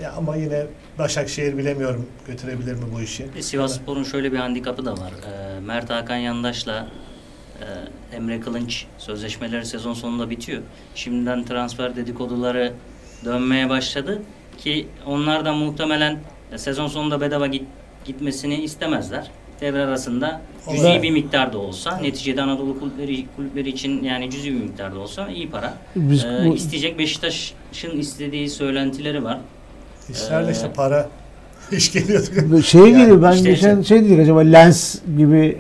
Ya 0.03 0.11
ama 0.17 0.35
yine 0.35 0.65
Başakşehir 0.99 1.57
bilemiyorum 1.57 2.05
götürebilir 2.27 2.73
mi 2.73 2.83
bu 2.95 3.01
işi. 3.01 3.27
E, 3.38 3.41
Sivasspor'un 3.41 4.03
şöyle 4.03 4.31
bir 4.31 4.38
handikapı 4.38 4.85
da 4.85 4.91
var. 4.91 5.11
E, 5.57 5.59
Mert 5.59 5.89
Hakan 5.89 6.15
Yandaş'la 6.15 6.88
e, 8.11 8.15
Emre 8.15 8.39
Kılınç 8.39 8.85
sözleşmeleri 8.97 9.65
sezon 9.65 9.93
sonunda 9.93 10.29
bitiyor. 10.29 10.61
Şimdiden 10.95 11.45
transfer 11.45 11.95
dedikoduları 11.95 12.73
dönmeye 13.25 13.69
başladı 13.69 14.21
ki 14.58 14.88
onlar 15.05 15.45
da 15.45 15.53
muhtemelen 15.53 16.18
sezon 16.55 16.88
sonunda 16.88 17.22
bedava 17.22 17.47
git, 17.47 17.64
gitmesini 18.05 18.55
istemezler. 18.64 19.32
Devre 19.62 19.84
arasında 19.84 20.41
cüzi 20.72 20.99
bir 21.03 21.12
miktar 21.12 21.53
da 21.53 21.58
olsa, 21.58 21.97
neticede 21.97 22.41
Anadolu 22.41 22.80
kulüpleri, 22.80 23.26
kulüpleri 23.36 23.70
için 23.70 24.03
yani 24.03 24.30
cüzi 24.32 24.51
bir 24.53 24.60
miktar 24.64 24.95
da 24.95 24.99
olsa 24.99 25.28
iyi 25.28 25.49
para. 25.49 25.74
Biz 25.95 26.26
E, 26.26 26.43
bu- 26.45 26.55
isteyecek 26.55 26.99
Beşiktaş'ın 26.99 27.99
istediği 27.99 28.49
söylentileri 28.49 29.24
var. 29.24 29.38
İşlerle 30.10 30.47
Ee, 30.49 30.51
işte 30.51 30.72
para 30.76 31.10
iş 31.72 31.93
geliyordu. 31.93 32.62
Şey 32.64 32.82
Yani 32.82 32.97
geliyor 32.97 33.22
ben 33.22 33.32
işte- 33.32 33.49
geçen 33.49 33.82
şey 33.82 34.05
dedik 34.05 34.20
acaba 34.20 34.39
Lens 34.39 34.95
gibi 35.18 35.58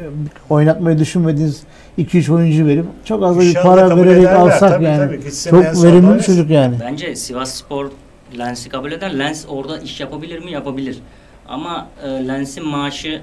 oynatmayı 0.49 0.97
düşünmediğiniz 0.99 1.63
2-3 1.97 2.33
oyuncu 2.33 2.65
verip 2.65 2.85
çok 3.05 3.23
az 3.23 3.35
da 3.37 3.41
bir 3.41 3.53
para 3.53 3.97
vererek 3.97 4.11
ederler. 4.23 4.33
alsak 4.35 4.59
Tabii, 4.59 4.83
yani. 4.83 4.97
tabii. 5.19 5.31
Çok 5.73 5.83
verimli 5.83 6.15
bir 6.17 6.23
çocuk 6.23 6.49
yani. 6.49 6.75
Bence 6.81 7.15
Sivas 7.15 7.53
Spor 7.53 7.91
Lens'i 8.37 8.69
kabul 8.69 8.91
eder. 8.91 9.19
Lens 9.19 9.45
orada 9.47 9.79
iş 9.79 9.99
yapabilir 9.99 10.39
mi? 10.39 10.51
Yapabilir. 10.51 10.99
Ama 11.47 11.87
e, 12.03 12.07
Lens'in 12.07 12.65
maaşı 12.67 13.21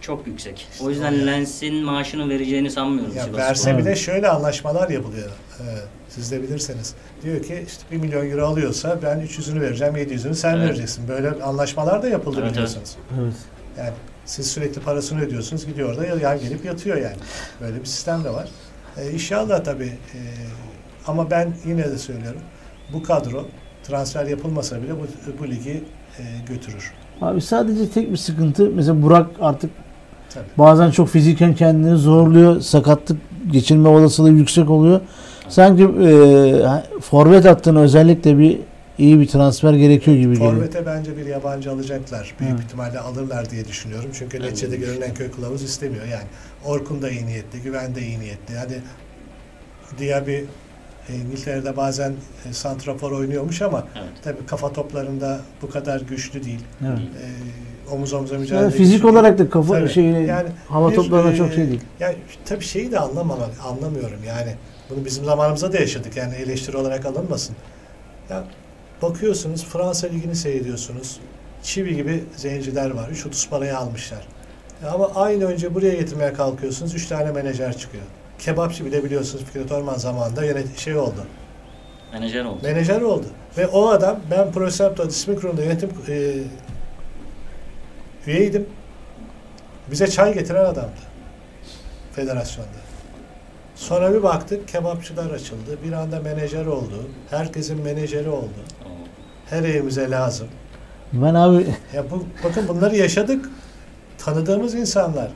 çok 0.00 0.26
yüksek. 0.26 0.66
O 0.80 0.90
yüzden 0.90 1.26
Lens'in 1.26 1.74
maaşını 1.84 2.28
vereceğini 2.28 2.70
sanmıyorum. 2.70 3.16
Ya 3.16 3.24
Sivas 3.24 3.38
verse 3.38 3.62
Spor'a. 3.62 3.78
bile 3.78 3.96
şöyle 3.96 4.28
anlaşmalar 4.28 4.88
yapılıyor. 4.88 5.30
Ee, 5.60 5.62
siz 6.08 6.32
de 6.32 6.42
bilirseniz. 6.42 6.94
Diyor 7.22 7.42
ki 7.42 7.64
işte 7.68 7.82
1 7.90 7.96
milyon 7.96 8.30
euro 8.30 8.46
alıyorsa 8.46 8.98
ben 9.02 9.18
300'ünü 9.20 9.60
vereceğim, 9.60 9.96
700'ünü 9.96 10.34
sen 10.34 10.56
Evet. 10.56 10.68
vereceksin. 10.68 11.08
Böyle 11.08 11.30
anlaşmalar 11.42 12.02
da 12.02 12.08
yapıldı 12.08 12.38
Evet, 12.42 12.52
biliyorsunuz. 12.52 12.96
Evet. 13.22 13.34
Yani 13.78 13.90
siz 14.24 14.50
sürekli 14.52 14.80
parasını 14.80 15.20
ödüyorsunuz, 15.20 15.66
gidiyor 15.66 15.88
orada 15.90 16.06
yan 16.06 16.40
gelip 16.40 16.64
yatıyor 16.64 16.96
yani. 16.96 17.16
Böyle 17.60 17.80
bir 17.80 17.84
sistem 17.86 18.24
de 18.24 18.30
var. 18.30 18.48
Ee, 18.98 19.10
inşallah 19.10 19.64
tabii 19.64 19.92
e, 20.14 20.18
ama 21.06 21.30
ben 21.30 21.54
yine 21.66 21.90
de 21.90 21.98
söylüyorum. 21.98 22.40
Bu 22.92 23.02
kadro 23.02 23.46
transfer 23.88 24.26
yapılmasa 24.26 24.82
bile 24.82 24.92
bu, 24.92 25.06
bu 25.42 25.48
ligi 25.48 25.82
e, 26.18 26.22
götürür. 26.48 26.92
Abi 27.20 27.40
sadece 27.40 27.90
tek 27.90 28.12
bir 28.12 28.16
sıkıntı. 28.16 28.70
Mesela 28.74 29.02
Burak 29.02 29.26
artık 29.40 29.70
Tabii. 30.34 30.44
bazen 30.58 30.90
çok 30.90 31.08
fiziken 31.08 31.54
kendini 31.54 31.96
zorluyor. 31.96 32.60
Sakatlık 32.60 33.18
geçirme 33.52 33.88
olasılığı 33.88 34.30
yüksek 34.30 34.70
oluyor. 34.70 35.00
Sanki 35.48 35.82
e, 35.82 37.00
forvet 37.00 37.44
hattına 37.44 37.80
özellikle 37.80 38.38
bir 38.38 38.58
iyi 38.98 39.20
bir 39.20 39.26
transfer 39.28 39.72
gerekiyor 39.74 40.16
gibi 40.16 40.32
geliyor. 40.34 40.52
Forvet'e 40.54 40.86
bence 40.86 41.16
bir 41.16 41.26
yabancı 41.26 41.70
alacaklar. 41.72 42.34
Büyük 42.40 42.52
Evet. 42.52 42.64
ihtimalle 42.64 42.98
alırlar 43.00 43.50
diye 43.50 43.64
düşünüyorum. 43.68 44.10
Çünkü 44.12 44.38
Ben 44.38 44.44
de 44.44 44.48
neticede 44.50 44.70
düşünüyorum. 44.70 44.98
görünen 45.00 45.14
köy 45.14 45.30
kılavuz 45.30 45.62
istemiyor. 45.62 46.04
Yani 46.04 46.24
Orkun 46.64 47.02
da 47.02 47.10
iyi 47.10 47.26
niyetli, 47.26 47.62
Güven 47.62 47.94
de 47.94 48.00
iyi 48.02 48.20
niyetli. 48.20 48.54
Hadi 48.56 48.82
Diaby 49.98 50.36
İngiltere'de 51.12 51.76
bazen 51.76 52.12
e, 52.50 52.52
santrafor 52.52 53.12
oynuyormuş 53.12 53.62
ama 53.62 53.86
Evet. 53.94 54.08
tabii 54.24 54.46
kafa 54.46 54.72
toplarında 54.72 55.40
bu 55.62 55.70
kadar 55.70 56.00
güçlü 56.00 56.44
değil. 56.44 56.60
Evet. 56.86 56.98
E, 56.98 57.94
omuz 57.94 58.12
omuza 58.12 58.38
mücadele 58.38 58.62
Yani 58.64 58.72
fizik 58.74 58.94
güçlü 58.94 59.08
olarak 59.08 59.38
da 59.38 59.50
kafa 59.50 59.74
Tabii. 59.74 59.88
şey 59.88 60.04
Yani 60.04 60.48
hava 60.68 60.90
bir, 60.90 60.96
toplarına 60.96 61.32
e, 61.32 61.36
çok 61.36 61.52
şey 61.52 61.68
değil. 61.68 61.80
Yani 62.00 62.16
tabii 62.44 62.64
şeyi 62.64 62.92
de 62.92 62.98
anlamamak, 62.98 63.50
anlamıyorum 63.64 64.20
yani. 64.26 64.54
Bunu 64.90 65.04
bizim 65.04 65.24
zamanımızda 65.24 65.72
da 65.72 65.76
yaşadık 65.76 66.16
yani 66.16 66.34
eleştiri 66.34 66.76
olarak 66.76 67.06
alınmasın. 67.06 67.56
Ya 68.30 68.44
bakıyorsunuz 69.02 69.64
Fransa 69.64 70.06
Ligi'ni 70.06 70.36
seyrediyorsunuz. 70.36 71.20
Çivi 71.62 71.96
gibi 71.96 72.24
zenciler 72.36 72.90
var. 72.90 73.08
3.30 73.08 73.48
paraya 73.48 73.78
almışlar. 73.78 74.26
Ya 74.84 74.90
ama 74.90 75.10
aynı 75.14 75.44
önce 75.44 75.74
buraya 75.74 75.94
getirmeye 75.94 76.32
kalkıyorsunuz. 76.32 76.94
3 76.94 77.06
tane 77.06 77.30
menajer 77.32 77.78
çıkıyor. 77.78 78.04
Kebapçı 78.38 78.84
bile 78.84 79.04
biliyorsunuz 79.04 79.44
Fikret 79.44 79.72
Orman 79.72 79.94
zamanında 79.94 80.44
yönet 80.44 80.78
şey 80.78 80.96
oldu. 80.96 81.26
Menajer 82.12 82.44
oldu. 82.44 82.58
Menajer 82.62 83.00
oldu. 83.00 83.26
Ve 83.58 83.66
o 83.66 83.88
adam 83.88 84.16
ben 84.30 84.52
Prosempto 84.52 85.08
Disiplin 85.08 85.36
Kurulu'nda 85.36 85.62
yönetim 85.62 85.90
e, 86.08 86.34
üyeydim. 88.26 88.66
Bize 89.90 90.06
çay 90.06 90.34
getiren 90.34 90.64
adamdı. 90.64 91.00
Federasyonda. 92.12 92.68
Sonra 93.74 94.14
bir 94.14 94.22
baktık 94.22 94.68
kebapçılar 94.68 95.30
açıldı. 95.30 95.78
Bir 95.84 95.92
anda 95.92 96.20
menajer 96.20 96.66
oldu. 96.66 97.08
Herkesin 97.30 97.82
menajeri 97.82 98.28
oldu. 98.28 98.48
Her 99.50 99.62
evimize 99.62 100.10
lazım. 100.10 100.48
Ben 101.12 101.34
abi 101.34 101.66
Ya 101.94 102.10
bu, 102.10 102.24
bakın 102.44 102.68
bunları 102.68 102.96
yaşadık. 102.96 103.50
Tanıdığımız 104.18 104.74
insanlar. 104.74 105.28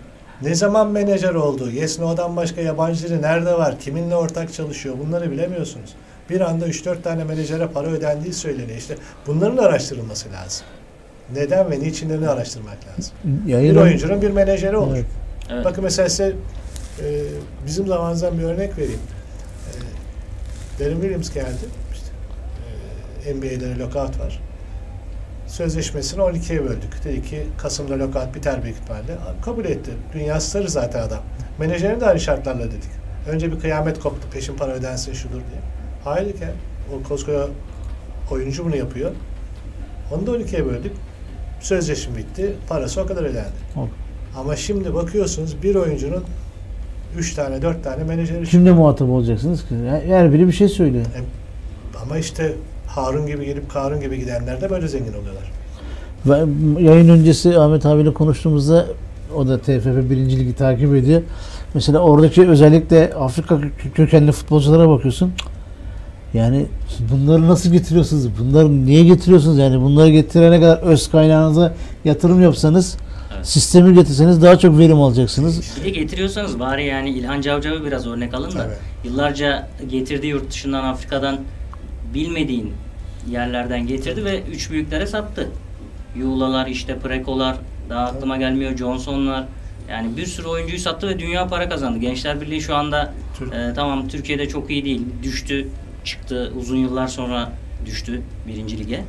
Ne 0.43 0.55
zaman 0.55 0.91
menajer 0.91 1.35
oldu? 1.35 1.71
Yes 1.71 1.99
No'dan 1.99 2.37
başka 2.37 2.61
yabancı 2.61 3.09
dili 3.09 3.23
nerede 3.23 3.55
var? 3.55 3.79
Kiminle 3.81 4.17
ortak 4.17 4.53
çalışıyor? 4.53 4.95
Bunları 5.07 5.31
bilemiyorsunuz. 5.31 5.95
Bir 6.31 6.41
anda 6.41 6.69
3-4 6.69 7.03
tane 7.03 7.25
menajere 7.25 7.67
para 7.67 7.87
ödendiği 7.87 8.33
söyleniyor. 8.33 8.79
İşte 8.79 8.97
bunların 9.27 9.57
araştırılması 9.57 10.29
lazım. 10.33 10.67
Neden 11.35 11.71
ve 11.71 11.81
niçinlerini 11.81 12.29
araştırmak 12.29 12.77
lazım. 12.89 13.13
Bir 13.25 13.53
yayın 13.53 13.77
oyuncunun 13.77 14.23
bir 14.23 14.31
menajeri 14.31 14.77
olur. 14.77 14.95
Evet. 14.95 15.07
Evet. 15.51 15.65
Bakın 15.65 15.85
mesela 15.85 16.09
size 16.09 16.33
e, 17.01 17.07
bizim 17.67 17.87
zamanımızdan 17.87 18.39
bir 18.39 18.43
örnek 18.45 18.79
vereyim. 18.79 19.01
E, 19.69 20.85
Darren 20.85 21.01
Williams 21.01 21.35
geldi. 21.35 21.67
İşte, 21.93 22.07
e, 23.31 23.35
NBA'de 23.35 23.79
lockout 23.79 24.21
var. 24.21 24.41
Sözleşmesini 25.49 26.21
12'ye 26.21 26.65
böldük. 26.65 27.05
Dedi 27.05 27.23
ki 27.23 27.47
Kasım'da 27.59 27.99
lockout 27.99 28.35
biter 28.35 28.63
büyük 28.63 28.77
ihtimalle. 28.77 29.19
Kabul 29.45 29.65
etti. 29.65 29.91
Dünya 30.15 30.41
starı 30.41 30.69
zaten 30.69 31.03
adam. 31.03 31.19
Menajerini 31.59 32.01
de 32.01 32.07
aynı 32.07 32.21
şartlarla 32.21 32.65
dedik. 32.65 32.91
Önce 33.29 33.53
bir 33.53 33.61
kıyamet 33.61 34.01
koptu. 34.01 34.29
Peşin 34.31 34.57
para 34.57 34.73
ödensin 34.73 35.13
şudur 35.13 35.35
diye. 35.35 35.61
Hayır 36.05 36.33
ki. 36.33 36.47
O 36.95 37.09
koskoca 37.09 37.47
oyuncu 38.31 38.65
bunu 38.65 38.77
yapıyor. 38.77 39.11
Onu 40.15 40.27
da 40.27 40.31
12'ye 40.31 40.67
böldük. 40.67 40.93
Sözleşme 41.61 42.17
bitti. 42.17 42.53
Parası 42.69 43.01
o 43.03 43.07
kadar 43.07 43.23
ödendi. 43.23 43.49
Ama 44.37 44.57
şimdi 44.57 44.95
bakıyorsunuz 44.95 45.63
bir 45.63 45.75
oyuncunun 45.75 46.25
3 47.17 47.35
tane 47.35 47.63
4 47.63 47.85
tane 47.85 48.05
menajeri 48.05 48.45
kimle 48.45 48.73
muhatap 48.73 49.09
olacaksınız 49.09 49.69
ki? 49.69 49.75
Her 50.07 50.33
biri 50.33 50.47
bir 50.47 50.53
şey 50.53 50.69
söylüyor. 50.69 51.05
Ama 52.03 52.19
işte 52.19 52.55
Harun 53.07 53.27
gibi 53.27 53.45
gelip 53.45 53.71
Karun 53.71 54.01
gibi 54.01 54.19
gidenler 54.19 54.61
de 54.61 54.71
böyle 54.71 54.89
zengin 54.89 55.13
oluyorlar. 55.13 55.53
Ve 56.27 56.37
yayın 56.83 57.09
öncesi 57.09 57.59
Ahmet 57.59 57.87
abiyle 57.87 58.13
konuştuğumuzda 58.15 58.87
o 59.37 59.49
da 59.49 59.59
TFF 59.59 59.87
1. 59.87 60.17
Ligi 60.17 60.55
takip 60.55 60.95
ediyor. 60.95 61.23
Mesela 61.75 61.99
oradaki 61.99 62.49
özellikle 62.49 63.15
Afrika 63.15 63.55
kö- 63.55 63.91
kökenli 63.95 64.33
futbolculara 64.33 64.89
bakıyorsun. 64.89 65.33
Yani 66.35 66.67
bunları 67.13 67.49
nasıl 67.49 67.71
getiriyorsunuz? 67.73 68.29
Bunları 68.39 68.87
niye 68.87 69.05
getiriyorsunuz? 69.05 69.59
Yani 69.59 69.81
bunları 69.81 70.09
getirene 70.09 70.61
kadar 70.61 70.79
öz 70.79 71.11
kaynağınıza 71.11 71.75
yatırım 72.05 72.43
yapsanız, 72.43 72.97
Evet. 73.37 73.47
sistemi 73.47 73.95
getirseniz 73.95 74.43
daha 74.43 74.59
çok 74.59 74.79
verim 74.79 75.01
alacaksınız. 75.01 75.73
Bir 75.81 75.85
de 75.85 75.91
getiriyorsanız 75.91 76.61
bari 76.61 76.85
yani 76.87 77.11
İlhan 77.11 77.41
Cavcav'ı 77.41 77.85
biraz 77.87 78.07
örnek 78.07 78.35
alın 78.35 78.51
da 78.51 78.51
Tabii. 78.51 78.73
yıllarca 79.05 79.69
getirdiği 79.91 80.27
yurt 80.27 80.51
dışından 80.51 80.85
Afrika'dan 80.85 81.39
bilmediğin 82.15 82.73
yerlerden 83.31 83.87
getirdi 83.87 84.25
ve 84.25 84.43
üç 84.43 84.71
büyüklere 84.71 85.07
sattı. 85.07 85.49
Yuğlalar 86.17 86.67
işte 86.67 86.99
Prekolar 86.99 87.57
daha 87.91 88.05
aklıma 88.07 88.37
gelmiyor 88.37 88.77
Johnson'lar 88.77 89.45
yani 89.91 90.17
bir 90.17 90.27
sürü 90.27 90.47
oyuncuyu 90.49 90.79
sattı 90.79 91.09
ve 91.09 91.19
dünya 91.19 91.47
para 91.47 91.69
kazandı. 91.69 91.99
Gençler 91.99 92.41
Birliği 92.41 92.61
şu 92.61 92.75
anda 92.77 93.13
Türk- 93.39 93.55
e, 93.55 93.73
tamam 93.75 94.09
Türkiye'de 94.09 94.49
çok 94.49 94.71
iyi 94.71 94.85
değil. 94.85 95.03
Düştü, 95.23 95.69
çıktı. 96.05 96.53
Uzun 96.61 96.77
yıllar 96.77 97.07
sonra 97.07 97.53
düştü 97.87 98.21
birinci 98.47 98.79
lige. 98.79 99.05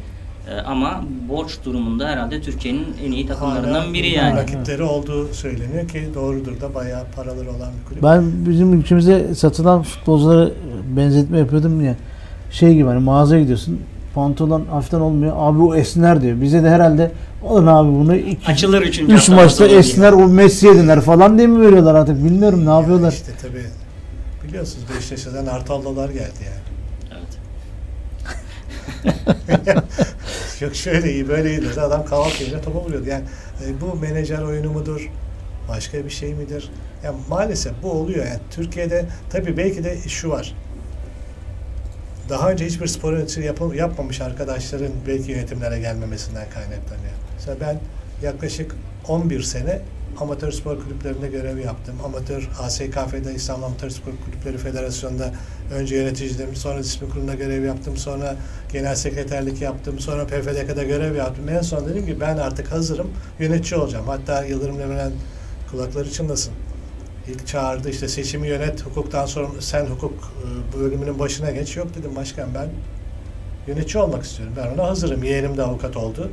E, 0.50 0.54
ama 0.66 1.04
borç 1.30 1.58
durumunda 1.66 2.08
herhalde 2.08 2.42
Türkiye'nin 2.42 2.88
en 3.06 3.12
iyi 3.12 3.28
takımlarından 3.28 3.82
Hala 3.82 3.94
biri 3.94 4.10
yani. 4.10 4.38
Rakipleri 4.38 4.84
olduğu 4.84 5.34
söyleniyor 5.34 5.88
ki 5.88 6.10
doğrudur 6.16 6.62
da 6.62 6.76
bayağı 6.76 7.04
paraları 7.16 7.50
olan 7.50 7.70
bir 7.80 7.90
kulüp. 7.90 8.04
Ben 8.04 8.46
bizim 8.50 8.74
ülkemize 8.74 9.36
satılan 9.36 9.84
futbolculara 9.84 10.50
benzetme 10.96 11.40
yapıyordum 11.40 11.86
ya. 11.86 11.96
Şey 12.52 12.74
gibi 12.74 12.88
hani 12.88 13.00
mağazaya 13.00 13.42
gidiyorsun. 13.42 13.80
Pantolon 14.20 14.66
hafiften 14.66 15.00
olmuyor. 15.00 15.34
Abi 15.38 15.62
o 15.62 15.76
esner 15.76 16.22
diyor. 16.22 16.42
Bize 16.42 16.64
de 16.64 16.70
herhalde 16.70 17.12
alın 17.48 17.68
abi 17.68 17.90
bunu 17.92 18.16
iki, 18.16 18.52
Açılır 18.52 18.82
üçüncü 18.82 19.14
üç 19.14 19.20
hafta 19.30 19.36
maçta 19.44 19.70
diye. 19.70 19.80
esner 19.80 20.12
o 20.14 20.28
Messi'ye 20.28 20.74
döner 20.76 21.02
falan 21.02 21.38
diye 21.38 21.48
mi 21.48 21.62
veriyorlar 21.68 21.96
artık 21.96 22.24
bilmiyorum 22.24 22.66
ne 22.66 22.70
Yani 22.70 22.80
yapıyorlar. 22.80 23.12
İşte 23.12 23.32
tabii 23.42 23.66
biliyorsunuz 24.48 24.86
Beşiktaş'tan 24.96 25.46
Artaldolar 25.46 26.10
geldi 26.10 26.40
yani. 26.46 26.62
Evet. 29.48 29.84
Yok 30.62 30.76
şöyle 30.76 31.14
iyi 31.14 31.30
böyle 31.30 31.50
iyi 31.50 31.62
dedi. 31.62 31.82
Adam 31.82 32.06
kahvaltı 32.06 32.44
yerine 32.44 32.62
topa 32.62 32.80
vuruyordu. 32.80 33.10
Yani 33.10 33.24
e, 33.66 33.82
bu 33.82 33.96
menajer 34.00 34.42
oyunu 34.42 34.72
mudur? 34.72 35.10
Başka 35.70 36.06
bir 36.06 36.10
şey 36.10 36.34
midir? 36.34 36.70
Ya 37.04 37.14
maalesef 37.30 37.74
bu 37.84 37.92
oluyor. 37.92 38.26
Yani 38.26 38.40
Türkiye'de 38.52 39.06
tabii 39.30 39.58
belki 39.58 39.84
de 39.84 39.98
şu 40.08 40.30
var. 40.30 40.56
Daha 42.30 42.52
önce 42.52 42.66
hiçbir 42.66 42.88
spor 42.88 43.14
yönetimi 43.14 43.46
yapı- 43.46 43.76
yapmamış 43.76 44.22
arkadaşların 44.22 44.92
belki 45.08 45.32
yönetimlere 45.32 45.80
gelmemesinden 45.80 46.50
kaynaklanıyor. 46.50 47.14
Mesela 47.36 47.58
ben 47.62 47.80
yaklaşık 48.24 48.76
11 49.08 49.42
sene 49.42 49.82
amatör 50.20 50.52
spor 50.52 50.84
kulüplerinde 50.84 51.28
görev 51.28 51.58
yaptım. 51.58 51.96
Amatör 52.06 52.50
ASKF'de 52.60 53.36
İstanbul 53.36 53.64
Amatör 53.64 53.90
Spor 53.90 54.12
Kulüpleri 54.26 54.58
Federasyonu'nda 54.58 55.34
önce 55.74 55.96
yöneticiydim, 55.96 56.56
sonra 56.56 56.80
disiplin 56.80 57.10
kurulunda 57.10 57.34
görev 57.34 57.64
yaptım, 57.66 57.98
sonra 57.98 58.36
genel 58.74 58.96
sekreterlik 58.96 59.62
yaptım, 59.62 60.00
sonra 60.00 60.28
PFDK'da 60.28 60.84
görev 60.84 61.16
yaptım. 61.16 61.50
En 61.50 61.62
son 61.62 61.90
dedim 61.90 62.06
ki 62.06 62.20
ben 62.20 62.38
artık 62.38 62.72
hazırım, 62.72 63.08
yönetici 63.40 63.80
olacağım. 63.80 64.08
Hatta 64.08 64.44
Yıldırım 64.44 64.80
Demirel 64.80 65.12
kulakları 65.72 66.12
çınlasın. 66.12 66.54
İlk 67.30 67.48
çağırdı 67.48 67.90
işte 67.90 68.08
seçimi 68.08 68.48
yönet, 68.48 68.86
hukuktan 68.86 69.26
sonra 69.26 69.48
sen 69.60 69.86
hukuk 69.86 70.14
e, 70.14 70.80
bölümünün 70.80 71.20
başına 71.20 71.52
geç. 71.52 71.78
Yok 71.78 71.88
dedim 71.96 72.16
başkan 72.16 72.50
ben 72.56 72.70
yönetici 73.68 74.04
olmak 74.04 74.24
istiyorum. 74.24 74.54
Ben 74.58 74.74
ona 74.74 74.88
hazırım. 74.90 75.24
Yeğenim 75.24 75.58
de 75.58 75.64
avukat 75.64 75.98
oldu. 75.98 76.32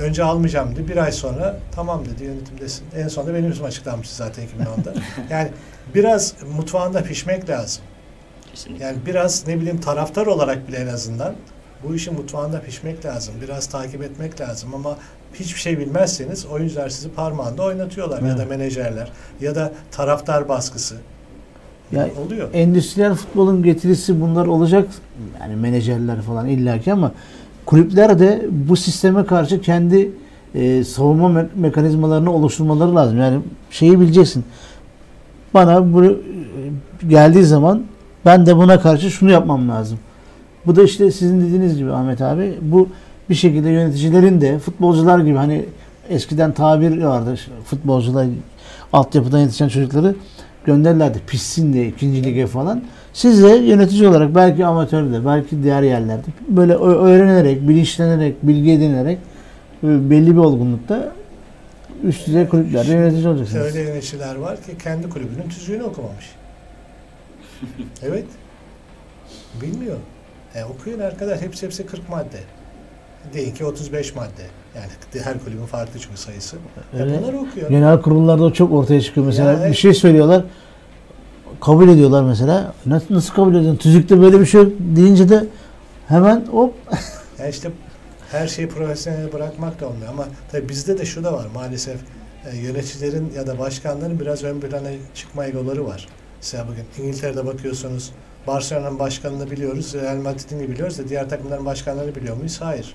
Önce 0.00 0.24
almayacağım 0.24 0.76
dedi. 0.76 0.88
Bir 0.88 0.96
ay 0.96 1.12
sonra 1.12 1.60
tamam 1.72 2.04
dedi 2.04 2.24
yönetimdesin. 2.24 2.84
En 2.96 3.08
sonunda 3.08 3.34
benim 3.34 3.52
ismim 3.52 3.66
açıklanmıştı 3.66 4.14
zaten 4.14 4.44
2010'da. 4.44 4.94
yani 5.30 5.50
biraz 5.94 6.34
mutfağında 6.56 7.02
pişmek 7.02 7.48
lazım. 7.48 7.82
Kesinlikle. 8.50 8.84
Yani 8.84 8.98
biraz 9.06 9.46
ne 9.46 9.60
bileyim 9.60 9.80
taraftar 9.80 10.26
olarak 10.26 10.68
bile 10.68 10.76
en 10.76 10.86
azından 10.86 11.34
bu 11.84 11.94
işin 11.94 12.14
mutfağında 12.14 12.60
pişmek 12.60 13.04
lazım. 13.04 13.34
Biraz 13.42 13.66
takip 13.66 14.02
etmek 14.02 14.40
lazım 14.40 14.74
ama 14.74 14.98
hiçbir 15.34 15.60
şey 15.60 15.78
bilmezseniz 15.78 16.46
oyuncular 16.46 16.88
sizi 16.88 17.08
parmağında 17.10 17.62
oynatıyorlar 17.62 18.18
Evet. 18.22 18.30
ya 18.30 18.38
da 18.38 18.44
menajerler 18.44 19.08
ya 19.40 19.54
da 19.54 19.72
taraftar 19.90 20.48
baskısı. 20.48 20.96
Ya 21.92 22.08
Oluyor. 22.26 22.48
endüstriyel 22.52 23.14
futbolun 23.14 23.62
getirisi 23.62 24.20
bunlar 24.20 24.46
olacak. 24.46 24.88
Yani 25.40 25.56
menajerler 25.56 26.20
falan 26.22 26.48
illaki 26.48 26.92
ama 26.92 27.12
kulüpler 27.66 28.18
de 28.18 28.46
bu 28.50 28.76
sisteme 28.76 29.24
karşı 29.26 29.60
kendi 29.60 30.10
e, 30.54 30.84
savunma 30.84 31.28
me- 31.40 31.46
mekanizmalarını 31.56 32.32
oluşturmaları 32.32 32.94
lazım. 32.96 33.18
Yani 33.18 33.40
şeyi 33.70 34.00
bileceksin. 34.00 34.44
Bana 35.54 35.92
bu 35.92 36.04
e, 36.04 36.16
geldiği 37.08 37.44
zaman 37.44 37.82
ben 38.24 38.46
de 38.46 38.56
buna 38.56 38.80
karşı 38.80 39.10
şunu 39.10 39.30
yapmam 39.30 39.68
lazım. 39.68 39.98
Bu 40.66 40.76
da 40.76 40.82
işte 40.82 41.10
sizin 41.10 41.40
dediğiniz 41.40 41.76
gibi 41.76 41.92
Ahmet 41.92 42.22
abi 42.22 42.58
bu 42.62 42.88
bir 43.30 43.34
şekilde 43.34 43.70
yöneticilerin 43.70 44.40
de 44.40 44.58
futbolcular 44.58 45.18
gibi 45.18 45.36
hani 45.36 45.64
eskiden 46.08 46.52
tabir 46.52 47.02
vardı 47.02 47.38
futbolcular 47.64 48.26
altyapıdan 48.92 49.38
yetişen 49.38 49.68
çocukları 49.68 50.14
gönderirlerdi 50.64 51.20
pişsin 51.26 51.72
diye 51.72 51.88
ikinci 51.88 52.24
lige 52.24 52.46
falan. 52.46 52.84
Siz 53.12 53.42
de 53.42 53.48
yönetici 53.48 54.08
olarak 54.08 54.34
belki 54.34 54.66
amatörde 54.66 55.26
belki 55.26 55.62
diğer 55.62 55.82
yerlerde 55.82 56.26
böyle 56.48 56.74
öğrenerek, 56.74 57.68
bilinçlenerek, 57.68 58.42
bilgi 58.42 58.72
edinerek 58.72 59.18
e, 59.82 60.10
belli 60.10 60.32
bir 60.32 60.40
olgunlukta 60.40 61.12
üst 62.02 62.26
düzey 62.26 62.48
kulüplerde 62.48 62.92
yönetici 62.92 63.28
olacaksınız. 63.28 63.64
Öyle 63.64 63.80
yöneticiler 63.80 64.34
var 64.34 64.56
ki 64.56 64.78
kendi 64.82 65.08
kulübünün 65.08 65.48
tüzüğünü 65.48 65.82
okumamış. 65.82 66.30
evet. 68.02 68.26
Bilmiyor. 69.62 69.96
E, 70.54 70.64
okuyun 70.64 71.00
arkadaş 71.00 71.40
hepsi 71.40 71.66
hepsi 71.66 71.86
40 71.86 72.08
madde. 72.08 72.38
Değil 73.34 73.54
ki 73.54 73.64
35 73.64 74.14
madde. 74.14 74.42
Yani 74.74 75.24
her 75.24 75.44
kulübün 75.44 75.66
farklı 75.66 76.00
çünkü 76.00 76.16
sayısı. 76.16 76.56
E, 76.56 76.96
Evet. 76.96 77.20
bunları 77.22 77.38
okuyor. 77.38 77.70
Genel 77.70 78.02
kurullarda 78.02 78.52
çok 78.52 78.72
ortaya 78.72 79.00
çıkıyor. 79.00 79.26
Mesela 79.26 79.52
Ya, 79.52 79.68
bir 79.70 79.74
şey 79.74 79.94
söylüyorlar. 79.94 80.44
Kabul 81.60 81.88
ediyorlar 81.88 82.22
mesela. 82.22 82.72
Nasıl, 82.86 83.14
nasıl 83.14 83.34
kabul 83.34 83.54
ediyorsun? 83.54 83.76
Tüzükte 83.76 84.20
böyle 84.20 84.40
bir 84.40 84.46
şey 84.46 84.62
yok 84.62 84.72
deyince 84.78 85.28
de 85.28 85.46
hemen 86.08 86.46
hop 86.46 86.74
Yani 87.38 87.50
işte 87.50 87.70
her 88.30 88.46
şeyi 88.48 88.68
profesyonel 88.68 89.32
bırakmak 89.32 89.80
da 89.80 89.88
olmuyor 89.88 90.08
ama 90.12 90.24
tabii 90.52 90.68
bizde 90.68 90.98
de 90.98 91.04
şu 91.04 91.24
da 91.24 91.32
var 91.32 91.46
maalesef 91.54 91.96
e, 92.52 92.56
yöneticilerin 92.56 93.32
ya 93.36 93.46
da 93.46 93.58
başkanların 93.58 94.20
biraz 94.20 94.44
ön 94.44 94.60
plana 94.60 94.88
çıkma 95.14 95.46
egoları 95.46 95.86
var. 95.86 96.08
Mesela 96.36 96.66
bugün 96.68 97.06
İngiltere'de 97.06 97.46
bakıyorsunuz 97.46 98.10
Barcelona'nın 98.46 98.98
başkanını 98.98 99.50
biliyoruz, 99.50 99.94
Real 99.94 100.16
Madrid'in 100.16 100.60
de 100.60 100.68
biliyoruz 100.70 100.98
da 100.98 101.08
diğer 101.08 101.28
takımların 101.28 101.66
başkanlarını 101.66 102.14
biliyor 102.14 102.36
muyuz? 102.36 102.60
Hayır. 102.60 102.94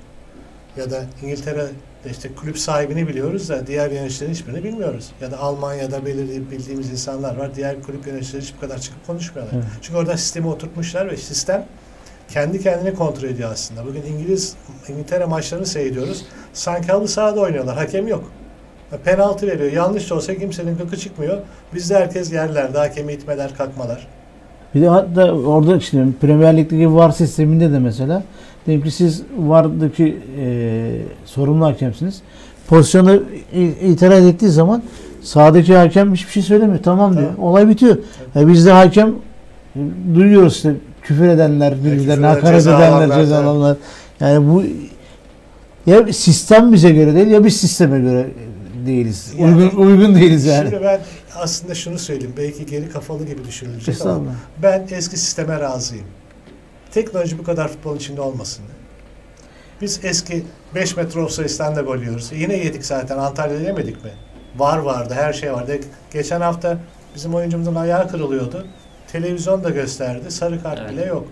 Ya 0.78 0.91
da 0.91 1.03
İngiltere'de 1.23 2.11
işte 2.11 2.30
kulüp 2.36 2.59
sahibini 2.59 3.07
biliyoruz 3.07 3.49
da 3.49 3.67
diğer 3.67 3.91
yöneticilerin 3.91 4.34
hiçbirini 4.34 4.63
bilmiyoruz. 4.63 5.11
Ya 5.21 5.32
da 5.32 5.39
Almanya'da 5.39 6.05
belirli 6.05 6.51
bildiğimiz 6.51 6.91
insanlar 6.91 7.36
var. 7.36 7.55
Diğer 7.55 7.82
kulüp 7.82 8.07
yöneticileri 8.07 8.43
hiç 8.43 8.55
bu 8.57 8.59
kadar 8.59 8.80
çıkıp 8.80 9.07
konuşmuyorlar. 9.07 9.53
Evet. 9.55 9.65
Çünkü 9.82 9.99
orada 9.99 10.17
sistemi 10.17 10.47
oturtmuşlar 10.47 11.11
ve 11.11 11.17
sistem 11.17 11.65
kendi 12.30 12.61
kendini 12.61 12.93
kontrol 12.93 13.28
ediyor 13.28 13.51
aslında. 13.51 13.86
Bugün 13.86 14.01
İngiliz 14.01 14.55
İngiltere 14.88 15.26
maçlarını 15.26 15.65
seyrediyoruz. 15.65 16.26
Sanki 16.53 16.88
halı 16.88 17.07
sahada 17.07 17.39
oynuyorlar. 17.39 17.76
Hakem 17.78 18.07
yok. 18.07 18.32
Penaltı 19.05 19.47
veriyor. 19.47 19.71
Yanlış 19.71 20.09
da 20.09 20.15
olsa 20.15 20.36
kimsenin 20.36 20.78
gıkı 20.78 20.97
çıkmıyor. 20.97 21.38
Bizde 21.73 21.95
herkes 21.95 22.34
yerlerde. 22.34 22.78
Hakemi 22.78 23.13
itmeler, 23.13 23.55
kalkmalar. 23.57 24.07
Bir 24.76 24.82
de 24.82 24.89
hatta 24.89 25.32
orada 25.32 25.78
işte 25.78 26.05
Premier 26.21 26.57
Lig'deki 26.57 26.95
VAR 26.95 27.11
sisteminde 27.11 27.71
de 27.71 27.80
mesela 27.80 28.23
diyelim 28.65 28.84
ki 28.84 28.91
siz 28.91 29.23
VAR'daki 29.38 30.17
e, 30.39 30.91
sorumlu 31.26 31.65
hakemsiniz. 31.65 32.21
Pozisyonu 32.67 33.23
itiraz 33.82 34.26
ettiği 34.26 34.49
zaman 34.49 34.84
sahadaki 35.21 35.76
hakem 35.76 36.13
hiçbir 36.13 36.32
şey 36.32 36.43
söylemiyor. 36.43 36.84
Tamam 36.84 37.17
diyor. 37.17 37.32
Tamam. 37.36 37.51
Olay 37.51 37.69
bitiyor. 37.69 37.97
E, 38.36 38.47
bizde 38.47 38.71
hakem 38.71 39.09
e, 39.76 39.80
duyuyoruz 40.15 40.55
işte 40.55 40.73
küfür 41.01 41.28
edenler, 41.28 41.73
birbirlerine 41.86 42.26
hakaret 42.26 42.57
ceza 42.57 42.78
edenler, 42.78 42.91
alanlar, 42.91 43.19
ceza 43.19 43.36
evet. 43.36 43.47
alanlar. 43.47 43.78
Yani 44.19 44.47
bu 44.49 44.63
ya 45.86 46.13
sistem 46.13 46.73
bize 46.73 46.91
göre 46.91 47.15
değil 47.15 47.28
ya 47.28 47.43
biz 47.43 47.57
sisteme 47.57 47.99
göre 47.99 48.28
değiliz. 48.86 49.33
Yani- 49.38 49.55
uygun 49.63 49.77
uygun 49.77 50.15
değiliz 50.15 50.45
yani. 50.45 50.69
Şimdi 50.69 50.83
ben 50.83 51.01
aslında 51.36 51.75
şunu 51.75 51.99
söyleyeyim. 51.99 52.33
Belki 52.38 52.65
geri 52.65 52.89
kafalı 52.89 53.25
gibi 53.25 53.45
düşünülecek 53.45 54.01
ama 54.01 54.21
ben 54.63 54.88
eski 54.91 55.17
sisteme 55.17 55.59
razıyım. 55.59 56.05
Teknoloji 56.91 57.38
bu 57.39 57.43
kadar 57.43 57.67
futbolun 57.67 57.97
içinde 57.97 58.21
olmasın. 58.21 58.65
Biz 59.81 59.99
eski 60.03 60.43
5 60.75 60.97
metre 60.97 61.19
offside'den 61.21 61.75
de 61.75 61.81
gol 61.81 61.97
yiyoruz. 61.97 62.33
E, 62.33 62.36
Yine 62.36 62.57
yedik 62.57 62.86
zaten. 62.86 63.17
Antalya'da 63.17 63.63
yemedik 63.63 64.03
mi? 64.03 64.11
Var 64.57 64.77
vardı, 64.77 65.13
her 65.17 65.33
şey 65.33 65.53
vardı. 65.53 65.77
Geçen 66.13 66.41
hafta 66.41 66.77
bizim 67.15 67.36
oyuncumuzun 67.36 67.75
ayağı 67.75 68.07
kırılıyordu. 68.07 68.67
Televizyon 69.11 69.63
da 69.63 69.69
gösterdi. 69.69 70.31
Sarı 70.31 70.63
kart 70.63 70.79
Evet. 70.81 70.91
bile 70.91 71.05
yok. 71.05 71.27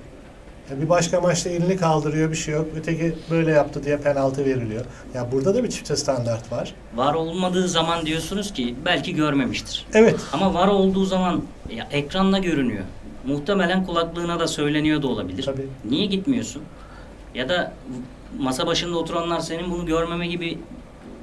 Ya 0.71 0.81
bir 0.81 0.89
başka 0.89 1.21
maçta 1.21 1.49
elini 1.49 1.77
kaldırıyor 1.77 2.31
bir 2.31 2.35
şey 2.35 2.53
yok. 2.53 2.65
Öteki 2.77 3.15
böyle 3.31 3.51
yaptı 3.51 3.83
diye 3.83 3.97
penaltı 3.97 4.45
veriliyor. 4.45 4.85
Ya 5.13 5.31
burada 5.31 5.55
da 5.55 5.63
bir 5.63 5.69
çifte 5.69 5.95
standart 5.95 6.51
var. 6.51 6.73
Var 6.95 7.13
olmadığı 7.13 7.67
zaman 7.67 8.05
diyorsunuz 8.05 8.53
ki 8.53 8.75
belki 8.85 9.15
görmemiştir. 9.15 9.85
Evet. 9.93 10.19
Ama 10.33 10.53
var 10.53 10.67
olduğu 10.67 11.05
zaman 11.05 11.43
ya, 11.75 11.87
ekranda 11.91 12.37
görünüyor. 12.37 12.83
Muhtemelen 13.27 13.85
kulaklığına 13.85 14.39
da 14.39 14.47
söyleniyor 14.47 15.01
da 15.01 15.07
olabilir. 15.07 15.43
Tabii. 15.43 15.67
Niye 15.89 16.05
gitmiyorsun? 16.05 16.61
Ya 17.35 17.49
da 17.49 17.73
masa 18.39 18.67
başında 18.67 18.97
oturanlar 18.97 19.39
senin 19.39 19.71
bunu 19.71 19.85
görmeme 19.85 20.27
gibi 20.27 20.57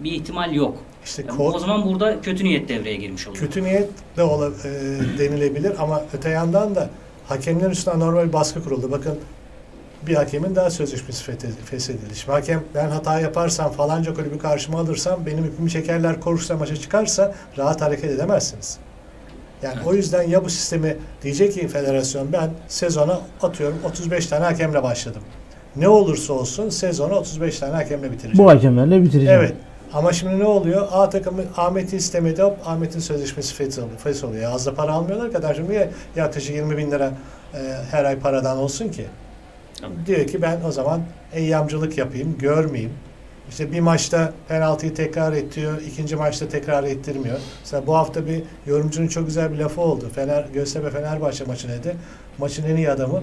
bir 0.04 0.12
ihtimal 0.12 0.52
yok. 0.54 0.78
İşte 1.04 1.24
Yani 1.28 1.42
o 1.42 1.58
zaman 1.58 1.84
burada 1.84 2.20
kötü 2.20 2.44
niyet 2.44 2.68
devreye 2.68 2.96
girmiş 2.96 3.28
oluyor. 3.28 3.44
Kötü 3.44 3.64
niyet 3.64 3.88
de 4.16 4.22
ola, 4.22 4.46
e, 4.46 4.70
denilebilir 5.18 5.72
ama 5.82 6.02
öte 6.12 6.28
yandan 6.30 6.74
da 6.74 6.90
hakemlerin 7.30 7.70
üstüne 7.70 7.98
normal 7.98 8.28
bir 8.28 8.32
baskı 8.32 8.64
kuruldu. 8.64 8.90
Bakın 8.90 9.18
bir 10.06 10.14
hakemin 10.14 10.56
daha 10.56 10.70
sözleşmesi 10.70 11.24
feshedildi. 11.64 12.14
Şimdi 12.14 12.32
hakem 12.32 12.62
ben 12.74 12.88
hata 12.88 13.20
yaparsam 13.20 13.72
falanca 13.72 14.14
kulübü 14.14 14.38
karşıma 14.38 14.78
alırsam 14.78 15.26
benim 15.26 15.44
ipimi 15.44 15.70
çekerler 15.70 16.20
korursa 16.20 16.56
maça 16.56 16.76
çıkarsa 16.76 17.34
rahat 17.58 17.80
hareket 17.80 18.10
edemezsiniz. 18.10 18.78
Yani 19.62 19.78
o 19.86 19.94
yüzden 19.94 20.22
ya 20.22 20.44
bu 20.44 20.50
sistemi 20.50 20.96
diyecek 21.22 21.52
ki 21.54 21.68
federasyon 21.68 22.32
ben 22.32 22.50
sezona 22.68 23.20
atıyorum 23.42 23.78
35 23.84 24.26
tane 24.26 24.44
hakemle 24.44 24.82
başladım. 24.82 25.22
Ne 25.76 25.88
olursa 25.88 26.32
olsun 26.32 26.68
sezonu 26.68 27.14
35 27.14 27.58
tane 27.58 27.72
hakemle 27.72 28.12
bitireceğim. 28.12 28.38
Bu 28.38 28.50
hakemlerle 28.50 29.02
bitireceğim. 29.02 29.40
Evet. 29.40 29.54
Ama 29.94 30.12
şimdi 30.12 30.38
ne 30.38 30.44
oluyor? 30.46 30.88
A 30.92 31.10
takımı 31.10 31.42
Ahmet'i 31.56 31.96
istemedi. 31.96 32.42
Hop 32.42 32.56
Ahmet'in 32.66 33.00
sözleşmesi 33.00 33.54
fesholuyor. 33.54 33.98
fesholuyor. 33.98 34.52
Az 34.52 34.66
da 34.66 34.74
para 34.74 34.92
almıyorlar 34.92 35.32
kadar 35.32 35.54
şimdi 35.54 35.74
ya- 35.74 35.88
yaklaşık 36.16 36.54
20 36.54 36.76
bin 36.76 36.90
lira 36.90 37.12
e, 37.54 37.58
her 37.90 38.04
ay 38.04 38.18
paradan 38.18 38.58
olsun 38.58 38.88
ki. 38.88 39.06
Tabii. 39.80 40.06
Diyor 40.06 40.26
ki 40.26 40.42
ben 40.42 40.60
o 40.68 40.72
zaman 40.72 41.00
eyyamcılık 41.32 41.98
yapayım, 41.98 42.38
görmeyeyim. 42.38 42.92
İşte 43.50 43.72
bir 43.72 43.80
maçta 43.80 44.32
penaltıyı 44.48 44.94
tekrar 44.94 45.32
ettiriyor, 45.32 45.80
ikinci 45.82 46.16
maçta 46.16 46.48
tekrar 46.48 46.84
ettirmiyor. 46.84 47.38
Mesela 47.60 47.86
bu 47.86 47.96
hafta 47.96 48.26
bir 48.26 48.42
yorumcunun 48.66 49.08
çok 49.08 49.26
güzel 49.26 49.52
bir 49.52 49.58
lafı 49.58 49.80
oldu. 49.80 50.08
Fener, 50.14 50.44
Göztepe 50.54 50.90
Fenerbahçe 50.90 51.44
maçı 51.44 51.68
dedi. 51.68 51.96
Maçın 52.38 52.64
en 52.64 52.76
iyi 52.76 52.90
adamı 52.90 53.22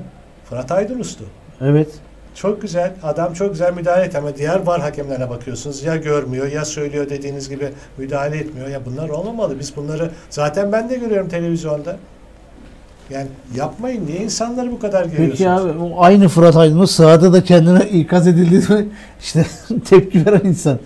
Fırat 0.50 0.72
Aydınus'tu. 0.72 1.24
Evet. 1.62 1.90
Çok 2.38 2.62
güzel. 2.62 2.92
Adam 3.04 3.34
çok 3.34 3.52
güzel 3.52 3.74
müdahale 3.74 4.06
etti 4.06 4.18
ama 4.18 4.36
diğer 4.36 4.66
var 4.66 4.82
hakemlerine 4.82 5.30
bakıyorsunuz. 5.30 5.84
Ya 5.84 5.96
görmüyor 5.96 6.52
ya 6.52 6.66
söylüyor 6.66 7.10
dediğiniz 7.10 7.50
gibi 7.50 7.70
müdahale 7.98 8.38
etmiyor. 8.38 8.68
Ya 8.68 8.86
bunlar 8.86 9.10
olmamalı. 9.10 9.60
Biz 9.60 9.76
bunları 9.76 10.12
zaten 10.30 10.72
ben 10.72 10.90
de 10.90 10.96
görüyorum 10.96 11.30
televizyonda. 11.30 11.98
Yani 13.10 13.28
yapmayın. 13.56 14.08
Niye 14.08 14.18
insanları 14.18 14.72
bu 14.72 14.80
kadar 14.80 15.06
geriyorsunuz? 15.06 15.38
Peki 15.38 15.50
abi 15.50 15.80
o 15.84 16.04
aynı 16.04 16.28
Fırat 16.28 16.56
Aydınus 16.56 16.92
sahada 16.92 17.34
da 17.34 17.44
kendine 17.44 17.90
ikaz 17.90 18.28
edildi 18.28 18.88
işte 19.22 19.46
tepki 19.86 20.26
veren 20.26 20.42
insan. 20.44 20.80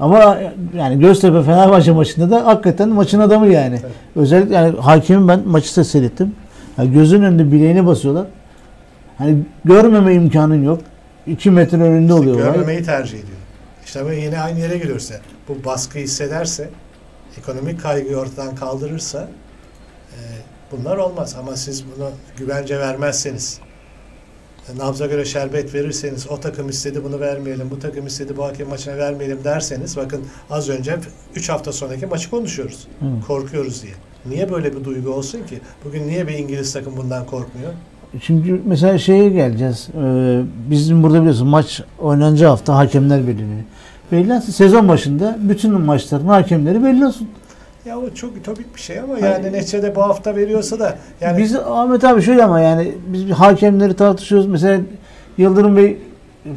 Ama 0.00 0.38
yani 0.76 0.98
Göztepe 0.98 1.42
Fenerbahçe 1.42 1.92
maçında 1.92 2.30
da 2.30 2.46
hakikaten 2.46 2.88
maçın 2.88 3.20
adamı 3.20 3.46
yani. 3.46 3.80
Tabii. 3.80 3.92
Özellikle 4.22 4.54
yani 4.54 4.80
hakemin 4.80 5.28
ben 5.28 5.48
maçı 5.48 5.84
seyrettim. 5.84 6.34
Yani 6.78 6.92
gözün 6.92 7.22
önünde 7.22 7.52
bileğine 7.52 7.86
basıyorlar. 7.86 8.26
Hani 9.18 9.38
görmeme 9.64 10.14
imkanın 10.14 10.64
yok. 10.64 10.80
2 11.26 11.50
metre 11.50 11.76
önünde 11.82 12.02
İşte 12.02 12.14
oluyor. 12.14 12.36
olay. 12.36 12.52
görmemeyi 12.52 12.82
tercih 12.82 13.18
ediyor. 13.18 13.38
İşte 13.86 14.04
böyle 14.04 14.20
yine 14.20 14.40
aynı 14.40 14.58
yere 14.60 14.78
geliyorsa, 14.78 15.14
bu 15.48 15.64
baskı 15.64 15.98
hissederse, 15.98 16.70
ekonomik 17.38 17.80
kaygıyı 17.82 18.16
ortadan 18.16 18.54
kaldırırsa 18.54 19.28
e, 20.12 20.18
bunlar 20.72 20.96
olmaz. 20.96 21.36
Ama 21.38 21.56
siz 21.56 21.84
bunu 21.96 22.10
güvence 22.36 22.78
vermezseniz, 22.78 23.58
e, 24.74 24.78
nabza 24.78 25.06
göre 25.06 25.24
şerbet 25.24 25.74
verirseniz, 25.74 26.26
o 26.30 26.40
takım 26.40 26.68
istedi 26.68 27.04
bunu 27.04 27.20
vermeyelim, 27.20 27.70
bu 27.70 27.78
takım 27.78 28.06
istedi 28.06 28.36
bu 28.36 28.44
hakem 28.44 28.68
maçına 28.68 28.98
vermeyelim 28.98 29.38
derseniz, 29.44 29.96
bakın 29.96 30.24
az 30.50 30.68
önce 30.68 30.96
3 31.34 31.48
hafta 31.48 31.72
sonraki 31.72 32.06
maçı 32.06 32.30
konuşuyoruz. 32.30 32.88
Hı. 33.00 33.26
Korkuyoruz 33.26 33.82
diye. 33.82 33.92
Niye 34.26 34.52
böyle 34.52 34.76
bir 34.76 34.84
duygu 34.84 35.10
olsun 35.10 35.46
ki? 35.46 35.60
Bugün 35.84 36.08
niye 36.08 36.28
bir 36.28 36.34
İngiliz 36.34 36.72
takım 36.72 36.96
bundan 36.96 37.26
korkmuyor? 37.26 37.72
Çünkü 38.20 38.60
mesela 38.64 38.98
şeye 38.98 39.28
geleceğiz. 39.28 39.88
Ee, 40.02 40.40
bizim 40.70 41.02
burada 41.02 41.20
biliyorsun 41.20 41.48
maç 41.48 41.82
oynanacağı 41.98 42.50
hafta 42.50 42.76
hakemler 42.76 43.26
belirleniyor. 43.26 43.64
belli 44.12 44.32
olsun. 44.32 44.52
Sezon 44.52 44.88
başında 44.88 45.38
bütün 45.40 45.80
maçların 45.80 46.26
hakemleri 46.26 46.84
belli 46.84 47.06
olsun. 47.06 47.28
Ya 47.86 47.98
o 47.98 48.10
çok 48.14 48.36
ütopik 48.36 48.74
bir 48.76 48.80
şey 48.80 49.00
ama 49.00 49.18
yani 49.18 49.52
neticede 49.52 49.96
bu 49.96 50.02
hafta 50.02 50.36
veriyorsa 50.36 50.78
da 50.78 50.96
yani 51.20 51.38
Biz 51.38 51.56
Ahmet 51.56 52.04
abi 52.04 52.22
şöyle 52.22 52.44
ama 52.44 52.60
yani 52.60 52.92
biz 53.06 53.30
hakemleri 53.30 53.94
tartışıyoruz. 53.94 54.46
Mesela 54.46 54.80
Yıldırım 55.38 55.76
Bey 55.76 55.98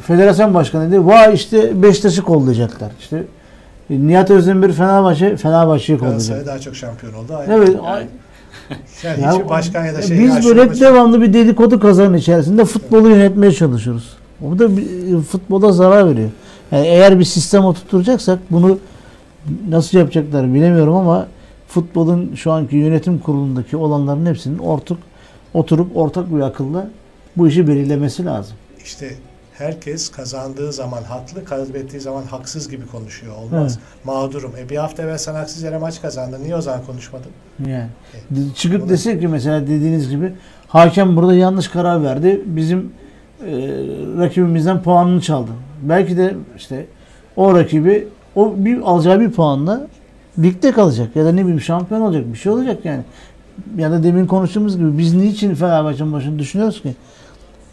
federasyon 0.06 0.54
başkanı 0.54 0.88
dedi. 0.90 1.06
Vay 1.06 1.34
işte 1.34 1.82
Beşiktaş'ı 1.82 2.22
kollayacaklar. 2.22 2.90
İşte 3.00 3.22
Nihat 3.90 4.30
Özdemir 4.30 4.72
Fenerbahçe 4.72 5.36
Fenerbahçe'yi 5.36 5.98
Galatasaray 5.98 6.28
kollayacak. 6.28 6.46
daha 6.46 6.58
çok 6.58 6.76
şampiyon 6.76 7.12
oldu. 7.14 7.34
Aynı. 7.36 7.52
Evet. 7.54 7.68
Yani 7.86 8.06
Yani 9.04 9.22
Ya, 9.22 9.48
başkan 9.48 9.84
ya 9.84 9.94
da 9.94 10.02
şey 10.02 10.18
biz 10.18 10.44
böyle 10.48 10.80
devamlı 10.80 11.22
bir 11.22 11.32
dedikodu 11.32 11.80
kazanın 11.80 12.14
içerisinde 12.16 12.64
futbolu 12.64 13.08
yönetmeye 13.08 13.52
çalışıyoruz. 13.52 14.16
O 14.46 14.58
da 14.58 14.76
bir- 14.76 15.18
futbola 15.22 15.72
zarar 15.72 16.08
veriyor. 16.10 16.30
Yani 16.72 16.86
eğer 16.86 17.18
bir 17.18 17.24
sistem 17.24 17.64
oturtacaksak 17.64 18.38
bunu 18.50 18.78
nasıl 19.68 19.98
yapacaklar 19.98 20.54
bilemiyorum 20.54 20.94
ama 20.94 21.26
futbolun 21.68 22.32
şu 22.36 22.52
anki 22.52 22.76
yönetim 22.76 23.18
kurulundaki 23.18 23.76
olanların 23.76 24.26
hepsinin 24.26 24.58
ortak 24.58 24.98
oturup 25.54 25.96
ortak 25.96 26.34
bir 26.36 26.40
akılla 26.40 26.90
bu 27.36 27.48
işi 27.48 27.68
belirlemesi 27.68 28.24
lazım. 28.24 28.56
İşte 28.84 29.10
herkes 29.64 30.08
kazandığı 30.10 30.72
zaman 30.72 31.02
haklı, 31.02 31.44
kaybettiği 31.44 32.00
zaman 32.00 32.22
haksız 32.22 32.68
gibi 32.68 32.86
konuşuyor. 32.86 33.32
Olmaz. 33.36 33.78
Mağdurum. 34.04 34.52
E 34.58 34.68
bir 34.68 34.76
hafta 34.76 35.02
evvel 35.02 35.18
sen 35.18 35.34
haksız 35.34 35.62
yere 35.62 35.78
maç 35.78 36.02
kazandın. 36.02 36.44
Niye 36.44 36.56
o 36.56 36.60
zaman 36.60 36.80
konuşmadın? 36.86 37.30
Yani 37.66 37.86
D- 38.30 38.54
çıkıp 38.54 38.80
Bunu- 38.80 38.90
desek 38.90 39.20
ki 39.20 39.28
mesela 39.28 39.62
dediğiniz 39.62 40.10
gibi 40.10 40.32
hakem 40.68 41.16
burada 41.16 41.34
yanlış 41.34 41.68
karar 41.68 42.02
verdi. 42.02 42.40
Bizim 42.46 42.78
e, 42.78 43.52
rakibimizden 44.18 44.82
puanını 44.82 45.20
çaldı. 45.20 45.50
Belki 45.82 46.16
de 46.16 46.34
işte 46.56 46.86
o 47.36 47.54
rakibi 47.54 48.08
o 48.36 48.54
bir 48.56 48.78
alacağı 48.80 49.20
bir 49.20 49.30
puanla 49.30 49.86
ligde 50.38 50.72
kalacak 50.72 51.16
ya 51.16 51.24
da 51.24 51.32
ne 51.32 51.40
bileyim 51.42 51.60
şampiyon 51.60 52.00
olacak 52.00 52.24
bir 52.32 52.38
şey 52.38 52.52
olacak 52.52 52.84
yani. 52.84 53.02
Ya 53.76 53.90
da 53.90 54.02
demin 54.02 54.26
konuştuğumuz 54.26 54.76
gibi 54.78 54.98
biz 54.98 55.14
niçin 55.14 55.54
Fenerbahçe'nin 55.54 56.12
başını 56.12 56.38
düşünüyoruz 56.38 56.82
ki? 56.82 56.94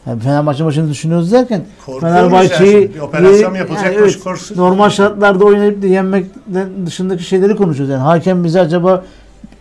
Yani 0.07 0.21
Fenerbahçe 0.21 0.65
başını 0.65 0.89
düşünüyoruz 0.89 1.31
derken 1.31 1.65
Fenerbahçe'yi 1.99 2.91
yani. 3.13 3.57
Evet, 3.85 4.19
koşsun. 4.19 4.57
normal 4.57 4.89
şartlarda 4.89 5.45
oynayıp 5.45 5.81
da 5.81 5.87
yenmekten 5.87 6.85
dışındaki 6.85 7.23
şeyleri 7.23 7.55
konuşuyoruz. 7.55 7.91
Yani 7.91 8.01
hakem 8.01 8.43
bize 8.43 8.59
acaba 8.59 9.05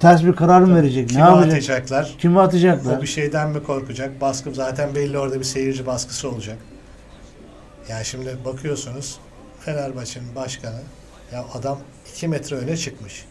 ters 0.00 0.24
bir 0.24 0.32
karar 0.32 0.60
mı 0.60 0.76
verecek? 0.76 1.08
Kime 1.08 1.20
ne 1.20 1.24
yapacak? 1.24 1.52
atacaklar? 1.52 2.14
Kimi 2.18 2.40
atacaklar? 2.40 2.98
O 2.98 3.02
bir 3.02 3.06
şeyden 3.06 3.50
mi 3.50 3.62
korkacak? 3.62 4.20
Baskı 4.20 4.54
zaten 4.54 4.94
belli 4.94 5.18
orada 5.18 5.38
bir 5.38 5.44
seyirci 5.44 5.86
baskısı 5.86 6.28
olacak. 6.28 6.56
Yani 7.88 8.04
şimdi 8.04 8.36
bakıyorsunuz 8.44 9.18
Fenerbahçe'nin 9.60 10.34
başkanı 10.34 10.80
ya 11.32 11.44
adam 11.54 11.78
2 12.14 12.28
metre 12.28 12.56
öne 12.56 12.76
çıkmış. 12.76 13.24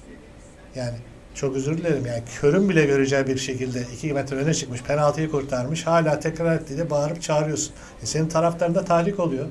Yani 0.76 0.95
çok 1.36 1.55
özür 1.55 1.77
dilerim 1.77 2.05
yani 2.05 2.23
körün 2.41 2.69
bile 2.69 2.86
göreceği 2.86 3.27
bir 3.27 3.38
şekilde 3.38 3.81
2 3.93 4.13
metre 4.13 4.36
öne 4.36 4.53
çıkmış. 4.53 4.81
Penaltıyı 4.81 5.31
kurtarmış. 5.31 5.88
Hala 5.88 6.19
tekrar 6.19 6.55
etti 6.55 6.75
diye 6.75 6.89
bağırıp 6.89 7.21
çağırıyorsun. 7.21 7.73
E 8.03 8.05
senin 8.05 8.27
taraftarında 8.27 8.86
tahrik 8.86 9.19
oluyor. 9.19 9.45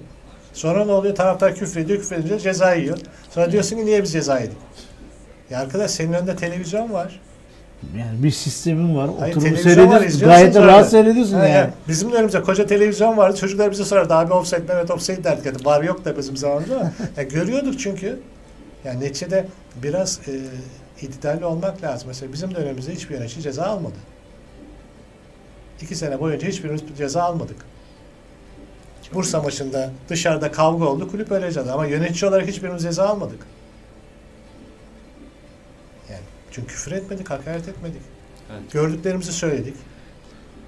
Sonra 0.53 0.85
ne 0.85 0.93
oluyor? 0.93 1.15
Taraftar 1.15 1.55
küfrediyor. 1.55 1.99
Küfredince 1.99 2.39
ceza 2.39 2.75
yiyor. 2.75 2.99
Sonra 3.31 3.53
diyorsun 3.53 3.77
ki 3.77 3.87
niye 3.87 4.03
biz 4.03 4.13
ceza 4.13 4.39
yedik? 4.39 4.57
Ya 5.51 5.61
arkadaş 5.61 5.91
senin 5.91 6.13
önünde 6.13 6.37
televizyon 6.37 6.93
var. 6.93 7.21
Yani 7.99 8.23
bir 8.23 8.31
sistemin 8.31 8.97
var. 8.97 9.11
Hayır, 9.21 9.37
Oturup 9.37 9.59
seyrediyorsun. 9.59 10.21
Gayet 10.21 10.55
de 10.55 10.63
rahat 10.63 10.91
seyrediyorsun 10.91 11.37
yani. 11.37 11.51
yani. 11.51 11.71
Bizim 11.89 12.13
de 12.13 12.17
önümüzde 12.17 12.43
koca 12.43 12.67
televizyon 12.67 13.17
vardı. 13.17 13.37
Çocuklar 13.37 13.71
bize 13.71 13.85
sorardı 13.85 14.15
abi 14.15 14.33
offside 14.33 14.59
mi? 14.59 14.67
Evet 14.69 14.91
offside 14.91 15.25
derdik. 15.25 15.47
Yani 15.47 15.65
var 15.65 15.83
yok 15.83 16.05
da 16.05 16.17
bizim 16.17 16.37
zamanımızda 16.37 16.77
ama 16.77 16.93
ya 17.17 17.23
görüyorduk 17.23 17.79
çünkü. 17.79 18.19
Yani 18.85 19.01
neticede 19.01 19.47
biraz 19.83 20.21
e, 20.29 20.33
iddialı 21.05 21.49
olmak 21.49 21.83
lazım. 21.83 22.09
Mesela 22.09 22.33
bizim 22.33 22.55
dönemimizde 22.55 22.95
hiçbir 22.95 23.15
yönetici 23.15 23.43
ceza 23.43 23.65
almadı. 23.65 23.99
İki 25.83 25.97
sene 25.97 26.21
boyunca 26.21 26.49
hiçbirimiz 26.49 26.83
ceza 26.99 27.23
almadık. 27.23 27.57
Bursa 29.15 29.43
maçında 29.43 29.91
dışarıda 30.09 30.53
kavga 30.53 30.85
oldu. 30.85 31.11
Kulüp 31.11 31.31
öyle 31.31 31.53
ceza. 31.53 31.73
Ama 31.73 31.87
yönetici 31.87 32.31
olarak 32.31 32.49
hiçbirimiz 32.49 32.83
ceza 32.83 33.09
almadık. 33.09 33.47
Yani 36.11 36.23
çünkü 36.51 36.69
küfür 36.69 36.93
etmedik, 36.93 37.31
hakaret 37.31 37.69
etmedik. 37.69 38.03
Evet. 38.53 38.73
Gördüklerimizi 38.73 39.33
söyledik. 39.33 39.75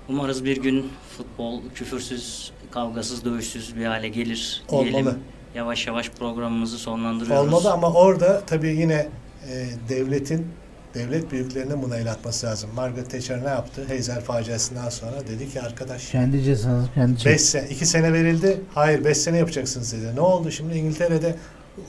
Umarız 0.08 0.44
bir 0.44 0.56
gün 0.56 0.90
futbol 1.16 1.62
küfürsüz, 1.74 2.52
kavgasız, 2.70 3.24
dövüşsüz 3.24 3.76
bir 3.76 3.86
hale 3.86 4.08
gelir 4.08 4.64
diyelim. 4.70 4.94
Olmalı. 4.94 5.16
Yavaş 5.54 5.86
yavaş 5.86 6.10
programımızı 6.10 6.78
sonlandırıyoruz. 6.78 7.46
Olmalı 7.46 7.72
ama 7.72 7.92
orada 7.92 8.42
tabii 8.46 8.76
yine 8.76 9.08
e, 9.52 9.66
devletin 9.88 10.46
devlet 10.94 11.32
büyüklerine 11.32 11.82
buna 11.82 11.96
el 11.96 12.10
atması 12.12 12.46
lazım. 12.46 12.70
Margaret 12.74 13.10
Thatcher 13.10 13.44
ne 13.44 13.48
yaptı? 13.48 13.84
Heyzer 13.88 14.20
faciasından 14.20 14.88
sonra 14.88 15.16
dedi 15.28 15.48
ki 15.48 15.62
arkadaş 15.62 16.10
Kendi 16.10 16.42
cezanı 16.42 16.84
kendi 16.94 17.12
5 17.14 17.22
çek. 17.22 17.40
sene, 17.40 17.68
2 17.68 17.86
sene 17.86 18.12
verildi. 18.12 18.60
Hayır 18.74 19.04
5 19.04 19.16
sene 19.18 19.38
yapacaksınız 19.38 19.92
dedi. 19.92 20.16
Ne 20.16 20.20
oldu 20.20 20.50
şimdi 20.50 20.74
İngiltere'de 20.74 21.34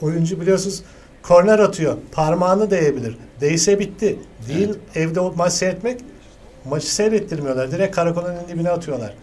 oyuncu 0.02 0.40
biliyorsunuz 0.40 0.82
korner 1.22 1.58
atıyor. 1.58 1.96
Parmağını 2.12 2.70
değebilir. 2.70 3.16
Değse 3.40 3.78
bitti. 3.78 4.18
Değil 4.48 4.68
evde 4.94 5.20
o 5.20 5.34
maç 5.36 5.52
seyretmek 5.52 6.00
maçı 6.68 6.94
seyrettirmiyorlar. 6.94 7.70
Direkt 7.72 7.96
karakolun 7.96 8.28
dibine 8.48 8.70
atıyorlar. 8.70 9.14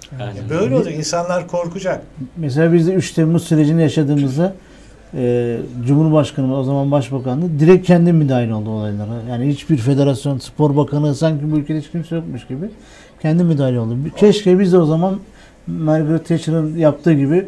E, 0.45 0.49
böyle 0.49 0.75
olacak. 0.75 0.93
İnsanlar 0.93 1.47
korkacak. 1.47 2.01
Mesela 2.37 2.73
biz 2.73 2.87
de 2.87 2.93
3 2.93 3.11
Temmuz 3.11 3.43
sürecini 3.43 3.81
yaşadığımızda 3.81 4.55
e, 5.15 5.57
Cumhurbaşkanı 5.87 6.57
o 6.57 6.63
zaman 6.63 6.91
Başbakanlığı 6.91 7.59
direkt 7.59 7.87
kendi 7.87 8.13
müdahil 8.13 8.49
oldu 8.49 8.69
olaylara. 8.69 9.21
Yani 9.29 9.47
hiçbir 9.47 9.77
federasyon, 9.77 10.37
spor 10.37 10.75
bakanı 10.75 11.15
sanki 11.15 11.51
bu 11.51 11.57
ülkede 11.57 11.79
hiç 11.79 11.91
kimse 11.91 12.15
yokmuş 12.15 12.47
gibi 12.47 12.69
kendi 13.21 13.43
müdahil 13.43 13.75
oldu. 13.75 13.97
Keşke 14.17 14.59
biz 14.59 14.73
de 14.73 14.77
o 14.77 14.85
zaman 14.85 15.19
Margaret 15.67 16.27
Thatcher'ın 16.27 16.77
yaptığı 16.77 17.13
gibi 17.13 17.47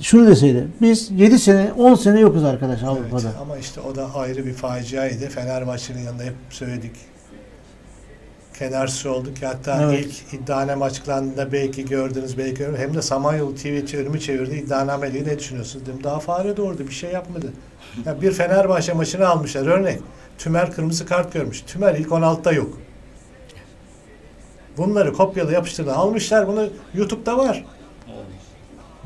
şunu 0.00 0.26
deseydi. 0.26 0.68
Biz 0.82 1.10
7 1.10 1.38
sene, 1.38 1.72
10 1.72 1.94
sene 1.94 2.20
yokuz 2.20 2.44
arkadaş 2.44 2.82
Avrupa'da. 2.82 3.22
Evet, 3.28 3.40
ama 3.42 3.58
işte 3.58 3.80
o 3.80 3.96
da 3.96 4.14
ayrı 4.14 4.46
bir 4.46 4.52
faciaydı. 4.52 5.28
Fenerbahçe'nin 5.28 6.02
yanında 6.02 6.22
hep 6.22 6.34
söyledik. 6.50 6.92
Kenarsız 8.58 9.06
olduk. 9.06 9.32
Hatta 9.42 9.82
Evet. 9.82 10.06
ilk 10.06 10.34
iddianame 10.34 10.84
açıklandığında 10.84 11.52
belki 11.52 11.84
gördünüz, 11.84 12.38
belki 12.38 12.54
görmediniz. 12.54 12.88
Hem 12.88 12.94
de 12.94 13.02
Samanyolu 13.02 13.54
TV 13.54 13.86
çevirimi 13.86 14.20
çevirdi. 14.20 14.54
İddianameyi 14.54 15.24
ne 15.24 15.38
düşünüyorsunuz 15.38 15.86
dedim. 15.86 16.04
Daha 16.04 16.18
fare 16.18 16.56
doğurdu. 16.56 16.86
Bir 16.88 16.92
şey 16.92 17.10
yapmadı. 17.12 17.52
Ya 18.06 18.22
bir 18.22 18.32
Fenerbahçe 18.32 18.92
maçını 18.92 19.28
almışlar. 19.28 19.66
Örnek. 19.66 20.00
Tümer 20.38 20.72
kırmızı 20.72 21.06
kart 21.06 21.32
görmüş. 21.32 21.60
Tümer 21.62 21.94
ilk 21.94 22.08
16'da 22.08 22.52
yok. 22.52 22.78
Bunları 24.76 25.12
kopyala 25.12 25.52
yapıştırdı. 25.52 25.92
Almışlar 25.94 26.46
bunu 26.48 26.68
YouTube'da 26.94 27.38
var. 27.38 27.64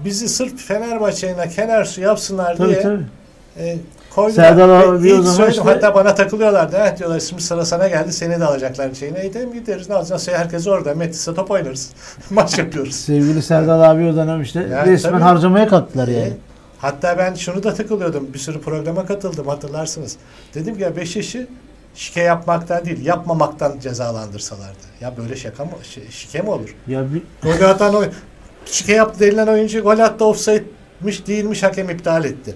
Bizi 0.05 0.29
sırf 0.29 0.67
Fenerbahçe'yle 0.67 1.49
kenar 1.49 1.85
su 1.85 2.01
yapsınlar 2.01 2.57
Tabii 2.57 2.69
diye 2.69 2.83
tabii. 2.83 3.03
e, 3.59 3.79
koydular. 4.15 4.45
Serdar 4.45 4.69
abi 4.69 5.15
o 5.15 5.23
zaman 5.23 5.51
işte- 5.51 5.63
hatta 5.63 5.95
bana 5.95 6.15
takılıyorlardı. 6.15 6.77
Evet 6.81 6.99
diyorlar 6.99 7.21
şimdi 7.21 7.43
sıra 7.43 7.65
sana 7.65 7.89
geldi 7.89 8.13
seni 8.13 8.41
de 8.41 8.45
alacaklar 8.45 8.95
şeyine. 8.95 9.19
E 9.27 9.35
dedim 9.35 9.53
gideriz 9.53 9.89
ne 9.89 9.95
alacağız? 9.95 10.25
Şey, 10.25 10.35
herkes 10.35 10.67
orada. 10.67 10.95
Metis'e 10.95 11.35
top 11.35 11.51
oynarız. 11.51 11.91
Maç 12.31 12.59
yapıyoruz. 12.59 12.95
Sevgili 12.95 13.43
Serdar 13.43 13.95
abi 13.95 14.05
o 14.07 14.17
dönem 14.17 14.43
işte 14.43 14.67
Yani 14.73 14.91
resmen 14.93 15.13
tabii. 15.13 15.23
harcamaya 15.23 15.69
kalktılar 15.69 16.09
yani. 16.09 16.21
E, 16.29 16.33
hatta 16.79 17.19
ben 17.19 17.35
şunu 17.35 17.63
da 17.63 17.75
takılıyordum. 17.75 18.29
Bir 18.35 18.39
sürü 18.39 18.61
programa 18.61 19.07
katıldım 19.07 19.47
hatırlarsınız. 19.49 20.17
Dedim 20.55 20.77
ki 20.77 20.83
ya 20.83 20.97
Beşiktaş'ı 20.97 21.47
şike 21.95 22.21
yapmaktan 22.23 22.85
değil 22.85 23.07
yapmamaktan 23.07 23.79
cezalandırsalardı. 23.83 24.77
Ya 25.01 25.13
böyle 25.17 25.37
şaka 25.37 25.65
mı? 25.65 25.71
şi- 25.83 26.11
Şike 26.11 26.43
mi 26.43 26.51
olur? 26.51 26.75
Ya 26.89 27.03
bir, 27.15 27.23
Golü 27.53 27.67
atan 27.67 28.05
şike 28.67 28.93
yaptı 28.93 29.21
denilen 29.21 29.47
oyuncu 29.47 29.81
gol 29.83 29.99
attı 29.99 30.25
offside'miş 30.25 31.27
değilmiş 31.27 31.63
hakem 31.63 31.91
iptal 31.91 32.25
etti. 32.25 32.55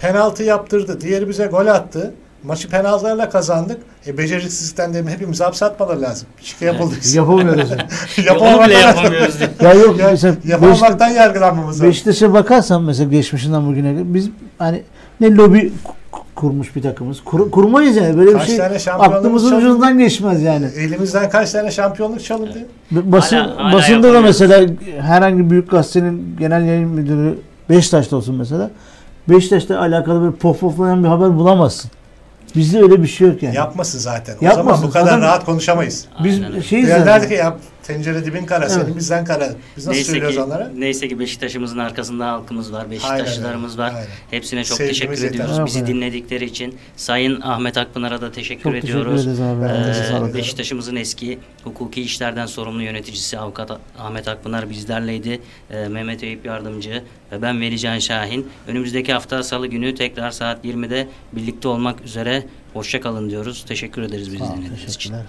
Penaltı 0.00 0.42
yaptırdı. 0.42 1.00
Diğeri 1.00 1.28
bize 1.28 1.46
gol 1.46 1.66
attı. 1.66 2.14
Maçı 2.44 2.68
penaltılarla 2.68 3.28
kazandık. 3.30 3.80
E 4.06 4.18
beceriksizlikten 4.18 4.94
de 4.94 5.02
hepimiz 5.12 5.40
hapse 5.40 5.64
atmaları 5.66 6.02
lazım. 6.02 6.28
Şike 6.42 6.64
yapıldıysa. 6.66 7.16
yapamıyoruz. 7.18 7.70
yani. 7.70 8.30
Onu 8.40 8.64
bile 8.66 8.74
yapamıyoruz. 8.74 9.34
ya 9.62 9.74
yok 9.74 9.98
Ya, 9.98 10.08
mesela 10.10 10.34
Beşiktaş- 10.34 10.50
yapamamaktan 10.50 11.08
yargılanmamız 11.08 11.76
lazım. 11.76 11.88
Beşiktaş'a 11.88 12.32
bakarsan 12.32 12.82
mesela 12.82 13.10
geçmişinden 13.10 13.66
bugüne 13.66 13.94
biz 14.14 14.30
hani 14.58 14.82
ne 15.20 15.34
lobi 15.34 15.72
ku- 16.12 16.18
kurmuş 16.34 16.76
bir 16.76 16.82
takımız. 16.82 17.20
Kur, 17.24 17.50
kurmayız 17.50 17.96
yani. 17.96 18.18
Böyle 18.18 18.32
Kaç 18.32 18.48
bir 18.48 18.78
şey 18.78 18.92
aklımızın 18.92 19.50
çalındı? 19.50 19.66
ucundan 19.66 19.98
geçmez 19.98 20.42
yani. 20.42 20.66
Elimizden 20.76 21.30
kaç 21.30 21.52
tane 21.52 21.70
şampiyonluk 21.70 22.24
çalındı? 22.24 22.58
Basın, 22.90 23.36
Hala- 23.36 23.56
hala 23.64 23.72
basında 23.72 24.14
da 24.14 24.20
mesela 24.20 24.66
herhangi 25.00 25.50
büyük 25.50 25.70
gazetenin 25.70 26.36
genel 26.38 26.62
yayın 26.66 26.88
müdürü 26.88 27.38
Beşiktaş'ta 27.70 28.16
olsun 28.16 28.34
mesela. 28.36 28.70
Beşiktaş'ta 29.28 29.80
alakalı 29.80 30.32
bir 30.32 30.36
pof 30.38 30.60
poflayan 30.60 31.04
bir 31.04 31.08
haber 31.08 31.36
bulamazsın. 31.36 31.90
Bizde 32.56 32.78
öyle 32.82 33.02
bir 33.02 33.08
şey 33.08 33.28
yok 33.28 33.42
yani. 33.42 33.56
Yapmasın 33.56 33.98
zaten. 33.98 34.34
O 34.42 34.44
Yapmasın. 34.44 34.68
zaman 34.70 34.82
bu 34.88 34.90
kadar 34.92 35.04
Zaten- 35.06 35.20
rahat 35.20 35.44
konuşamayız. 35.44 36.04
Biz 36.24 36.64
şeyiz 36.66 36.88
Ya 36.88 36.96
yani. 36.96 37.06
derdi 37.06 37.28
ki 37.28 37.34
ya 37.34 37.56
Tencere 37.88 38.24
dibin 38.24 38.46
kara, 38.46 38.68
senin 38.68 38.84
Evet. 38.84 38.96
bizden 38.96 39.24
kara. 39.24 39.48
Biz 39.76 39.86
nasıl 39.86 39.90
Neyse 39.96 40.10
söylüyoruz 40.12 40.36
ki, 40.36 40.42
onlara? 40.42 40.68
neyse 40.76 41.08
ki 41.08 41.18
Beşiktaş'ımızın 41.18 41.78
arkasında 41.78 42.26
halkımız 42.32 42.72
var, 42.72 42.90
Beşiktaşlılarımız 42.90 43.78
var. 43.78 43.92
aynen. 43.94 44.06
Hepsine 44.30 44.64
çok 44.64 44.76
Sevgimiz 44.76 44.98
teşekkür 44.98 45.22
yeter. 45.22 45.44
ediyoruz. 45.44 45.66
Bizi 45.66 45.86
dinledikleri 45.86 46.44
için. 46.44 46.78
Sayın 46.96 47.40
Ahmet 47.40 47.76
Akpınar'a 47.78 48.20
da 48.20 48.32
teşekkür 48.32 48.62
Çok 48.62 48.72
teşekkür 48.72 48.88
ediyoruz. 48.88 49.26
ederiz 49.26 49.40
abi. 49.40 49.62
Ee, 49.64 49.66
Ayağınıza 49.68 50.04
sağlık. 50.04 50.34
Beşiktaş'ımızın 50.34 50.96
eski 50.96 51.38
hukuki 51.64 52.02
işlerden 52.02 52.46
sorumlu 52.46 52.82
yöneticisi 52.82 53.38
avukat 53.38 53.70
Ahmet 53.98 54.28
Akpınar 54.28 54.70
bizlerleydi. 54.70 55.40
Ee, 55.70 55.88
Mehmet 55.88 56.22
Eyüp 56.22 56.46
Yardımcı 56.46 57.02
ve 57.32 57.42
ben 57.42 57.60
Velican 57.60 57.98
Şahin. 57.98 58.48
Önümüzdeki 58.68 59.12
hafta 59.12 59.42
Salı 59.42 59.66
günü 59.66 59.94
tekrar 59.94 60.30
saat 60.30 60.64
20'de 60.64 61.08
birlikte 61.32 61.68
olmak 61.68 62.00
üzere. 62.04 62.44
Hoşça 62.72 63.00
kalın 63.00 63.30
diyoruz. 63.30 63.64
Teşekkür 63.68 64.02
ederiz 64.02 64.32
bizi 64.32 64.44
dinlediğiniz 64.44 64.72
için. 64.78 64.86
teşekkürler. 64.86 65.26